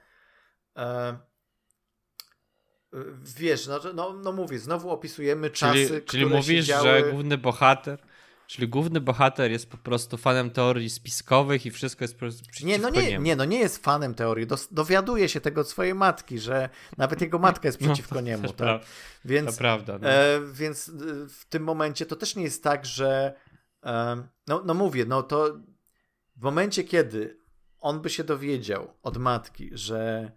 [0.77, 1.17] e,
[3.37, 6.87] wiesz, no, no, no mówię, znowu opisujemy czasy, Czyli, czyli które mówisz, się działy...
[6.87, 7.99] że główny bohater
[8.47, 12.77] Czyli główny bohater jest po prostu fanem teorii spiskowych i wszystko jest po prostu nie,
[12.77, 13.25] no nie, niemu.
[13.25, 14.47] nie, no nie jest fanem teorii.
[14.47, 18.21] Dos- dowiaduje się tego od swojej matki, że nawet jego matka jest No, przeciwko to
[18.21, 18.53] niemu.
[18.53, 18.57] Tak?
[18.67, 18.79] pra-
[19.25, 19.97] Więc, To prawda.
[20.01, 20.09] No.
[20.09, 20.91] e, więc e,
[21.29, 23.33] w tym momencie to też nie jest tak, że
[23.85, 25.57] e, no, no mówię, no to
[26.35, 27.37] w momencie, kiedy
[27.79, 30.31] on by się dowiedział od matki, że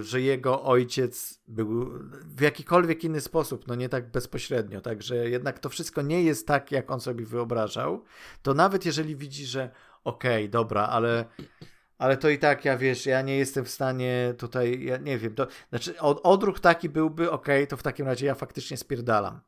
[0.00, 1.90] że jego ojciec był
[2.24, 6.46] w jakikolwiek inny sposób, no nie tak bezpośrednio, tak, że jednak to wszystko nie jest
[6.46, 8.04] tak, jak on sobie wyobrażał,
[8.42, 9.70] to nawet jeżeli widzi, że
[10.04, 11.24] okej, okay, dobra, ale
[11.98, 15.34] ale to i tak, ja wiesz, ja nie jestem w stanie tutaj, ja nie wiem,
[15.34, 19.40] to, znaczy od, odruch taki byłby, okej, okay, to w takim razie ja faktycznie spierdalam.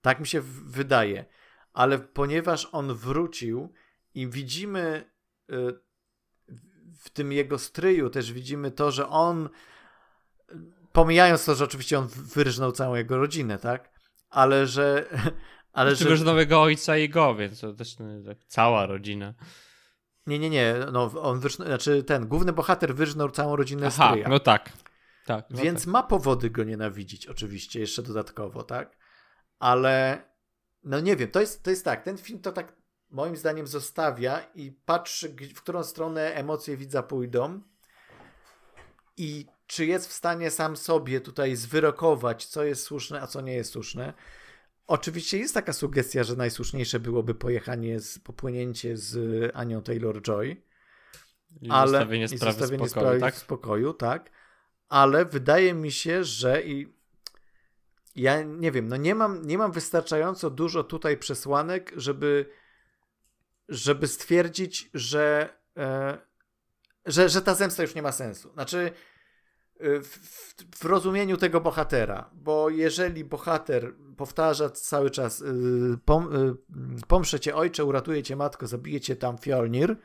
[0.00, 1.24] Tak mi się wydaje.
[1.72, 3.72] Ale ponieważ on wrócił
[4.14, 5.10] i widzimy
[5.52, 5.54] y,
[7.02, 9.48] w tym jego stryju też widzimy to, że on
[10.92, 13.90] pomijając to, że oczywiście on wyrżnął całą jego rodzinę, tak?
[14.30, 15.06] Ale że
[15.72, 19.34] ale że że nowego ojca i go, więc to też no, tak, cała rodzina.
[20.26, 24.28] Nie, nie, nie, no on wyrżnął, znaczy ten główny bohater wyrżnął całą rodzinę Aha, stryja.
[24.28, 24.72] no tak.
[25.26, 25.92] tak no Więc tak.
[25.92, 28.96] ma powody go nienawidzić oczywiście, jeszcze dodatkowo, tak?
[29.58, 30.22] Ale
[30.84, 32.81] no nie wiem, to jest, to jest tak, ten film to tak
[33.12, 37.60] moim zdaniem zostawia i patrzy, w którą stronę emocje widza pójdą
[39.16, 43.54] i czy jest w stanie sam sobie tutaj zwyrokować, co jest słuszne, a co nie
[43.54, 44.12] jest słuszne.
[44.86, 49.16] Oczywiście jest taka sugestia, że najsłuszniejsze byłoby pojechanie, z, popłynięcie z
[49.54, 50.56] Anią Taylor-Joy,
[51.60, 53.34] I ale zostawienie i sprawy zostawienie spokoju, sprawy tak?
[53.34, 54.30] w spokoju, tak.
[54.88, 56.92] Ale wydaje mi się, że i
[58.16, 62.50] ja nie wiem, no nie mam, nie mam wystarczająco dużo tutaj przesłanek, żeby
[63.72, 66.18] żeby stwierdzić, że, e,
[67.06, 68.52] że, że ta zemsta już nie ma sensu.
[68.52, 68.92] Znaczy,
[69.82, 77.06] w, w, w, rozumieniu tego bohatera, bo jeżeli bohater powtarza cały czas y, pom, y,
[77.08, 79.96] pomszę cię ojcze, uratuję cię matko, zabiję cię tam Fjolnir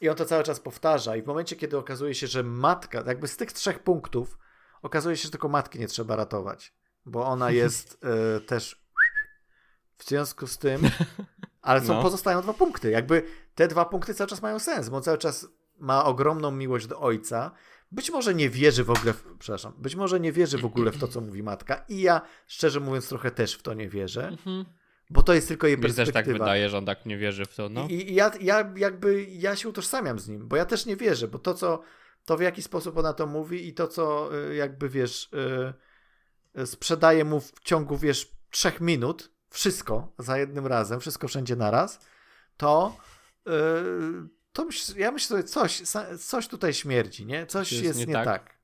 [0.00, 3.28] i on to cały czas powtarza i w momencie, kiedy okazuje się, że matka, jakby
[3.28, 4.38] z tych trzech punktów
[4.82, 6.74] okazuje się, że tylko matki nie trzeba ratować,
[7.06, 8.04] bo ona jest
[8.36, 8.82] y, też
[9.98, 10.82] w związku z tym
[11.62, 12.02] ale są, no.
[12.02, 12.90] pozostają dwa punkty.
[12.90, 13.22] Jakby
[13.54, 15.48] te dwa punkty cały czas mają sens, bo cały czas
[15.78, 17.50] ma ogromną miłość do ojca.
[17.92, 20.98] Być może nie wierzy w ogóle, w, przepraszam, być może nie wierzy w ogóle w
[20.98, 21.84] to, co mówi matka.
[21.88, 24.28] I ja, szczerze mówiąc, trochę też w to nie wierzę.
[24.28, 24.64] Mhm.
[25.10, 26.18] Bo to jest tylko jej Mi perspektywa.
[26.18, 27.68] też tak wydaje, że on tak nie wierzy w to.
[27.68, 27.86] No.
[27.88, 31.28] I, i ja, ja jakby, ja się utożsamiam z nim, bo ja też nie wierzę,
[31.28, 31.82] bo to, co,
[32.24, 35.30] to w jaki sposób ona to mówi i to, co jakby, wiesz,
[36.54, 42.00] yy, sprzedaje mu w ciągu, wiesz, trzech minut, wszystko za jednym razem, wszystko wszędzie naraz,
[42.56, 42.96] to,
[43.46, 43.52] yy,
[44.52, 45.82] to ja myślę sobie, coś,
[46.20, 47.46] coś tutaj śmierdzi, nie?
[47.46, 48.24] Coś jest, jest, nie, nie tak.
[48.24, 48.62] tak.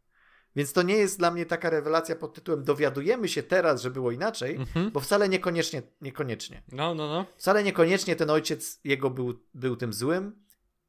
[0.57, 4.11] Więc to nie jest dla mnie taka rewelacja pod tytułem dowiadujemy się teraz, że było
[4.11, 4.91] inaczej, mhm.
[4.91, 6.63] bo wcale niekoniecznie, niekoniecznie.
[6.73, 7.27] No, no, no.
[7.37, 10.45] Wcale niekoniecznie ten ojciec jego był, był tym złym,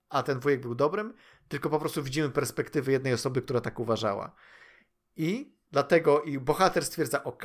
[0.09, 1.13] a ten wujek był dobrym,
[1.47, 4.35] tylko po prostu widzimy perspektywy jednej osoby, która tak uważała.
[5.15, 7.43] I dlatego i bohater stwierdza, ok,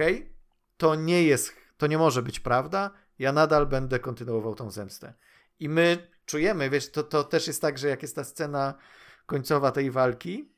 [0.76, 5.14] to nie jest to nie może być prawda, ja nadal będę kontynuował tą zemstę.
[5.60, 8.74] I my czujemy, wiesz, to, to też jest tak, że jak jest ta scena
[9.26, 10.54] końcowa tej walki,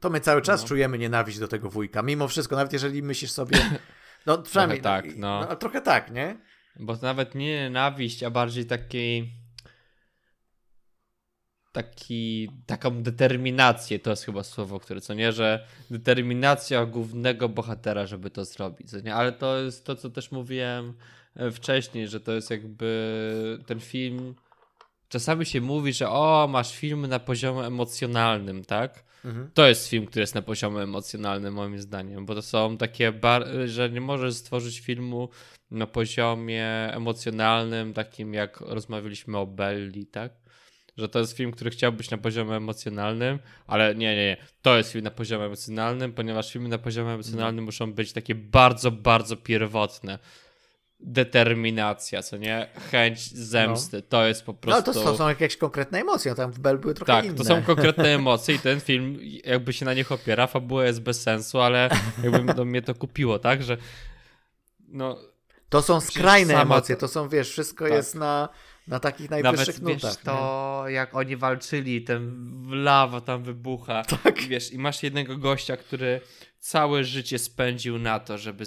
[0.00, 0.68] to my cały czas no.
[0.68, 2.02] czujemy nienawiść do tego wujka.
[2.02, 3.58] Mimo wszystko, nawet jeżeli myślisz sobie.
[4.26, 4.80] No przynajmniej.
[4.80, 5.46] trochę tak, no.
[5.48, 5.56] no.
[5.56, 6.36] Trochę tak, nie?
[6.76, 9.32] Bo to nawet nie nienawiść, a bardziej taki.
[11.72, 18.30] Taki, taką determinację, to jest chyba słowo, które co nie, że determinacja głównego bohatera, żeby
[18.30, 19.14] to zrobić, co nie?
[19.14, 20.94] ale to jest to, co też mówiłem
[21.52, 24.34] wcześniej, że to jest jakby ten film,
[25.08, 29.04] czasami się mówi, że o, masz film na poziomie emocjonalnym, tak?
[29.24, 29.50] Mhm.
[29.54, 33.46] To jest film, który jest na poziomie emocjonalnym, moim zdaniem, bo to są takie, bar-
[33.66, 35.28] że nie możesz stworzyć filmu
[35.70, 40.32] na poziomie emocjonalnym, takim jak rozmawialiśmy o Belli, tak?
[40.96, 44.36] Że to jest film, który chciał być na poziomie emocjonalnym, ale nie, nie, nie.
[44.62, 48.90] To jest film na poziomie emocjonalnym, ponieważ filmy na poziomie emocjonalnym muszą być takie bardzo,
[48.90, 50.18] bardzo pierwotne.
[51.00, 52.70] Determinacja, co nie?
[52.90, 53.96] Chęć zemsty.
[53.96, 54.02] No.
[54.08, 54.90] To jest po prostu.
[54.90, 57.34] No to, to są jakieś konkretne emocje, tam w Bell były trochę tak, inne.
[57.34, 61.22] to są konkretne emocje i ten film jakby się na nich opiera, fabuła jest bez
[61.22, 61.90] sensu, ale
[62.22, 63.62] jakby do mnie to kupiło, tak?
[63.62, 63.76] Że
[64.88, 65.18] no.
[65.68, 67.92] To są skrajne emocje, to są, wiesz, wszystko tak.
[67.92, 68.48] jest na
[68.86, 70.14] na takich najwyższych Nawet, nutach.
[70.14, 70.92] Wiesz, to nie?
[70.92, 74.02] jak oni walczyli, ten lawa tam wybucha.
[74.04, 74.42] Tak.
[74.42, 76.20] Wiesz, i masz jednego gościa, który
[76.58, 78.64] całe życie spędził na to, żeby,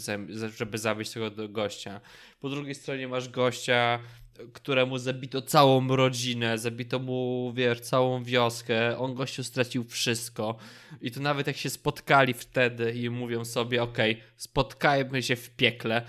[0.58, 2.02] żeby zabić tego gościa.
[2.40, 4.00] Po drugiej stronie masz gościa,
[4.54, 10.56] któremu zabito całą rodzinę, zabito mu, wiesz, całą wioskę, on gościu stracił wszystko.
[11.02, 15.50] I to nawet jak się spotkali wtedy i mówią sobie, okej, okay, spotkajmy się w
[15.50, 16.06] piekle,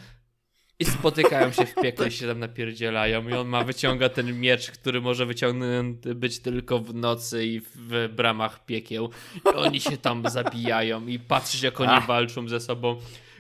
[0.79, 4.71] i spotykają się w piekle i się tam napierdzielają i on ma, wyciąga ten miecz,
[4.71, 10.31] który może wyciągnięty być tylko w nocy i w bramach piekieł i oni się tam
[10.31, 12.07] zabijają i patrzysz jak oni Ach.
[12.07, 12.97] walczą ze sobą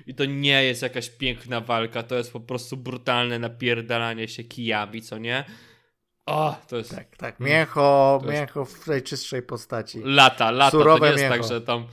[0.07, 5.03] i to nie jest jakaś piękna walka, to jest po prostu brutalne napierdalanie się kijami,
[5.03, 5.45] co nie?
[6.27, 6.95] O, to jest...
[6.95, 10.01] Tak, tak, mięcho, mięcho w najczystszej postaci.
[10.05, 11.37] Lata, lata, Surowe to nie jest mięcho.
[11.37, 11.87] tak, że tam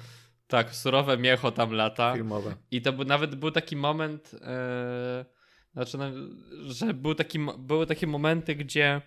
[0.48, 2.14] tak, surowe miecho tam lata.
[2.14, 2.56] Filmowe.
[2.72, 5.26] I to był, nawet był taki moment, e,
[5.74, 6.06] znaczy, no,
[6.72, 9.02] że był taki, były takie momenty, gdzie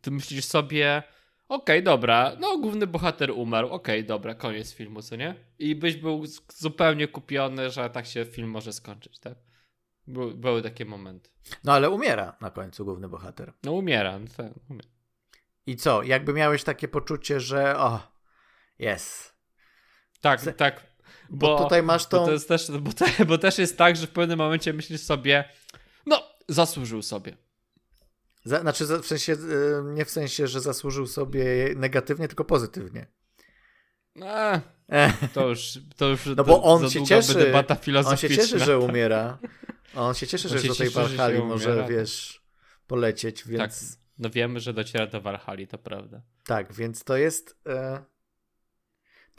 [0.00, 1.02] ty myślisz sobie,
[1.48, 5.34] okej, okay, dobra, no główny bohater umarł, okej, okay, dobra, koniec filmu, co nie?
[5.58, 9.38] I byś był zupełnie kupiony, że tak się film może skończyć, tak?
[10.06, 11.30] By, były takie momenty.
[11.64, 13.52] No ale umiera na końcu główny bohater.
[13.62, 14.88] No umiera, no tak, umiera.
[15.66, 16.02] I co?
[16.02, 18.00] Jakby miałeś takie poczucie, że o,
[18.78, 19.31] jest,
[20.22, 20.56] tak, Z...
[20.56, 20.92] tak.
[21.30, 22.18] Bo, bo, tutaj masz tą...
[22.18, 25.00] Bo, to jest też, bo, te, bo też jest tak, że w pewnym momencie myślisz
[25.00, 25.44] sobie,
[26.06, 27.36] no, zasłużył sobie.
[28.44, 29.36] Za, znaczy, w sensie, y,
[29.84, 31.44] nie w sensie, że zasłużył sobie
[31.76, 33.06] negatywnie, tylko pozytywnie.
[34.22, 34.60] Eee,
[35.34, 39.38] to już, to już no bo on się cieszy, debata on się cieszy, że umiera.
[39.94, 42.42] On się cieszy, on że do tej Walhali może, wiesz,
[42.86, 43.60] polecieć, więc...
[43.60, 46.22] Tak, no wiemy, że dociera do Walhali, to prawda.
[46.44, 47.56] Tak, więc to jest...
[47.66, 48.11] E...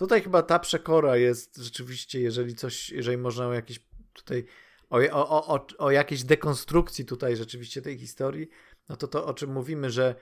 [0.04, 3.80] Tutaj chyba ta przekora jest rzeczywiście, jeżeli coś, jeżeli można o jakieś
[4.14, 4.46] tutaj
[4.90, 8.50] o, o, o, o jakiejś dekonstrukcji tutaj rzeczywiście tej historii,
[8.90, 10.16] no to to o czym mówimy, że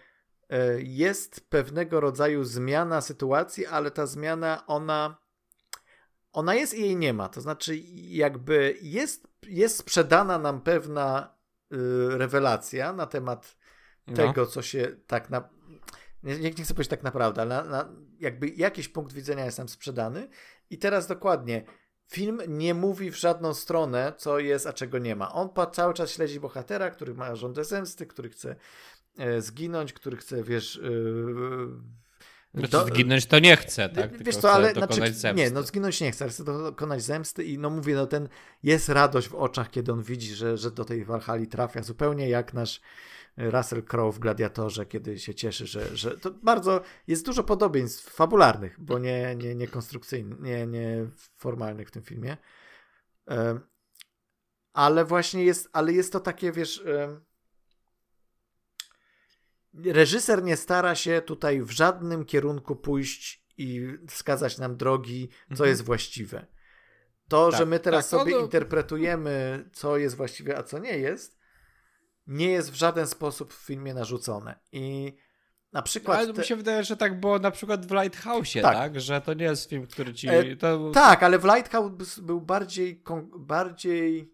[0.50, 5.18] e, jest pewnego rodzaju zmiana sytuacji, ale ta zmiana ona
[6.34, 7.30] ona jest i jej nie ma.
[7.30, 11.36] To znaczy jakby jest, jest sprzedana nam pewna
[11.74, 11.78] y,
[12.18, 13.58] rewelacja na temat
[14.08, 14.16] no.
[14.16, 15.50] tego, co się tak na,
[16.24, 17.90] nie, nie chcę powiedzieć tak naprawdę, ale na, na,
[18.20, 20.28] jakby jakiś punkt widzenia jest nam sprzedany
[20.70, 21.64] i teraz dokładnie
[22.12, 25.34] film nie mówi w żadną stronę, co jest, a czego nie ma.
[25.34, 28.56] On cały czas śledzi bohatera, który ma żądę zemsty, który chce
[29.18, 30.80] e, zginąć, który chce, wiesz...
[32.54, 34.24] Yy, do, zginąć to nie chce, tak?
[34.24, 35.02] Wiesz co, ale znaczy,
[35.36, 38.30] nie, no zginąć nie chce, ale chce dokonać zemsty i no mówię, no ten
[38.64, 42.54] jest radość w oczach, kiedy on widzi, że, że do tej Walhali trafia, zupełnie jak
[42.54, 42.82] nasz
[43.38, 48.80] Russell Crowe w Gladiatorze, kiedy się cieszy, że, że to bardzo jest dużo podobieństw fabularnych,
[48.80, 51.06] bo nie, nie, nie konstrukcyjnych, nie, nie
[51.38, 52.38] formalnych w tym filmie.
[54.74, 56.84] Ale właśnie jest, ale jest to takie, wiesz,
[59.86, 65.70] reżyser nie stara się tutaj w żadnym kierunku pójść i wskazać nam drogi, co mhm.
[65.70, 66.48] jest właściwe.
[67.28, 70.98] To, tak, że my teraz tak, sobie no, interpretujemy, co jest właściwe, a co nie
[70.98, 71.41] jest,
[72.32, 74.60] nie jest w żaden sposób w filmie narzucone.
[74.72, 75.16] I
[75.74, 76.18] na przykład.
[76.18, 76.42] Ale te...
[76.42, 78.76] mi się wydaje, że tak było na przykład w Lighthouse, tak.
[78.76, 79.02] tak?
[79.02, 80.30] Że to nie jest film, który ci.
[80.30, 80.92] E, to...
[80.94, 83.04] Tak, ale w Lighthouse był bardziej.
[83.38, 84.34] bardziej.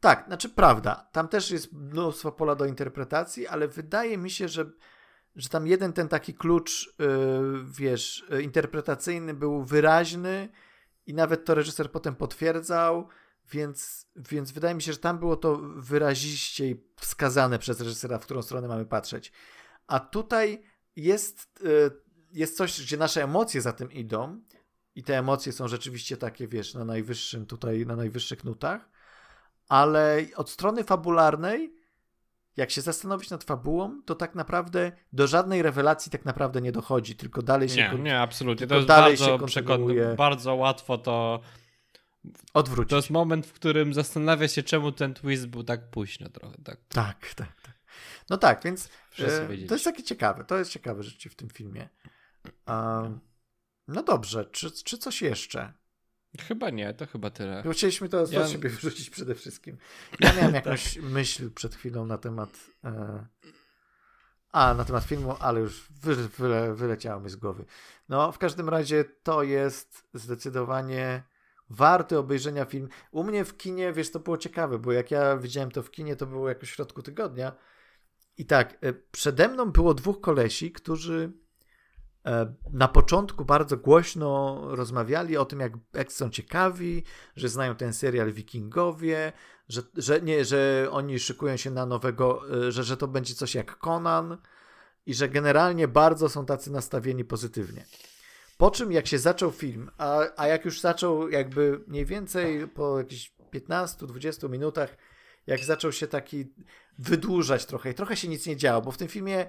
[0.00, 1.08] Tak, znaczy prawda.
[1.12, 4.70] Tam też jest mnóstwo pola do interpretacji, ale wydaje mi się, że,
[5.36, 7.06] że tam jeden ten taki klucz, yy,
[7.64, 10.48] wiesz, yy, interpretacyjny był wyraźny
[11.06, 13.08] i nawet to reżyser potem potwierdzał
[13.52, 18.42] więc, więc wydaje mi się, że tam było to wyraziściej wskazane przez reżysera, w którą
[18.42, 19.32] stronę mamy patrzeć.
[19.86, 20.62] A tutaj
[20.96, 21.90] jest, e,
[22.32, 24.40] jest coś, gdzie nasze emocje za tym idą
[24.94, 28.90] i te emocje są rzeczywiście takie, wiesz, na najwyższym tutaj, na najwyższych nutach,
[29.68, 31.74] ale od strony fabularnej,
[32.56, 37.16] jak się zastanowić nad fabułą, to tak naprawdę do żadnej rewelacji tak naprawdę nie dochodzi,
[37.16, 37.90] tylko dalej się...
[37.92, 38.66] Nie, nie, absolutnie.
[38.66, 41.40] To jest bardzo, przekon- bardzo łatwo to
[42.54, 42.90] Odwrócić.
[42.90, 46.56] To jest moment, w którym zastanawia się, czemu ten twist był tak późno trochę.
[46.64, 47.60] Tak, tak, tak.
[47.62, 47.72] tak.
[48.30, 48.88] No tak, więc
[49.18, 50.44] e, to jest takie ciekawe.
[50.44, 51.88] To jest ciekawe rzeczy w tym filmie.
[52.66, 53.20] Um,
[53.88, 55.72] no dobrze, czy, czy coś jeszcze?
[56.40, 57.62] Chyba nie, to chyba tyle.
[57.72, 58.46] Chcieliśmy to ja...
[58.46, 59.78] z siebie wyrzucić przede wszystkim.
[60.20, 61.02] Ja miałem jakąś tak.
[61.02, 62.50] myśl przed chwilą na temat.
[62.84, 63.26] E,
[64.52, 67.64] A, na temat filmu, ale już wy, wyle, wyleciało mi z głowy.
[68.08, 71.22] No, w każdym razie to jest zdecydowanie
[71.72, 72.88] warty obejrzenia film.
[73.10, 76.16] U mnie w kinie, wiesz, to było ciekawe, bo jak ja widziałem to w kinie,
[76.16, 77.52] to było jakoś w środku tygodnia.
[78.38, 81.32] I tak, e, przede mną było dwóch kolesi, którzy
[82.26, 87.04] e, na początku bardzo głośno rozmawiali o tym, jak, jak są ciekawi,
[87.36, 89.32] że znają ten serial Wikingowie,
[89.68, 93.54] że, że, nie, że oni szykują się na nowego, e, że, że to będzie coś
[93.54, 94.38] jak Conan
[95.06, 97.84] i że generalnie bardzo są tacy nastawieni pozytywnie.
[98.56, 102.98] Po czym jak się zaczął film, a, a jak już zaczął jakby mniej więcej po
[102.98, 104.96] jakichś 15-20 minutach,
[105.46, 106.52] jak zaczął się taki
[106.98, 109.46] wydłużać trochę i trochę się nic nie działo, bo w tym filmie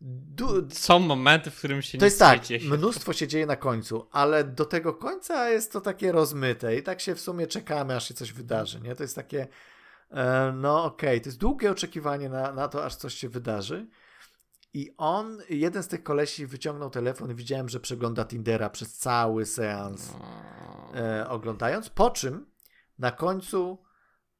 [0.00, 2.70] du- są momenty, w którym się to jest tak, nie dzieje.
[2.76, 7.00] mnóstwo się dzieje na końcu, ale do tego końca jest to takie rozmyte i tak
[7.00, 8.96] się w sumie czekamy, aż się coś wydarzy, nie?
[8.96, 9.48] To jest takie,
[10.10, 11.20] e, no okej, okay.
[11.20, 13.86] to jest długie oczekiwanie na, na to, aż coś się wydarzy.
[14.76, 19.46] I on, jeden z tych kolesi wyciągnął telefon i widziałem, że przegląda Tindera przez cały
[19.46, 20.12] seans
[20.94, 22.46] e, oglądając, po czym
[22.98, 23.78] na końcu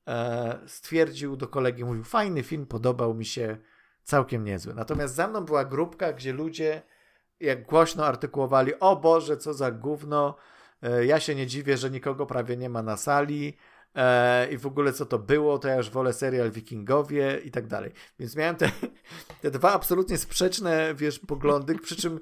[0.07, 3.57] e, stwierdził do kolegi, mówił, fajny film, podobał mi się,
[4.03, 4.75] całkiem niezły.
[4.75, 6.83] Natomiast za mną była grupka, gdzie ludzie
[7.41, 10.37] jak głośno artykułowali, o Boże, co za gówno,
[10.83, 13.57] e, ja się nie dziwię, że nikogo prawie nie ma na sali,
[13.97, 17.67] e, i w ogóle co to było, to ja już wolę serial Wikingowie i tak
[17.67, 17.93] dalej.
[18.19, 18.71] Więc miałem te,
[19.43, 22.21] te dwa absolutnie sprzeczne, wiesz, poglądy, przy czym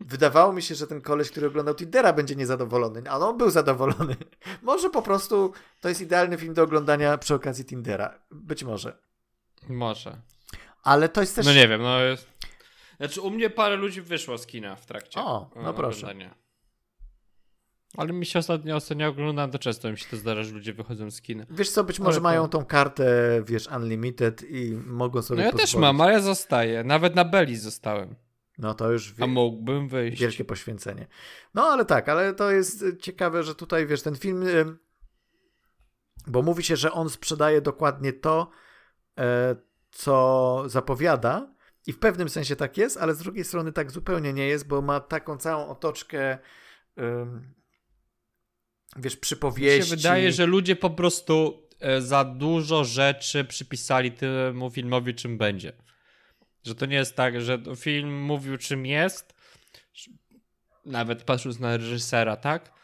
[0.00, 4.16] wydawało mi się, że ten koleś, który oglądał Tindera będzie niezadowolony, a on był zadowolony.
[4.62, 8.18] Może po prostu to jest idealny film do oglądania przy okazji Tindera.
[8.30, 8.98] Być może.
[9.68, 10.16] Może.
[10.82, 11.46] Ale to jest też...
[11.46, 12.28] No nie wiem, no jest...
[12.96, 16.06] Znaczy u mnie parę ludzi wyszło z kina w trakcie O, no proszę.
[16.06, 16.34] Oglądania.
[17.96, 21.10] Ale mi się ostatnio ostatnio oglądam, to często mi się to zdarza, że ludzie wychodzą
[21.10, 21.44] z kina.
[21.50, 23.04] Wiesz co, być może ale mają tą kartę,
[23.46, 25.72] wiesz, unlimited i mogą sobie No ja pozwolić.
[25.72, 26.84] też mam, ale ja zostaję.
[26.84, 28.14] Nawet na Belli zostałem.
[28.58, 29.24] No to już wie...
[29.24, 30.20] A mógłbym wyjść.
[30.20, 31.06] Wielkie poświęcenie.
[31.54, 34.44] No ale tak, ale to jest ciekawe, że tutaj, wiesz, ten film,
[36.26, 38.50] bo mówi się, że on sprzedaje dokładnie to,
[39.18, 39.56] e,
[39.90, 41.54] co zapowiada
[41.86, 44.82] i w pewnym sensie tak jest, ale z drugiej strony tak zupełnie nie jest, bo
[44.82, 46.38] ma taką całą otoczkę
[48.96, 49.80] wiesz, przypowieści.
[49.80, 55.38] Mi się wydaje, że ludzie po prostu e, za dużo rzeczy przypisali temu filmowi, czym
[55.38, 55.72] będzie.
[56.64, 59.34] Że to nie jest tak, że film mówił, czym jest,
[60.86, 62.80] nawet patrząc na reżysera, tak?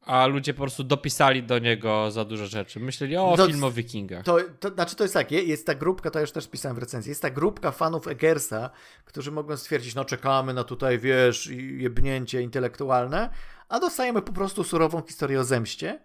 [0.00, 2.80] A ludzie po prostu dopisali do niego za dużo rzeczy.
[2.80, 4.24] Myśleli, o, no, film o wikingach.
[4.24, 7.10] To, to, znaczy, to jest tak, jest ta grupka, to już też pisałem w recenzji,
[7.10, 8.70] jest ta grupka fanów Eggersa,
[9.04, 13.30] którzy mogą stwierdzić, no czekamy na tutaj, wiesz, jebnięcie intelektualne,
[13.70, 16.02] a dostajemy po prostu surową historię o zemście.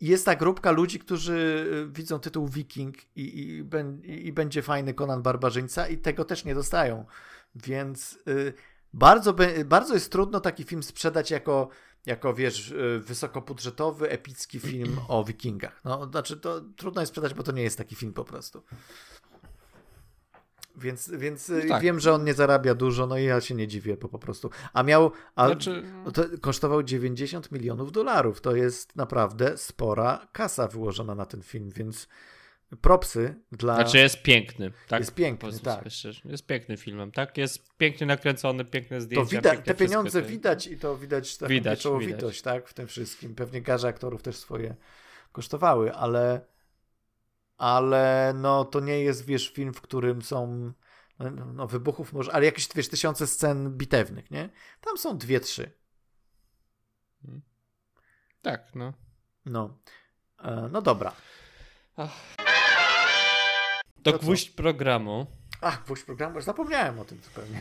[0.00, 5.22] Jest ta grupka ludzi, którzy y, widzą tytuł Wiking i, i, i, będzie fajny Conan
[5.22, 7.04] Barbarzyńca i tego też nie dostają.
[7.54, 8.52] Więc y,
[8.92, 11.68] bardzo, bardzo jest trudno taki film sprzedać jako,
[12.06, 15.80] jako wiesz, y, wysokobudżetowy, epicki film o wikingach.
[15.84, 18.62] No, znaczy to trudno jest sprzedać, bo to nie jest taki film po prostu.
[20.76, 21.82] Więc, więc no tak.
[21.82, 24.50] wiem, że on nie zarabia dużo, no i ja się nie dziwię, bo po prostu.
[24.72, 25.12] A miał.
[25.36, 25.82] A znaczy...
[26.14, 28.40] to kosztował 90 milionów dolarów.
[28.40, 32.08] To jest naprawdę spora kasa wyłożona na ten film, więc
[32.80, 33.74] propsy dla.
[33.74, 35.00] Znaczy jest piękny, tak?
[35.00, 35.84] Jest piękny, tak.
[36.24, 37.38] Jest pięknym filmem, tak?
[37.38, 39.24] Jest pięknie nakręcony, piękne zdjęcia.
[39.24, 42.68] To widać, te pieniądze widać i to widać taką widać, pieczołowitość, tak?
[42.68, 43.34] W tym wszystkim.
[43.34, 44.74] Pewnie garze aktorów też swoje
[45.32, 46.40] kosztowały, ale
[47.62, 50.72] ale no to nie jest, wiesz, film, w którym są
[51.18, 54.50] no, no wybuchów może, ale jakieś, wiesz, tysiące scen bitewnych, nie?
[54.80, 55.72] Tam są dwie, trzy.
[57.22, 57.42] Hmm.
[58.42, 58.92] Tak, no.
[59.44, 59.78] No.
[60.38, 61.12] E, no dobra.
[61.96, 62.10] Ach.
[64.02, 64.56] To, to gwóźdź co?
[64.56, 65.26] programu.
[65.60, 67.60] Ach, gwóźdź programu, już zapomniałem o tym zupełnie.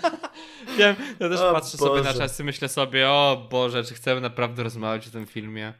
[0.78, 1.90] Wiem, ja też o patrzę Boże.
[1.90, 5.74] sobie na czas i myślę sobie, o Boże, czy chcemy naprawdę rozmawiać o tym filmie?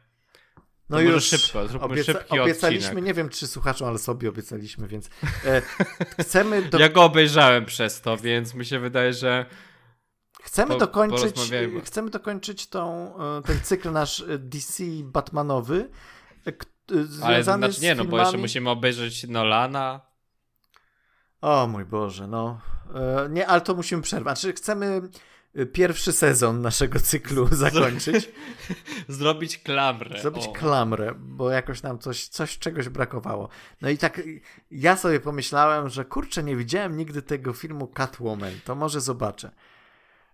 [0.92, 3.04] No to już szybko, zróbmy obieca szybki obiecaliśmy, odcinek.
[3.04, 5.10] nie wiem czy słuchaczom, ale sobie obiecaliśmy, więc
[5.44, 5.62] e,
[6.20, 6.62] chcemy...
[6.62, 6.78] Do...
[6.78, 9.46] Ja go obejrzałem przez to, więc mi się wydaje, że
[10.42, 11.36] Chcemy, po, dokończyć,
[11.84, 15.90] chcemy dokończyć tą, e, ten cykl nasz e, DC Batmanowy,
[16.88, 20.00] związany ale znaczy, nie, no bo jeszcze musimy obejrzeć Nolana.
[21.40, 22.60] O mój Boże, no.
[23.30, 24.40] Nie, ale to musimy przerwać.
[24.40, 25.02] Znaczy chcemy
[25.72, 28.30] pierwszy sezon naszego cyklu zakończyć.
[29.08, 30.20] Zrobić klamrę.
[30.20, 30.52] Zrobić o.
[30.52, 33.48] klamrę, bo jakoś nam coś, coś czegoś brakowało.
[33.80, 34.22] No i tak
[34.70, 39.50] ja sobie pomyślałem, że kurczę, nie widziałem nigdy tego filmu Catwoman, to może zobaczę.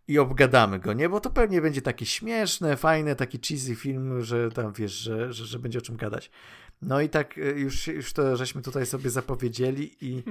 [0.09, 1.09] i obgadamy go, nie?
[1.09, 5.47] Bo to pewnie będzie takie śmieszne, fajne, taki cheesy film, że tam wiesz, że, że,
[5.47, 6.31] że będzie o czym gadać.
[6.83, 10.23] No i tak y, już, już to żeśmy tutaj sobie zapowiedzieli i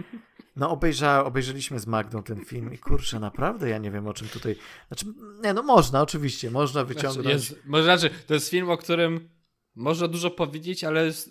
[0.56, 4.28] no obejrza, obejrzeliśmy z Magdą ten film i kurczę, naprawdę ja nie wiem o czym
[4.28, 4.56] tutaj,
[4.88, 5.06] znaczy,
[5.44, 7.28] nie no można oczywiście, można Znaczy, wyciągnąć.
[7.50, 9.30] jest, może znaczy, to jest film, o którym
[9.76, 11.30] można dużo powiedzieć, ale jest,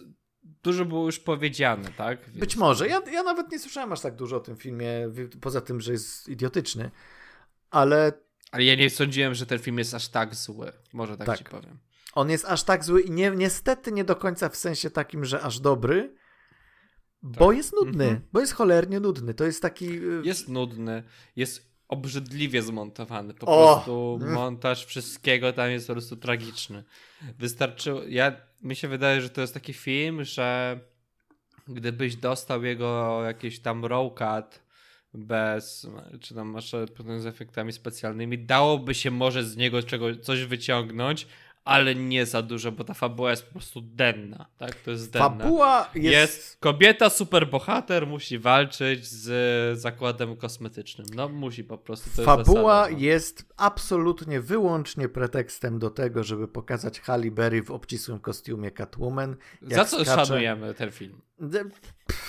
[0.62, 2.24] dużo było już powiedziane, tak?
[2.26, 2.88] Więc- Być może.
[2.88, 4.88] Ja, ja nawet nie słyszałem aż tak dużo o tym filmie,
[5.40, 6.90] poza tym, że jest idiotyczny,
[7.70, 8.12] ale
[8.50, 10.72] Ale ja nie sądziłem, że ten film jest aż tak zły.
[10.92, 11.38] Może tak, Tak.
[11.38, 11.78] ci powiem.
[12.16, 15.40] On jest aż tak zły i nie, niestety nie do końca w sensie takim, że
[15.42, 16.14] aż dobry,
[17.22, 17.56] bo Tak.
[17.56, 18.22] jest nudny, Mhm.
[18.32, 19.34] bo jest cholernie nudny.
[19.34, 19.88] To jest taki...
[19.88, 21.02] y, Jest nudny,
[21.36, 23.34] jest obrzydliwie zmontowany.
[23.34, 23.74] Po O!
[23.74, 24.34] prostu Mm.
[24.34, 26.84] montaż wszystkiego tam jest po prostu tragiczny.
[27.38, 28.02] Wystarczyło.
[28.08, 28.32] Ja,
[28.62, 30.80] mi się wydaje, że to jest taki film, że
[31.68, 34.60] gdybyś dostał jego jakiś tam raw cut
[35.14, 35.86] bez,
[36.20, 41.26] czy tam masz potem z efektami specjalnymi, dałoby się może z niego czego, coś wyciągnąć,
[41.66, 44.74] ale nie za dużo, bo ta fabuła jest po prostu denna, tak?
[44.74, 45.28] To jest denna.
[45.28, 46.04] Fabuła jest...
[46.04, 51.06] Jest kobieta, superbohater, musi walczyć z zakładem kosmetycznym.
[51.14, 52.10] No musi po prostu.
[52.16, 52.98] To Fabuła jest, no.
[53.06, 59.36] jest absolutnie wyłącznie pretekstem do tego, żeby pokazać Halle Berry w obcisłym kostiumie Catwoman.
[59.62, 60.26] Za co skacze.
[60.26, 61.20] szanujemy ten film?
[62.06, 62.25] Pff.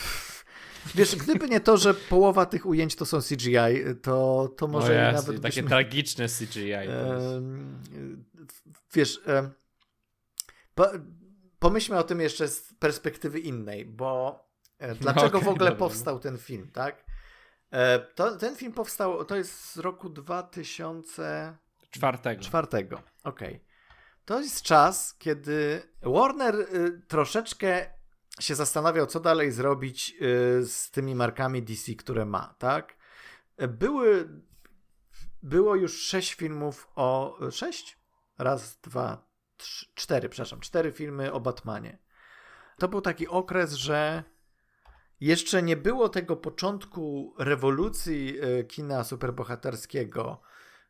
[0.95, 3.55] Wiesz, gdyby nie to, że połowa tych ujęć to są CGI,
[4.01, 5.69] to, to może o i Jezu, nawet takie byśmy...
[5.69, 6.69] tragiczne CGI.
[6.69, 6.87] jest.
[8.93, 9.21] Wiesz,
[10.75, 10.87] po,
[11.59, 14.39] pomyślmy o tym jeszcze z perspektywy innej, bo
[14.79, 15.75] e, dlaczego w okej, ogóle dobra, no.
[15.75, 17.05] powstał ten film, tak?
[17.71, 22.39] E, To, ten film powstał, to jest z roku 2004.
[22.39, 23.01] Czwartego.
[23.23, 23.63] Okej.
[24.25, 27.96] To jest czas, kiedy Warner y, troszeczkę
[28.39, 32.97] się zastanawiał, co dalej zrobić y, z tymi markami DC, które ma, tak?
[33.68, 34.30] Były,
[35.43, 37.38] było już sześć filmów o...
[37.51, 37.97] Sześć?
[38.38, 39.27] Raz, dwa,
[39.57, 40.59] trzy, cztery, przepraszam.
[40.59, 41.97] Cztery filmy o Batmanie.
[42.77, 44.23] To był taki okres, że
[45.19, 50.41] jeszcze nie było tego początku rewolucji y, kina superbohaterskiego,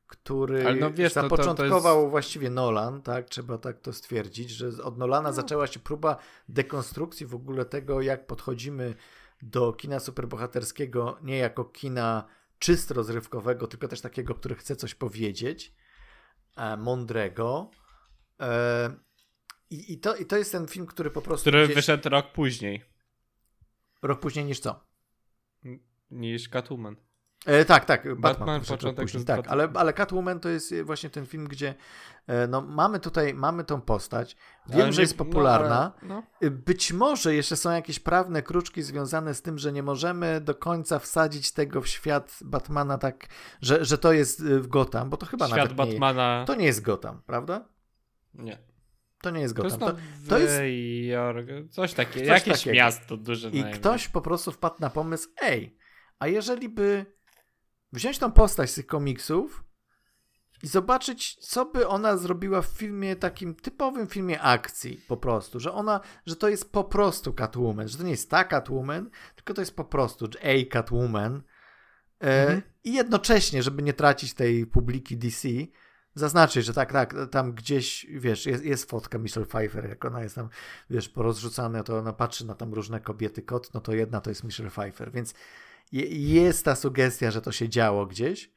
[0.08, 3.30] który Ale no wiesz, to- to- to zapoczątkował właściwie Nolan, tak?
[3.30, 6.18] Trzeba tak to stwierdzić, że od Nolana zaczęła się próba
[6.50, 8.96] dekonstrukcji w ogóle tego, jak podchodzimy
[9.42, 12.28] do kina superbohaterskiego nie jako kina
[12.60, 15.74] czysto rozrywkowego, tylko też takiego, który chce coś powiedzieć,
[16.58, 17.72] e, mądrego.
[18.40, 18.90] E,
[19.70, 22.32] i, i, to, I to jest ten film, który po prostu Który gdzieś- wyszedł rok
[22.32, 22.84] później
[24.02, 24.88] rok później niż co?
[26.12, 26.96] niż Catwoman.
[27.48, 31.26] E, tak, tak, Batman, Batman, początek później, tak, ale, ale Catwoman to jest właśnie ten
[31.26, 31.76] film, gdzie
[32.28, 34.36] e, no, mamy tutaj, mamy tą postać,
[34.70, 38.84] wiem, Ale że nie- jest popularna, No, Y, być może jeszcze są jakieś prawne kruczki
[38.84, 43.28] związane z tym, że nie możemy do końca wsadzić tego w świat Batmana tak,
[43.62, 45.56] że, że to jest w Gotham, bo to chyba no.
[45.56, 46.44] Świat nawet nie, Batmana.
[46.48, 47.70] to nie jest Gotham, prawda?
[48.34, 48.58] Nie.
[49.22, 49.96] To nie jest To jest Gotham.
[49.96, 50.62] To, to jest...
[51.08, 52.26] Jork, coś takiego.
[52.26, 52.76] Jakieś takiego.
[52.76, 53.50] miasto duże.
[53.50, 53.72] I na imię.
[53.80, 55.78] ktoś po prostu wpadł na pomysł, ej,
[56.20, 57.17] a jeżeli by
[57.94, 59.64] wziąć tą postać z tych komiksów
[60.64, 65.74] i zobaczyć, co by ona zrobiła w filmie, takim typowym filmie akcji po prostu, że
[65.74, 69.62] ona, że to jest po prostu Catwoman, że to nie jest ta Catwoman, tylko to
[69.62, 71.42] jest po prostu a Catwoman
[72.22, 72.62] e, Mhm.
[72.84, 75.48] i jednocześnie, żeby nie tracić tej publiki DC,
[76.16, 80.36] zaznaczyć, że tak, tak, tam gdzieś, wiesz, jest, jest fotka Michelle Pfeiffer, jak ona jest
[80.36, 80.50] tam,
[80.90, 84.44] wiesz, porozrzucane, to ona patrzy na tam różne kobiety kot, no to jedna to jest
[84.44, 85.34] Michelle Pfeiffer, więc
[85.92, 88.52] jest ta sugestia, że to się działo gdzieś,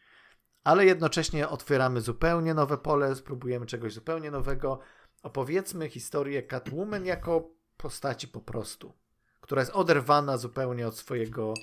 [0.65, 4.81] ale jednocześnie otwieramy zupełnie nowe pole, spróbujemy czegoś zupełnie nowego.
[5.23, 8.93] Opowiedzmy historię Catwoman jako postaci po prostu,
[9.40, 11.55] która jest oderwana zupełnie od swojego,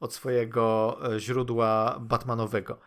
[0.00, 2.80] od swojego e, źródła Batmanowego.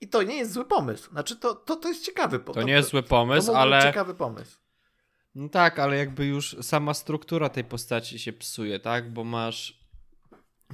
[0.00, 1.10] I to nie jest zły pomysł.
[1.10, 2.60] Znaczy, to, to, to jest ciekawy pomysł.
[2.60, 3.82] To nie jest zły to pomysł, być ale.
[3.82, 4.58] ciekawy pomysł.
[5.34, 9.12] No tak, ale jakby już sama struktura tej postaci się psuje, tak?
[9.12, 9.75] Bo masz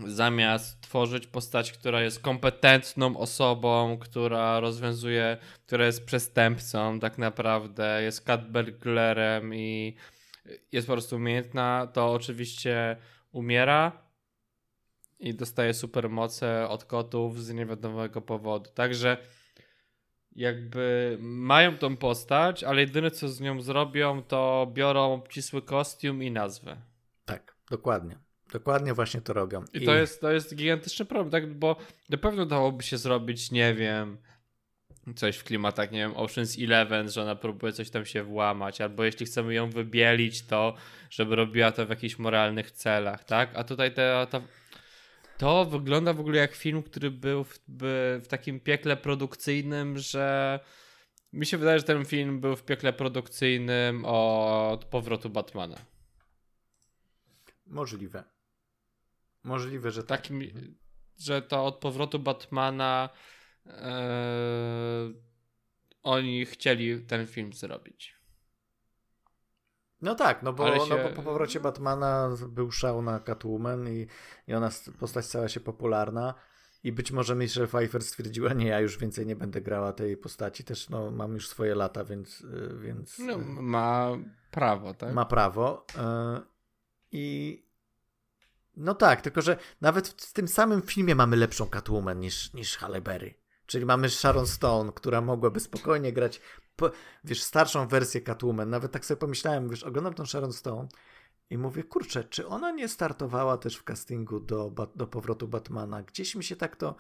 [0.06, 5.36] zamiast tworzyć postać, która jest kompetentną osobą, która rozwiązuje,
[5.66, 9.96] która jest przestępcą tak naprawdę, jest catburglerem i
[10.72, 12.96] jest po prostu umiejętna, to oczywiście
[13.32, 13.92] umiera
[15.18, 18.70] i dostaje supermoce od kotów z niewiadomego powodu.
[18.74, 19.16] Także
[20.32, 26.30] jakby mają tą postać, ale jedyne co z nią zrobią, to biorą obcisły kostium i
[26.30, 26.76] nazwę.
[27.24, 28.18] Tak, dokładnie.
[28.52, 29.64] Dokładnie właśnie to robią.
[29.72, 31.54] I, to, jest, to jest gigantyczny problem, tak?
[31.54, 31.76] Bo
[32.08, 34.18] na pewno dałoby się zrobić, nie wiem,
[35.16, 39.04] coś w klimatach, nie wiem, Ocean's Eleven, że ona próbuje coś tam się włamać, albo
[39.04, 40.74] jeśli chcemy ją wybielić, to
[41.10, 43.50] żeby robiła to w jakichś moralnych celach, tak?
[43.54, 44.42] A tutaj ta, ta,
[45.38, 50.60] to wygląda w ogóle jak film, który był w, by, w takim piekle produkcyjnym, że
[51.32, 55.76] mi się wydaje, że ten film był w piekle produkcyjnym od powrotu Batmana.
[57.66, 58.31] Możliwe.
[59.44, 60.20] Możliwe, że tak.
[60.20, 60.42] Takim,
[61.18, 63.08] że to od powrotu Batmana
[63.66, 65.12] e,
[66.02, 68.22] oni chcieli ten film zrobić.
[70.00, 70.96] No tak, no bo, się...
[70.96, 74.06] no bo po powrocie Batmana był szał na Catwoman i,
[74.48, 76.34] i ona postać stała się popularna.
[76.84, 80.64] I być może Michelle Pfeiffer stwierdziła, nie, ja już więcej nie będę grała tej postaci,
[80.64, 82.40] też no, mam już swoje lata, więc...
[82.40, 84.10] Y, więc no, ma
[84.50, 85.14] prawo, tak?
[85.14, 85.86] Ma prawo.
[87.12, 87.58] I
[88.76, 93.00] no tak, tylko że nawet w tym samym filmie mamy lepszą Catwoman niż, niż Halle
[93.00, 93.34] Berry.
[93.66, 96.40] Czyli mamy Sharon Stone, która mogłaby spokojnie grać,
[96.76, 96.90] po,
[97.24, 98.70] wiesz, starszą wersję Catwoman.
[98.70, 100.88] Nawet tak sobie pomyślałem, wiesz, oglądam tą Sharon Stone
[101.50, 106.02] i mówię, kurczę, czy ona nie startowała też w castingu do, do powrotu Batmana?
[106.02, 106.94] Gdzieś mi się tak to,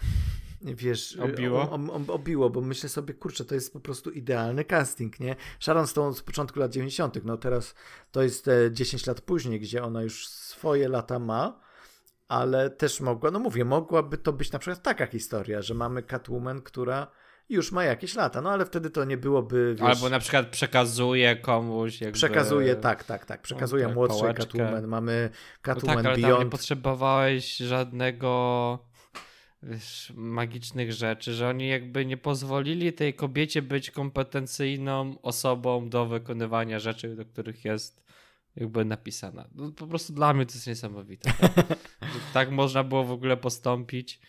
[0.62, 1.60] wiesz, obiło?
[1.60, 5.36] O, o, obiło, bo myślę sobie, kurczę, to jest po prostu idealny casting, nie?
[5.60, 7.74] Sharon Stone z początku lat 90., no teraz
[8.10, 11.60] to jest 10 lat później, gdzie ona już swoje lata ma,
[12.28, 16.62] ale też mogła, no mówię, mogłaby to być na przykład taka historia, że mamy Catwoman,
[16.62, 17.06] która
[17.52, 19.74] już ma jakieś lata, no ale wtedy to nie byłoby.
[19.78, 22.00] Wiesz, Albo na przykład przekazuje komuś.
[22.00, 22.14] Jakby...
[22.14, 23.42] Przekazuje, tak, tak, tak.
[23.42, 24.34] Przekazuje okay, młodszej.
[24.34, 24.86] Catwoman.
[24.86, 25.30] Mamy
[25.62, 26.36] Catwoman no tak, ale Beyond.
[26.36, 28.78] Tam nie potrzebowałeś żadnego
[29.62, 36.78] wiesz, magicznych rzeczy, że oni jakby nie pozwolili tej kobiecie być kompetencyjną osobą do wykonywania
[36.78, 38.02] rzeczy, do których jest
[38.56, 39.48] jakby napisana.
[39.54, 41.32] No, po prostu dla mnie to jest niesamowite.
[41.32, 41.66] Tak?
[42.34, 44.20] tak można było w ogóle postąpić.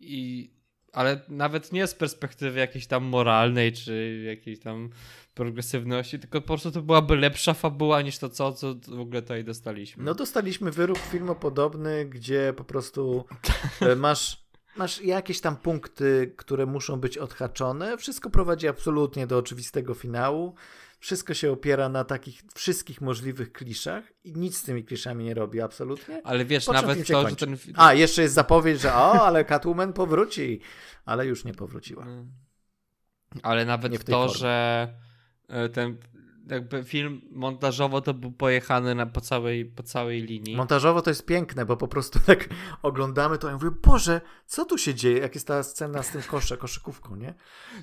[0.00, 0.50] I,
[0.92, 4.90] ale nawet nie z perspektywy jakiejś tam moralnej, czy jakiejś tam
[5.34, 9.44] progresywności, tylko po prostu to byłaby lepsza fabuła niż to, co, co w ogóle tutaj
[9.44, 10.04] dostaliśmy.
[10.04, 13.24] No dostaliśmy wyrób filmopodobny, gdzie po prostu
[13.80, 14.44] e, masz,
[14.76, 17.98] masz jakieś tam punkty, które muszą być odhaczone.
[17.98, 20.54] Wszystko prowadzi absolutnie do oczywistego finału.
[21.00, 25.60] Wszystko się opiera na takich wszystkich możliwych kliszach i nic z tymi kliszami nie robi
[25.60, 26.20] absolutnie.
[26.24, 27.56] Ale wiesz, nawet to, że ten...
[27.74, 30.60] A, jeszcze jest zapowiedź, że o, ale Catwoman powróci,
[31.04, 32.02] ale już nie powróciła.
[32.02, 32.32] Mm.
[33.42, 34.38] Ale nawet to, formie.
[34.38, 34.88] że
[35.48, 35.98] e, ten
[36.50, 40.56] jakby film montażowo to był pojechany na, po, całej, po całej linii.
[40.56, 42.48] Montażowo to jest piękne, bo po prostu tak
[42.82, 45.18] oglądamy to i mówię, Boże, co tu się dzieje?
[45.18, 47.34] Jak jest ta scena z tym kosze, koszykówką, nie?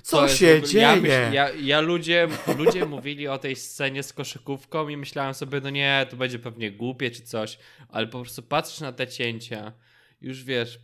[0.02, 0.82] Co się dzieje?
[0.82, 2.28] Ja, myśl, ja, ja, ludzie,
[2.58, 6.72] ludzie mówili o tej scenie z koszykówką i myślałem sobie, no nie, to będzie pewnie
[6.72, 7.58] głupie czy coś,
[7.88, 9.72] ale po prostu patrzysz na te cięcia,
[10.20, 10.78] już wiesz...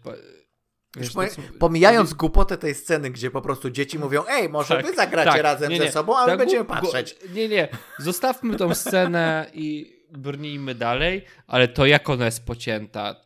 [0.97, 1.23] Wiesz, po,
[1.59, 5.43] pomijając głupotę tej sceny, gdzie po prostu dzieci mówią, ej, może tak, wy zagracie tak,
[5.43, 7.17] razem nie, nie, ze sobą, ale tak, będziemy patrzeć.
[7.35, 7.69] Nie, nie,
[7.99, 13.17] zostawmy tą scenę i brnijmy dalej, ale to jak ona jest pocięta,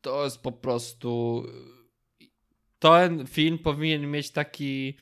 [0.00, 1.44] to jest po prostu...
[2.78, 4.98] Ten film powinien mieć taki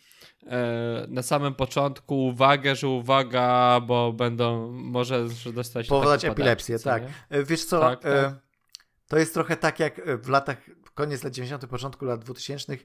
[0.47, 7.03] e, na samym początku uwagę, że uwaga, bo będą, może dostać Powodować epilepsję, tak.
[7.03, 7.45] Nie?
[7.45, 8.35] Wiesz co, tak, e, tak.
[9.09, 10.57] to jest trochę tak jak w latach
[10.97, 12.77] koniec lat 90., początku lat 2000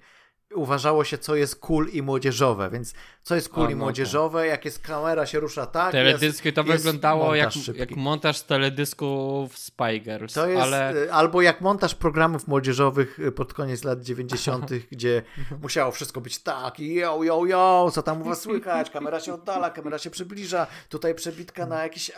[0.55, 2.93] uważało się, co jest cool i młodzieżowe, więc
[3.23, 4.49] co jest cool i no młodzieżowe, tak.
[4.49, 5.91] jak jest kamera się rusza tak.
[5.91, 10.95] Teledyski jest, to jest wyglądało jak, jak montaż teledysków Spy Girls, to jest, ale...
[10.95, 15.21] Y, albo jak montaż programów młodzieżowych y, pod koniec lat 90., gdzie
[15.61, 19.33] musiało wszystko być tak i yo, yo, yo, co tam u was słychać, kamera się
[19.33, 22.11] oddala, kamera się przybliża, tutaj przebitka na jakiś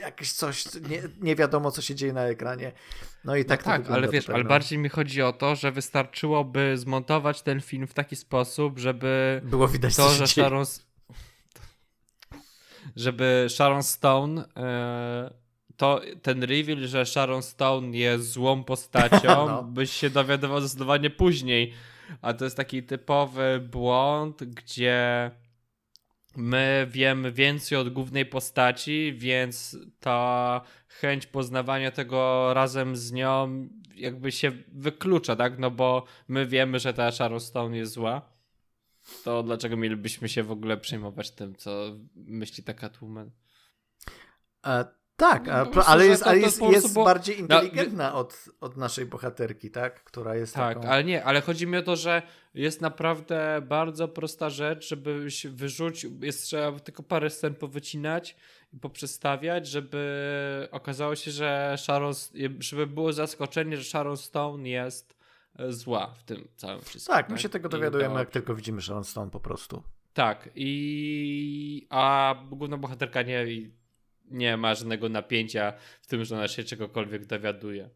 [0.00, 2.72] jakieś coś, nie, nie wiadomo co się dzieje na ekranie.
[3.24, 6.78] No i tak no tak, ale wiesz, ale bardziej mi chodzi o to, że wystarczyłoby
[6.78, 10.64] zmontować ten film w taki sposób, żeby było widać to, że Sharon
[12.96, 15.30] żeby Sharon Stone e,
[15.76, 19.62] to ten reveal, że Sharon Stone jest złą postacią, no.
[19.62, 21.72] byś się dowiadywał zdecydowanie później.
[22.22, 25.30] A to jest taki typowy błąd, gdzie
[26.36, 34.32] my wiemy więcej od głównej postaci, więc ta chęć poznawania tego razem z nią jakby
[34.32, 35.58] się wyklucza, tak?
[35.58, 38.22] No bo my wiemy, że ta Sharon Stone jest zła.
[39.24, 43.30] To dlaczego mielibyśmy się w ogóle przejmować tym, co myśli ta Catwoman?
[44.62, 44.84] A
[45.16, 47.04] tak, a, no, ale jest, ale jest, jest bo...
[47.04, 50.04] bardziej no, inteligentna no, od, od naszej bohaterki, tak?
[50.04, 50.88] Która jest Tak, taką...
[50.88, 52.22] ale nie, ale chodzi mi o to, że
[52.56, 58.36] jest naprawdę bardzo prosta rzecz, żebyś wyrzucił, jest trzeba tylko parę scen powycinać
[58.72, 62.12] i poprzestawiać, żeby okazało się, że Sharon,
[62.58, 65.16] żeby było zaskoczenie, że Sharon Stone jest
[65.58, 67.14] e, zła w tym całym wszystkim.
[67.14, 69.82] Tak, my się tego dowiadujemy, jak tylko widzimy Sharon Stone po prostu.
[70.14, 73.46] Tak, i a główna bohaterka nie
[74.30, 77.90] nie ma żadnego napięcia w tym, że ona się czegokolwiek dowiaduje.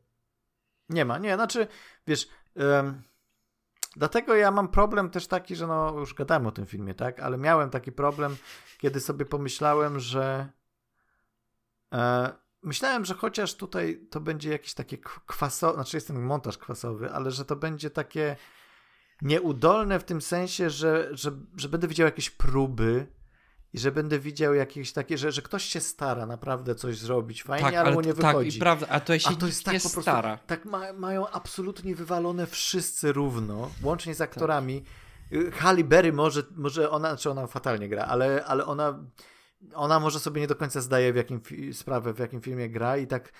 [0.88, 1.66] Nie ma, nie, znaczy,
[2.06, 2.28] wiesz,
[3.96, 7.38] dlatego ja mam problem też taki, że no, już gadałem o tym filmie, tak, ale
[7.38, 8.36] miałem taki problem,
[8.78, 10.48] kiedy sobie pomyślałem, że
[11.92, 17.10] e, myślałem, że chociaż tutaj to będzie jakieś takie kwasowe, znaczy jest ten montaż kwasowy,
[17.12, 18.36] ale że to będzie takie
[19.22, 23.06] nieudolne w tym sensie, że, że, że będę widział jakieś próby
[23.72, 27.70] i że będę widział jakieś takie, że, że ktoś się stara naprawdę coś zrobić fajnie,
[27.70, 28.50] tak, ale, mu nie tak, wychodzi.
[28.50, 30.38] Tak, i prawda, a to się a to jest tak po prostu, stara.
[30.46, 34.82] Tak ma, mają absolutnie wywalone wszyscy równo, łącznie z aktorami.
[34.82, 35.54] Tak.
[35.54, 39.04] Halle Berry może, może ona, czy ona fatalnie gra, ale, ale ona,
[39.74, 41.40] ona może sobie nie do końca zdaje w jakim
[41.72, 43.32] sprawę, w jakim filmie gra i tak,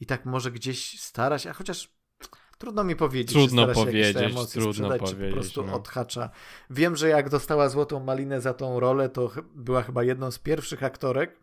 [0.00, 1.97] i tak może gdzieś starać, a chociaż
[2.58, 4.16] Trudno mi powiedzieć, trudno powiedzieć,
[4.52, 5.74] trudno sprzedać, powiedzieć, czy po prostu no.
[5.74, 6.30] odhacza.
[6.70, 10.82] Wiem, że jak dostała Złotą Malinę za tą rolę, to była chyba jedną z pierwszych
[10.82, 11.36] aktorek,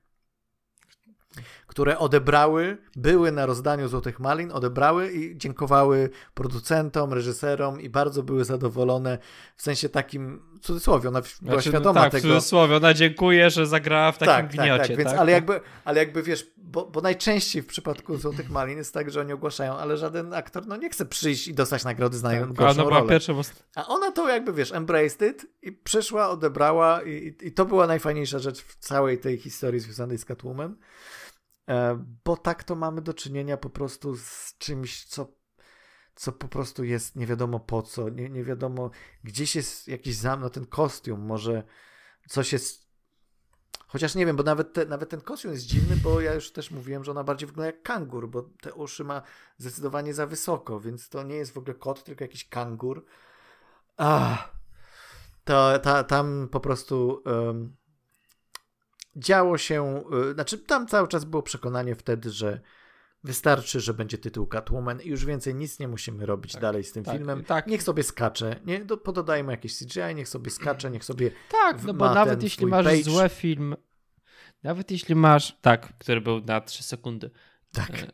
[1.67, 8.45] które odebrały, były na rozdaniu Złotych Malin, odebrały i dziękowały producentom, reżyserom i bardzo były
[8.45, 9.17] zadowolone
[9.55, 12.27] w sensie takim, cudzysłowie, ona była znaczy, no świadoma no tak, tego.
[12.27, 14.77] w cudzysłowie, ona dziękuję, że zagrała w takim tak, gniocie.
[14.77, 15.19] Tak, tak, więc, tak?
[15.19, 19.21] Ale, jakby, ale jakby wiesz, bo, bo najczęściej w przypadku Złotych Malin jest tak, że
[19.21, 23.09] oni ogłaszają, ale żaden aktor no nie chce przyjść i dostać nagrody za tak, rolę.
[23.09, 23.41] Pierwsze, bo...
[23.75, 28.39] A ona to jakby, wiesz, embraced it i przyszła, odebrała i, i to była najfajniejsza
[28.39, 30.75] rzecz w całej tej historii związanej z Catwoman.
[31.69, 35.27] E, bo tak to mamy do czynienia po prostu z czymś, co,
[36.15, 38.91] co po prostu jest nie wiadomo po co, nie, nie wiadomo,
[39.23, 41.63] gdzieś jest jakiś zam, no ten kostium, może
[42.27, 42.87] coś jest,
[43.87, 46.71] chociaż nie wiem, bo nawet, te, nawet ten kostium jest dziwny, bo ja już też
[46.71, 49.21] mówiłem, że ona bardziej wygląda jak kangur, bo te uszy ma
[49.57, 53.05] zdecydowanie za wysoko, więc to nie jest w ogóle kot, tylko jakiś kangur.
[53.97, 54.49] Ah,
[55.43, 57.21] to, ta, tam po prostu...
[57.25, 57.75] Um,
[59.15, 62.61] działo się, y, znaczy tam cały czas było przekonanie wtedy, że
[63.25, 66.91] wystarczy, że będzie tytuł Catwoman i już więcej nic nie musimy robić tak, dalej z
[66.91, 67.43] tym tak, filmem.
[67.43, 67.67] Tak.
[67.67, 71.93] Niech sobie skacze, nie, do, pododajmy jakieś CGI, niech sobie skacze, niech sobie Tak, no
[71.93, 73.03] bo nawet jeśli masz page.
[73.03, 73.75] zły film,
[74.63, 77.29] nawet jeśli masz, tak, który był na 3 sekundy.
[77.71, 78.07] Tak.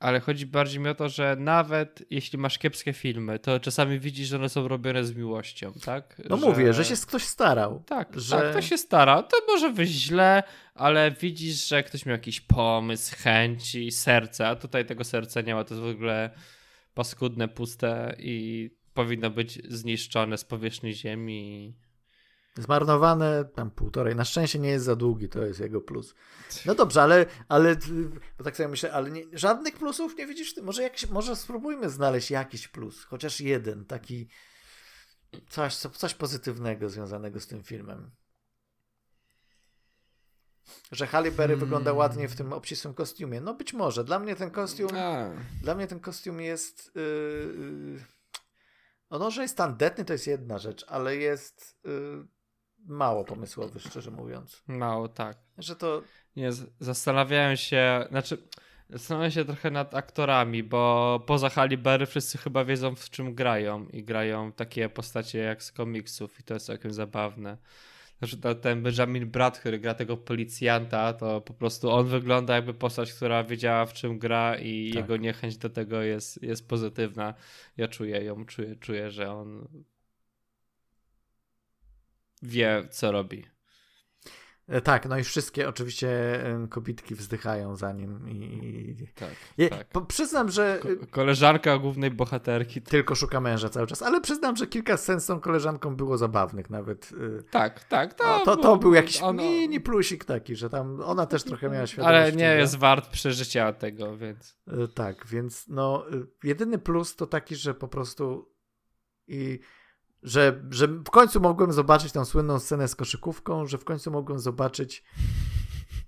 [0.00, 4.28] Ale chodzi bardziej mi o to, że nawet jeśli masz kiepskie filmy, to czasami widzisz,
[4.28, 6.22] że one są robione z miłością, tak?
[6.28, 6.46] No że...
[6.46, 7.82] mówię, że się ktoś starał.
[7.86, 9.22] Tak, że tak, ktoś się stara.
[9.22, 10.42] To może wyjść źle,
[10.74, 15.64] ale widzisz, że ktoś miał jakiś pomysł, chęci, serce, a tutaj tego serca nie ma.
[15.64, 16.30] To jest w ogóle
[16.94, 21.74] paskudne, puste i powinno być zniszczone z powierzchni ziemi.
[22.58, 24.16] Zmarnowane tam półtorej.
[24.16, 26.14] Na szczęście nie jest za długi, to jest jego plus.
[26.66, 27.76] No dobrze, ale, ale
[28.38, 30.56] bo tak sobie myślę, ale nie, żadnych plusów nie widzisz?
[30.62, 34.28] Może, jakiś, może spróbujmy znaleźć jakiś plus, chociaż jeden, taki
[35.48, 38.10] coś, coś pozytywnego związanego z tym filmem.
[40.92, 41.60] Że Halle Berry hmm.
[41.60, 43.40] wygląda ładnie w tym obcisłym kostiumie.
[43.40, 44.04] No być może.
[44.04, 45.30] Dla mnie ten kostium A.
[45.62, 48.00] dla mnie ten kostium jest yy,
[49.10, 52.26] no, że jest tandetny to jest jedna rzecz, ale jest yy,
[52.86, 54.62] mało pomysłowy, szczerze mówiąc.
[54.66, 55.36] Mało, tak.
[55.58, 56.02] Że to...
[56.36, 58.38] Nie, zastanawiałem się, znaczy
[58.90, 63.86] zastanawiałem się trochę nad aktorami, bo poza Halle Berry wszyscy chyba wiedzą w czym grają
[63.88, 67.58] i grają takie postacie jak z komiksów i to jest całkiem zabawne.
[68.18, 73.12] Znaczy ten Benjamin Bratt, który gra tego policjanta, to po prostu on wygląda jakby postać,
[73.12, 74.96] która wiedziała w czym gra i tak.
[75.02, 77.34] jego niechęć do tego jest, jest pozytywna.
[77.76, 79.68] Ja czuję ją, czuję, czuję, że on
[82.42, 83.56] wie, co robi.
[84.68, 86.40] E, tak, no i wszystkie oczywiście
[86.70, 88.96] kobitki wzdychają za nim i...
[89.14, 90.06] Tak, Je, tak.
[90.08, 90.78] Przyznam, że...
[90.82, 92.82] Ko koleżanka głównej bohaterki.
[92.82, 96.70] Tylko szuka męża cały czas, ale przyznam, że kilka scen z tą koleżanką było zabawnych
[96.70, 97.12] nawet.
[97.12, 97.44] Y.
[97.50, 98.14] Tak, tak.
[98.14, 99.42] To, to, to był jakiś ono...
[99.42, 102.16] mini plusik taki, że tam ona też trochę miała świadomość.
[102.16, 104.58] Ale nie jest wart przeżycia tego, więc...
[104.68, 108.52] E, tak, więc no y, jedyny plus to taki, że po prostu
[109.26, 109.60] i
[110.22, 114.38] że, że w końcu mogłem zobaczyć tą słynną scenę z koszykówką, że w końcu mogłem
[114.38, 115.04] zobaczyć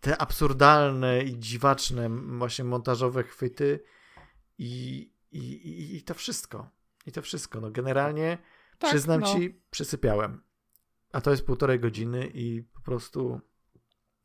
[0.00, 2.08] te absurdalne i dziwaczne
[2.38, 3.80] właśnie montażowe chwyty
[4.58, 6.70] i, i, i, i to wszystko.
[7.06, 7.60] I to wszystko.
[7.60, 8.38] No generalnie
[8.78, 9.34] tak, przyznam no.
[9.34, 10.42] ci, przysypiałem.
[11.12, 13.40] A to jest półtorej godziny i po prostu...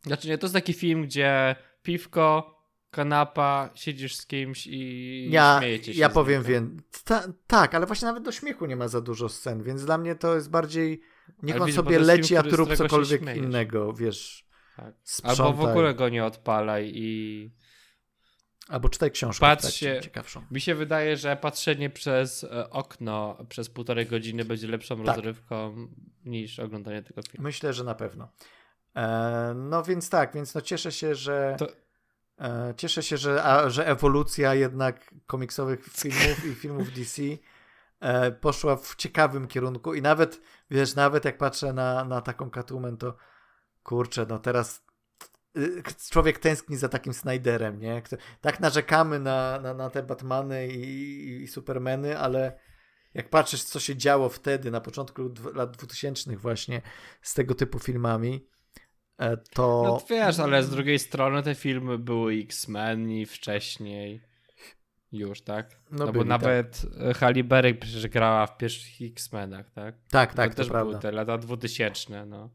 [0.02, 2.56] Znaczy nie, to jest taki film, gdzie piwko,
[2.94, 5.99] kanapa, siedzisz z kimś i ja, śmiejecie się.
[5.99, 6.82] Ja powiem, wiem.
[7.03, 10.15] Ta, tak, ale właśnie nawet do śmiechu nie ma za dużo scen, więc dla mnie
[10.15, 11.02] to jest bardziej.
[11.44, 14.48] Niech ale on sobie leci, film, a ty rób cokolwiek innego, wiesz.
[14.78, 14.94] Tak.
[15.24, 17.52] Albo w ogóle go nie odpalaj i.
[18.68, 19.41] Albo czytaj książkę.
[19.41, 20.45] Patrz się, ciekawszą.
[20.52, 25.15] Mi się wydaje, że patrzenie przez e, okno przez półtorej godziny będzie lepszą tak.
[25.15, 25.88] rozrywką
[26.26, 27.44] niż oglądanie tego filmu.
[27.44, 28.32] Myślę, że na pewno.
[28.95, 31.56] E, no więc tak, więc no cieszę się, że.
[31.60, 31.68] To
[32.78, 37.22] cieszę się, że, a, że ewolucja jednak komiksowych filmów i filmów DC
[37.99, 40.41] e, poszła w ciekawym kierunku i nawet,
[40.72, 43.15] wiesz, nawet jak patrzę na, na taką Catwoman, to
[43.84, 44.86] kurczę, no teraz
[45.57, 48.02] y, człowiek tęskni za takim Snyderem, nie?
[48.41, 52.60] Tak narzekamy na, na, na te Batmany i, i Supermany, ale
[53.14, 56.82] jak patrzysz, co się działo wtedy, na początku lat 2000 właśnie
[57.22, 58.53] z tego typu filmami, e,
[59.53, 59.84] to...
[59.85, 64.22] No wiesz, ale z drugiej strony te filmy były X-Men i wcześniej
[65.11, 65.69] już, tak?
[65.91, 67.18] No, no byli, bo nawet tak.
[67.18, 69.95] Halle Berry przecież grała w pierwszych X-Menach, tak?
[70.10, 70.90] Tak, tak, to, to też prawda.
[70.90, 72.49] były te lata 2000, no.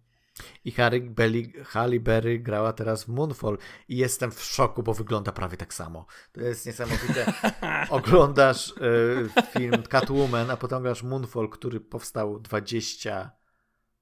[0.65, 3.59] I Harry Belly, Halle Berry grała teraz w Moonfall
[3.89, 6.07] i jestem w szoku, bo wygląda prawie tak samo.
[6.33, 7.33] To jest niesamowite.
[7.91, 13.31] Oglądasz y, film Catwoman, a potem oglądasz Moonfall, który powstał 20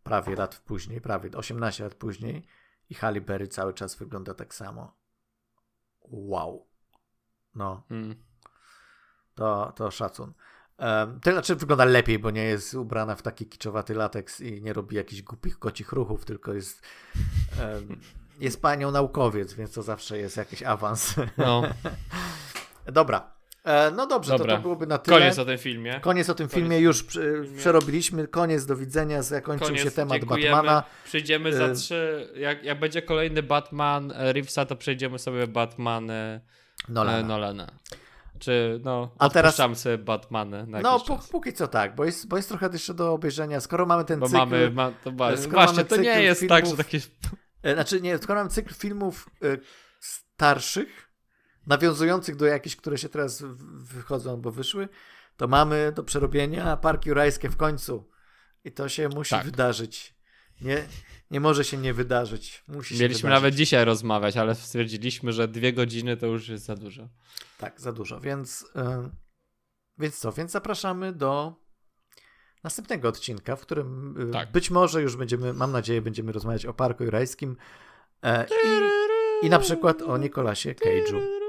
[0.06, 2.46] prawie lat później, prawie 18 lat później
[2.90, 4.96] i Halle Berry cały czas wygląda tak samo.
[6.00, 6.66] Wow.
[7.54, 7.82] No.
[7.88, 8.14] Hmm.
[9.34, 10.32] To, to szacun.
[11.22, 14.96] To znaczy wygląda lepiej, bo nie jest ubrana w taki kiczowaty lateks i nie robi
[14.96, 16.82] jakichś głupich kocich ruchów, tylko jest
[18.38, 21.14] jest panią naukowiec, więc to zawsze jest jakiś awans.
[21.36, 21.62] No.
[22.92, 23.35] Dobra.
[23.66, 24.47] E, no dobrze, Dobra.
[24.47, 25.18] To, to byłoby na tyle.
[25.18, 26.01] Koniec o tym filmie.
[26.01, 27.59] Koniec o tym Koniec filmie, już filmie.
[27.59, 28.28] przerobiliśmy.
[28.28, 30.51] Koniec, do widzenia, zakończył Koniec, się temat dziękujemy.
[30.56, 30.82] Batmana.
[31.05, 36.10] Przyjdziemy za e, trzy, jak, jak będzie kolejny Batman Reevesa, to przejdziemy sobie Batman
[36.88, 37.28] Nolana.
[37.28, 37.66] Nolana.
[38.38, 42.48] Czy no, a teraz sobie Batmany na No, póki co tak, bo jest, bo jest
[42.48, 43.60] trochę jeszcze do obejrzenia.
[43.60, 44.38] Skoro mamy ten bo cykl.
[44.38, 46.98] Mamy, ma, to właśnie, właśnie to nie jest filmów, tak, że takie.
[47.62, 49.60] E, znaczy, nie, skoro mamy cykl filmów y,
[50.01, 51.05] starszych,
[51.66, 53.43] nawiązujących do jakichś, które się teraz
[53.74, 54.88] wychodzą albo wyszły,
[55.36, 58.10] to mamy do przerobienia Parki Jurajskie w końcu.
[58.64, 59.44] I to się musi tak.
[59.44, 60.14] wydarzyć.
[60.60, 60.86] Nie,
[61.30, 62.64] nie może się nie wydarzyć.
[62.68, 67.09] Musi Mieliśmy nawet dzisiaj rozmawiać, ale stwierdziliśmy, że dwie godziny to już jest za dużo.
[67.59, 69.10] Tak, za dużo, więc, yy,
[69.98, 70.32] więc co?
[70.32, 71.55] Więc zapraszamy do
[72.64, 74.52] następnego odcinka, w którym yy, tak.
[74.52, 77.56] być może już będziemy, mam nadzieję, będziemy rozmawiać o Parku Jurajskim
[78.22, 78.30] yy,
[79.43, 81.45] i, i na przykład o Nikolasie Cage'u.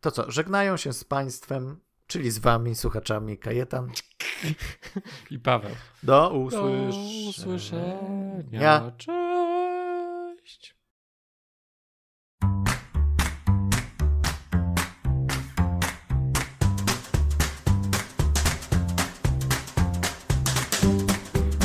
[0.00, 3.90] To co, żegnają się z Państwem, czyli z Wami, słuchaczami, Kajetan
[5.30, 5.70] i Paweł.
[6.02, 6.90] Do usłyszenia.
[6.90, 8.92] Do usłyszenia.
[8.98, 10.78] Cześć.